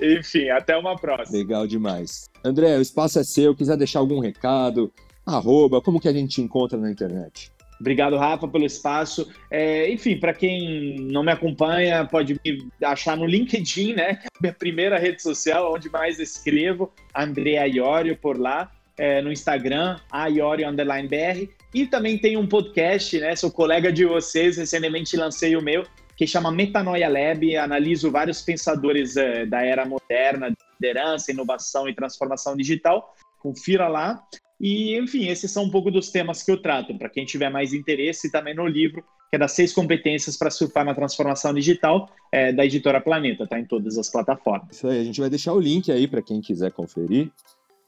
Enfim, 0.00 0.48
até 0.48 0.76
uma 0.76 0.96
próxima. 0.96 1.38
Legal 1.38 1.66
demais. 1.66 2.28
André, 2.44 2.78
o 2.78 2.82
espaço 2.82 3.18
é 3.18 3.24
seu. 3.24 3.54
Quiser 3.54 3.76
deixar 3.76 3.98
algum 3.98 4.20
recado, 4.20 4.92
arroba, 5.26 5.80
como 5.80 6.00
que 6.00 6.08
a 6.08 6.12
gente 6.12 6.36
te 6.36 6.42
encontra 6.42 6.78
na 6.78 6.90
internet? 6.90 7.50
Obrigado, 7.80 8.18
Rafa, 8.18 8.46
pelo 8.46 8.66
espaço. 8.66 9.32
É, 9.50 9.90
enfim, 9.90 10.18
para 10.18 10.34
quem 10.34 11.00
não 11.00 11.22
me 11.22 11.32
acompanha, 11.32 12.04
pode 12.04 12.38
me 12.44 12.68
achar 12.84 13.16
no 13.16 13.24
LinkedIn, 13.24 13.94
né? 13.94 14.22
Minha 14.38 14.52
primeira 14.52 14.98
rede 14.98 15.22
social, 15.22 15.72
onde 15.72 15.88
mais 15.88 16.20
escrevo, 16.20 16.92
Andrea 17.16 17.66
Iorio 17.66 18.16
por 18.16 18.38
lá. 18.38 18.70
É, 18.98 19.22
no 19.22 19.32
Instagram, 19.32 19.98
iorio_br. 20.30 21.48
E 21.72 21.86
também 21.86 22.18
tem 22.18 22.36
um 22.36 22.46
podcast, 22.46 23.18
né? 23.18 23.34
Sou 23.34 23.50
colega 23.50 23.90
de 23.90 24.04
vocês, 24.04 24.58
recentemente 24.58 25.16
lancei 25.16 25.56
o 25.56 25.62
meu, 25.62 25.84
que 26.14 26.26
chama 26.26 26.52
Metanoia 26.52 27.08
Lab. 27.08 27.56
Analiso 27.56 28.10
vários 28.10 28.42
pensadores 28.42 29.16
é, 29.16 29.46
da 29.46 29.64
era 29.64 29.86
moderna, 29.86 30.50
de 30.50 30.56
liderança, 30.78 31.32
inovação 31.32 31.88
e 31.88 31.94
transformação 31.94 32.54
digital. 32.54 33.16
Confira 33.38 33.88
lá. 33.88 34.22
E, 34.60 34.98
enfim, 34.98 35.28
esses 35.28 35.50
são 35.50 35.64
um 35.64 35.70
pouco 35.70 35.90
dos 35.90 36.10
temas 36.10 36.42
que 36.42 36.50
eu 36.50 36.60
trato, 36.60 36.94
para 36.98 37.08
quem 37.08 37.24
tiver 37.24 37.48
mais 37.48 37.72
interesse 37.72 38.30
também 38.30 38.54
no 38.54 38.66
livro, 38.66 39.02
que 39.30 39.36
é 39.36 39.38
das 39.38 39.52
seis 39.52 39.72
competências 39.72 40.36
para 40.36 40.50
surfar 40.50 40.84
na 40.84 40.94
transformação 40.94 41.54
digital, 41.54 42.10
é, 42.30 42.52
da 42.52 42.64
editora 42.64 43.00
Planeta, 43.00 43.46
tá 43.46 43.58
em 43.58 43.64
todas 43.64 43.96
as 43.96 44.10
plataformas. 44.10 44.76
Isso 44.76 44.86
aí, 44.86 45.00
a 45.00 45.04
gente 45.04 45.20
vai 45.20 45.30
deixar 45.30 45.54
o 45.54 45.60
link 45.60 45.90
aí 45.90 46.06
para 46.06 46.20
quem 46.20 46.40
quiser 46.40 46.72
conferir. 46.72 47.30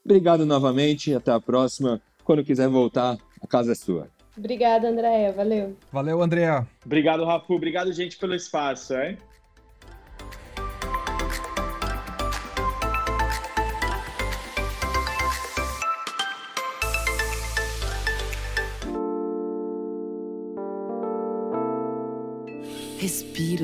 Obrigado 0.04 0.46
novamente, 0.46 1.14
até 1.14 1.30
a 1.30 1.40
próxima. 1.40 2.00
Quando 2.24 2.42
quiser 2.44 2.68
voltar, 2.68 3.18
a 3.40 3.46
casa 3.46 3.72
é 3.72 3.74
sua. 3.74 4.08
Obrigada, 4.36 4.88
Andréia. 4.88 5.32
Valeu. 5.32 5.76
Valeu, 5.92 6.22
Andréa. 6.22 6.66
Obrigado, 6.86 7.24
Rafu. 7.24 7.54
Obrigado, 7.54 7.92
gente, 7.92 8.16
pelo 8.16 8.34
espaço. 8.34 8.94
Hein? 8.94 9.18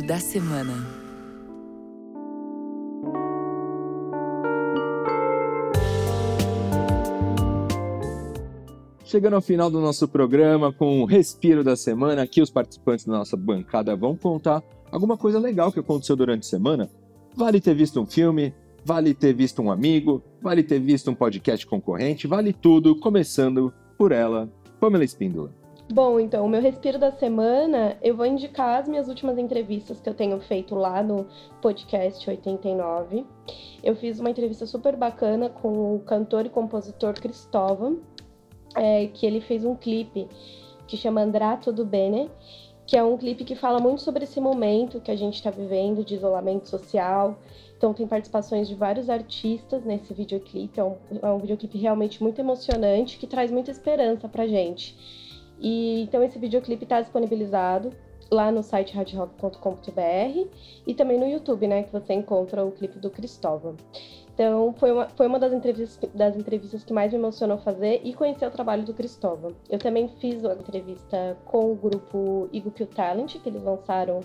Da 0.09 0.19
semana. 0.19 0.73
Chegando 9.05 9.35
ao 9.35 9.43
final 9.43 9.71
do 9.71 9.83
nosso 9.83 10.09
programa 10.09 10.73
com 10.73 11.03
o 11.03 11.05
Respiro 11.05 11.63
da 11.63 11.77
Semana, 11.77 12.23
aqui 12.23 12.41
os 12.41 12.49
participantes 12.49 13.05
da 13.05 13.19
nossa 13.19 13.37
bancada 13.37 13.95
vão 13.95 14.17
contar 14.17 14.63
alguma 14.91 15.19
coisa 15.19 15.39
legal 15.39 15.71
que 15.71 15.81
aconteceu 15.81 16.17
durante 16.17 16.47
a 16.47 16.49
semana. 16.49 16.89
Vale 17.37 17.61
ter 17.61 17.75
visto 17.75 18.01
um 18.01 18.07
filme, 18.07 18.55
vale 18.83 19.13
ter 19.13 19.35
visto 19.35 19.61
um 19.61 19.71
amigo, 19.71 20.23
vale 20.41 20.63
ter 20.63 20.81
visto 20.81 21.11
um 21.11 21.15
podcast 21.15 21.67
concorrente, 21.67 22.27
vale 22.27 22.55
tudo, 22.55 22.97
começando 22.97 23.71
por 23.99 24.11
ela, 24.13 24.51
Pamela 24.81 25.05
Espíndola. 25.05 25.58
Bom, 25.91 26.21
então, 26.21 26.45
o 26.45 26.49
meu 26.51 26.61
respiro 26.61 26.99
da 26.99 27.11
semana, 27.11 27.97
eu 28.03 28.15
vou 28.15 28.27
indicar 28.27 28.79
as 28.79 28.87
minhas 28.87 29.09
últimas 29.09 29.39
entrevistas 29.39 29.99
que 29.99 30.07
eu 30.09 30.13
tenho 30.13 30.39
feito 30.39 30.75
lá 30.75 31.03
no 31.03 31.27
podcast 31.63 32.29
89. 32.29 33.25
Eu 33.83 33.97
fiz 33.97 34.21
uma 34.21 34.29
entrevista 34.29 34.67
super 34.67 34.95
bacana 34.97 35.49
com 35.49 35.95
o 35.95 36.01
cantor 36.01 36.45
e 36.45 36.51
compositor 36.51 37.15
Cristóvão, 37.15 38.01
é, 38.77 39.07
que 39.07 39.25
ele 39.25 39.41
fez 39.41 39.65
um 39.65 39.75
clipe 39.75 40.29
que 40.87 40.95
chama 40.95 41.23
Andrá 41.23 41.57
Tudo 41.57 41.87
Bene, 41.87 42.31
que 42.87 42.95
é 42.95 43.03
um 43.03 43.17
clipe 43.17 43.43
que 43.43 43.55
fala 43.55 43.81
muito 43.81 44.03
sobre 44.03 44.25
esse 44.25 44.41
momento 44.41 45.01
que 45.01 45.11
a 45.11 45.17
gente 45.17 45.37
está 45.37 45.51
vivendo 45.51 46.05
de 46.05 46.17
isolamento 46.17 46.69
social. 46.69 47.39
Então 47.79 47.95
tem 47.95 48.07
participações 48.07 48.69
de 48.69 48.75
vários 48.75 49.09
artistas 49.09 49.85
nesse 49.87 50.13
videoclipe. 50.13 50.79
É 50.79 50.85
um, 50.85 50.97
é 51.23 51.31
um 51.31 51.39
videoclipe 51.39 51.79
realmente 51.79 52.23
muito 52.23 52.39
emocionante 52.39 53.17
que 53.17 53.27
traz 53.27 53.51
muita 53.51 53.71
esperança 53.71 54.29
pra 54.29 54.47
gente. 54.47 54.95
E 55.61 56.03
então 56.03 56.23
esse 56.23 56.39
videoclipe 56.39 56.85
está 56.85 57.01
disponibilizado 57.01 57.93
lá 58.31 58.53
no 58.53 58.63
site 58.63 58.95
radiorock.com.br 58.95 60.49
e 60.87 60.95
também 60.95 61.19
no 61.19 61.27
YouTube, 61.27 61.67
né, 61.67 61.83
que 61.83 61.93
você 61.93 62.13
encontra 62.13 62.65
o 62.65 62.71
clipe 62.73 62.99
do 62.99 63.11
Cristóvão. 63.11 63.77
Então, 64.35 64.73
foi 64.79 64.93
uma, 64.93 65.09
foi 65.09 65.27
uma 65.27 65.39
das, 65.39 65.53
entrevistas, 65.53 66.11
das 66.15 66.37
entrevistas 66.37 66.85
que 66.85 66.93
mais 66.93 67.13
me 67.13 67.19
emocionou 67.19 67.59
fazer 67.59 68.01
e 68.05 68.15
conhecer 68.15 68.47
o 68.47 68.51
trabalho 68.53 68.85
do 68.85 68.95
Cristóvão. 68.95 69.51
Eu 69.69 69.81
também 69.81 70.09
fiz 70.21 70.45
uma 70.45 70.53
entrevista 70.53 71.37
com 71.45 71.73
o 71.73 71.75
grupo 71.75 72.49
Igupio 72.53 72.87
Talent, 72.87 73.37
que 73.39 73.49
eles 73.49 73.65
lançaram 73.65 74.21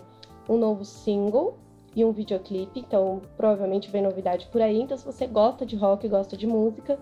um 0.47 0.55
novo 0.55 0.85
single 0.85 1.57
e 1.95 2.05
um 2.05 2.11
videoclipe, 2.11 2.79
então 2.79 3.21
provavelmente 3.35 3.89
vem 3.89 4.03
novidade 4.03 4.47
por 4.51 4.61
aí. 4.61 4.81
Então, 4.81 4.95
se 4.95 5.03
você 5.05 5.25
gosta 5.25 5.65
de 5.65 5.75
rock, 5.75 6.07
gosta 6.07 6.37
de 6.37 6.45
música, 6.45 6.99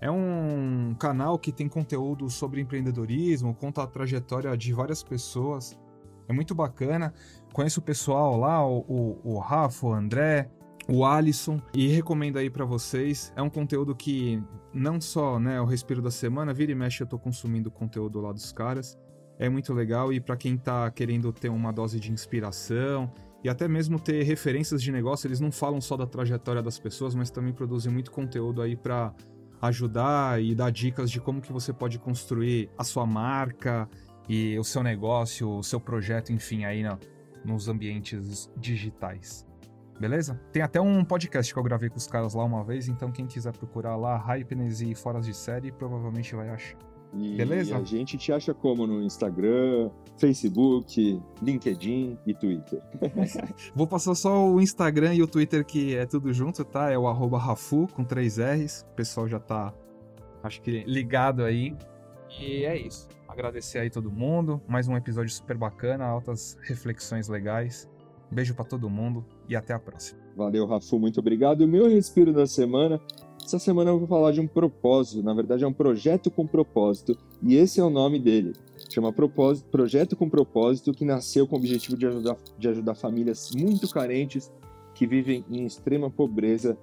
É 0.00 0.10
um 0.10 0.94
canal 0.98 1.38
que 1.38 1.52
tem 1.52 1.68
conteúdo 1.68 2.28
sobre 2.28 2.60
empreendedorismo, 2.60 3.54
conta 3.54 3.82
a 3.82 3.86
trajetória 3.86 4.54
de 4.56 4.72
várias 4.72 5.02
pessoas. 5.02 5.78
É 6.28 6.32
muito 6.32 6.54
bacana. 6.54 7.12
Conheço 7.52 7.80
o 7.80 7.82
pessoal 7.82 8.36
lá, 8.36 8.66
o, 8.66 8.78
o, 8.80 9.20
o 9.34 9.38
Rafa, 9.38 9.86
o 9.86 9.92
André, 9.92 10.50
o 10.88 11.04
Alisson 11.04 11.60
e 11.74 11.88
recomendo 11.88 12.38
aí 12.38 12.50
para 12.50 12.64
vocês. 12.64 13.32
É 13.36 13.42
um 13.42 13.50
conteúdo 13.50 13.94
que 13.94 14.42
não 14.72 15.00
só, 15.00 15.38
né, 15.38 15.60
o 15.60 15.64
respiro 15.64 16.02
da 16.02 16.10
semana, 16.10 16.52
vira 16.52 16.72
e 16.72 16.74
mexe 16.74 17.02
eu 17.02 17.06
tô 17.06 17.18
consumindo 17.18 17.70
conteúdo 17.70 18.20
lá 18.20 18.32
dos 18.32 18.52
caras. 18.52 18.98
É 19.38 19.48
muito 19.48 19.72
legal 19.72 20.12
e 20.12 20.20
para 20.20 20.36
quem 20.36 20.56
tá 20.56 20.90
querendo 20.90 21.32
ter 21.32 21.48
uma 21.48 21.72
dose 21.72 21.98
de 21.98 22.12
inspiração 22.12 23.12
e 23.42 23.48
até 23.48 23.66
mesmo 23.66 23.98
ter 23.98 24.22
referências 24.22 24.82
de 24.82 24.92
negócio, 24.92 25.26
eles 25.26 25.40
não 25.40 25.50
falam 25.50 25.80
só 25.80 25.96
da 25.96 26.06
trajetória 26.06 26.62
das 26.62 26.78
pessoas, 26.78 27.14
mas 27.14 27.30
também 27.30 27.52
produzem 27.52 27.92
muito 27.92 28.10
conteúdo 28.10 28.62
aí 28.62 28.76
para 28.76 29.12
ajudar 29.60 30.42
e 30.42 30.54
dar 30.54 30.70
dicas 30.70 31.10
de 31.10 31.20
como 31.20 31.40
que 31.40 31.52
você 31.52 31.72
pode 31.72 31.98
construir 31.98 32.70
a 32.76 32.84
sua 32.84 33.06
marca 33.06 33.88
e 34.28 34.58
o 34.58 34.64
seu 34.64 34.82
negócio, 34.82 35.48
o 35.48 35.62
seu 35.62 35.80
projeto, 35.80 36.32
enfim, 36.32 36.64
aí 36.64 36.82
no, 36.82 36.98
nos 37.44 37.68
ambientes 37.68 38.50
digitais. 38.56 39.46
Beleza? 39.98 40.40
Tem 40.52 40.62
até 40.62 40.80
um 40.80 41.04
podcast 41.04 41.52
que 41.52 41.58
eu 41.58 41.62
gravei 41.62 41.88
com 41.88 41.96
os 41.96 42.06
caras 42.06 42.34
lá 42.34 42.44
uma 42.44 42.64
vez, 42.64 42.88
então 42.88 43.12
quem 43.12 43.26
quiser 43.26 43.52
procurar 43.56 43.96
lá 43.96 44.16
Hypeness 44.16 44.80
e 44.80 44.94
Foras 44.94 45.26
de 45.26 45.34
Série, 45.34 45.70
provavelmente 45.70 46.34
vai 46.34 46.48
achar. 46.48 46.93
E 47.16 47.36
Beleza? 47.36 47.76
a 47.76 47.84
gente 47.84 48.18
te 48.18 48.32
acha 48.32 48.52
como 48.52 48.86
no 48.86 49.02
Instagram, 49.02 49.90
Facebook, 50.16 51.22
LinkedIn 51.42 52.18
e 52.26 52.34
Twitter. 52.34 52.82
Vou 53.74 53.86
passar 53.86 54.14
só 54.14 54.48
o 54.48 54.60
Instagram 54.60 55.14
e 55.14 55.22
o 55.22 55.26
Twitter, 55.26 55.64
que 55.64 55.94
é 55.94 56.06
tudo 56.06 56.32
junto, 56.32 56.64
tá? 56.64 56.90
É 56.90 56.98
o 56.98 57.06
arroba 57.06 57.38
Rafu, 57.38 57.86
com 57.92 58.04
três 58.04 58.38
R's. 58.38 58.84
O 58.90 58.94
pessoal 58.94 59.28
já 59.28 59.38
tá, 59.38 59.72
acho 60.42 60.60
que, 60.60 60.82
ligado 60.84 61.44
aí. 61.44 61.76
E 62.40 62.64
é 62.64 62.76
isso. 62.76 63.08
Agradecer 63.28 63.78
aí 63.78 63.90
todo 63.90 64.10
mundo. 64.10 64.60
Mais 64.66 64.88
um 64.88 64.96
episódio 64.96 65.32
super 65.32 65.56
bacana, 65.56 66.04
altas 66.04 66.58
reflexões 66.62 67.28
legais. 67.28 67.88
Beijo 68.30 68.54
para 68.54 68.64
todo 68.64 68.90
mundo 68.90 69.24
e 69.48 69.54
até 69.54 69.72
a 69.72 69.78
próxima. 69.78 70.20
Valeu, 70.36 70.66
Rafu, 70.66 70.98
muito 70.98 71.20
obrigado. 71.20 71.62
E 71.62 71.64
o 71.64 71.68
meu 71.68 71.88
respiro 71.88 72.32
da 72.32 72.46
semana. 72.46 73.00
Essa 73.44 73.58
semana 73.58 73.90
eu 73.90 73.98
vou 73.98 74.08
falar 74.08 74.32
de 74.32 74.40
um 74.40 74.46
propósito, 74.46 75.22
na 75.22 75.34
verdade 75.34 75.64
é 75.64 75.66
um 75.66 75.72
projeto 75.72 76.30
com 76.30 76.46
propósito, 76.46 77.14
e 77.42 77.56
esse 77.56 77.78
é 77.78 77.84
o 77.84 77.90
nome 77.90 78.18
dele. 78.18 78.54
Chama 78.88 79.12
propósito, 79.12 79.68
Projeto 79.68 80.16
com 80.16 80.30
Propósito, 80.30 80.92
que 80.92 81.04
nasceu 81.04 81.46
com 81.46 81.54
o 81.54 81.58
objetivo 81.58 81.94
de 81.94 82.06
ajudar, 82.06 82.38
de 82.58 82.68
ajudar 82.68 82.94
famílias 82.94 83.50
muito 83.54 83.86
carentes 83.90 84.50
que 84.94 85.06
vivem 85.06 85.44
em 85.50 85.66
extrema 85.66 86.10
pobreza 86.10 86.78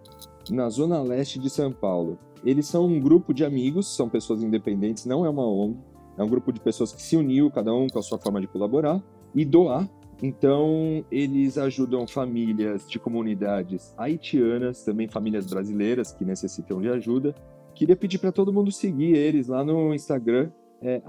na 0.51 0.69
zona 0.69 1.01
leste 1.01 1.39
de 1.39 1.49
São 1.49 1.71
Paulo. 1.71 2.19
Eles 2.45 2.67
são 2.67 2.85
um 2.85 2.99
grupo 2.99 3.33
de 3.33 3.43
amigos, 3.43 3.87
são 3.87 4.07
pessoas 4.07 4.43
independentes, 4.43 5.05
não 5.05 5.25
é 5.25 5.29
uma 5.29 5.47
ONG, 5.47 5.79
é 6.15 6.23
um 6.23 6.29
grupo 6.29 6.51
de 6.51 6.59
pessoas 6.59 6.93
que 6.93 7.01
se 7.01 7.17
uniu, 7.17 7.49
cada 7.49 7.73
um 7.73 7.87
com 7.87 7.97
a 7.97 8.03
sua 8.03 8.19
forma 8.19 8.39
de 8.39 8.45
colaborar 8.45 9.01
e 9.33 9.43
doar. 9.43 9.89
Então, 10.21 11.03
eles 11.11 11.57
ajudam 11.57 12.05
famílias 12.07 12.87
de 12.87 12.99
comunidades 12.99 13.93
haitianas, 13.97 14.83
também 14.83 15.07
famílias 15.07 15.47
brasileiras 15.47 16.11
que 16.11 16.23
necessitam 16.23 16.79
de 16.79 16.89
ajuda. 16.89 17.33
Queria 17.73 17.95
pedir 17.95 18.19
para 18.19 18.31
todo 18.31 18.53
mundo 18.53 18.71
seguir 18.71 19.15
eles 19.15 19.47
lá 19.47 19.63
no 19.63 19.93
Instagram, 19.95 20.51
é 20.81 21.01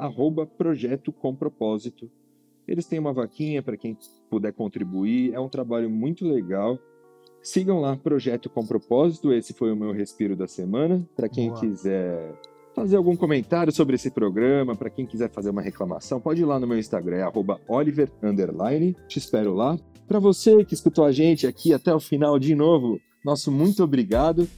Projeto 0.57 1.13
com 1.13 1.35
Propósito. 1.35 2.11
Eles 2.67 2.87
têm 2.87 2.99
uma 2.99 3.13
vaquinha 3.13 3.63
para 3.63 3.77
quem 3.77 3.99
puder 4.31 4.53
contribuir, 4.53 5.35
é 5.35 5.41
um 5.41 5.49
trabalho 5.49 5.91
muito 5.91 6.27
legal. 6.27 6.79
Sigam 7.43 7.81
lá, 7.81 7.97
Projeto 7.97 8.49
com 8.49 8.65
Propósito. 8.65 9.33
Esse 9.33 9.53
foi 9.53 9.73
o 9.73 9.77
meu 9.77 9.93
respiro 9.93 10.37
da 10.37 10.47
semana. 10.47 11.07
Para 11.17 11.29
quem 11.29 11.49
Boa. 11.49 11.61
quiser 11.61 12.33
fazer 12.75 12.97
algum 12.97 13.15
comentário 13.17 13.73
sobre 13.73 13.97
esse 13.97 14.11
programa, 14.11 14.75
para 14.75 14.91
quem 14.91 15.07
quiser 15.07 15.31
fazer 15.31 15.51
uma 15.51 15.63
reclamação, 15.63 16.21
pode 16.21 16.43
ir 16.43 16.45
lá 16.45 16.59
no 16.59 16.67
meu 16.67 16.79
Instagram, 16.79 17.17
é 17.17 17.33
Oliver 17.69 18.11
underline. 18.23 18.97
Te 19.07 19.19
espero 19.19 19.55
lá. 19.55 19.79
Para 20.07 20.19
você 20.19 20.65
que 20.65 20.75
escutou 20.75 21.05
a 21.05 21.13
gente 21.13 21.47
aqui 21.47 21.73
até 21.73 21.95
o 21.95 22.01
final 22.01 22.39
de 22.39 22.55
novo, 22.55 23.01
nosso 23.25 23.51
muito 23.51 23.83
obrigado. 23.83 24.49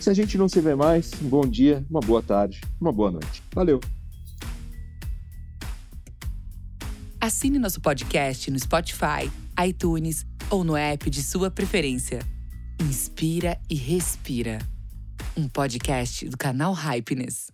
Se 0.00 0.10
a 0.10 0.14
gente 0.14 0.36
não 0.36 0.48
se 0.48 0.60
vê 0.60 0.74
mais, 0.74 1.10
um 1.22 1.28
bom 1.28 1.42
dia, 1.42 1.84
uma 1.90 2.00
boa 2.00 2.22
tarde, 2.22 2.60
uma 2.80 2.92
boa 2.92 3.10
noite. 3.10 3.42
Valeu! 3.54 3.80
Assine 7.20 7.58
nosso 7.58 7.80
podcast 7.80 8.50
no 8.50 8.58
Spotify, 8.58 9.30
iTunes 9.66 10.26
ou 10.50 10.62
no 10.62 10.76
app 10.76 11.08
de 11.08 11.22
sua 11.22 11.50
preferência. 11.50 12.20
Inspira 12.80 13.58
e 13.70 13.74
respira. 13.74 14.58
Um 15.34 15.48
podcast 15.48 16.28
do 16.28 16.36
canal 16.36 16.74
Hypeness. 16.74 17.53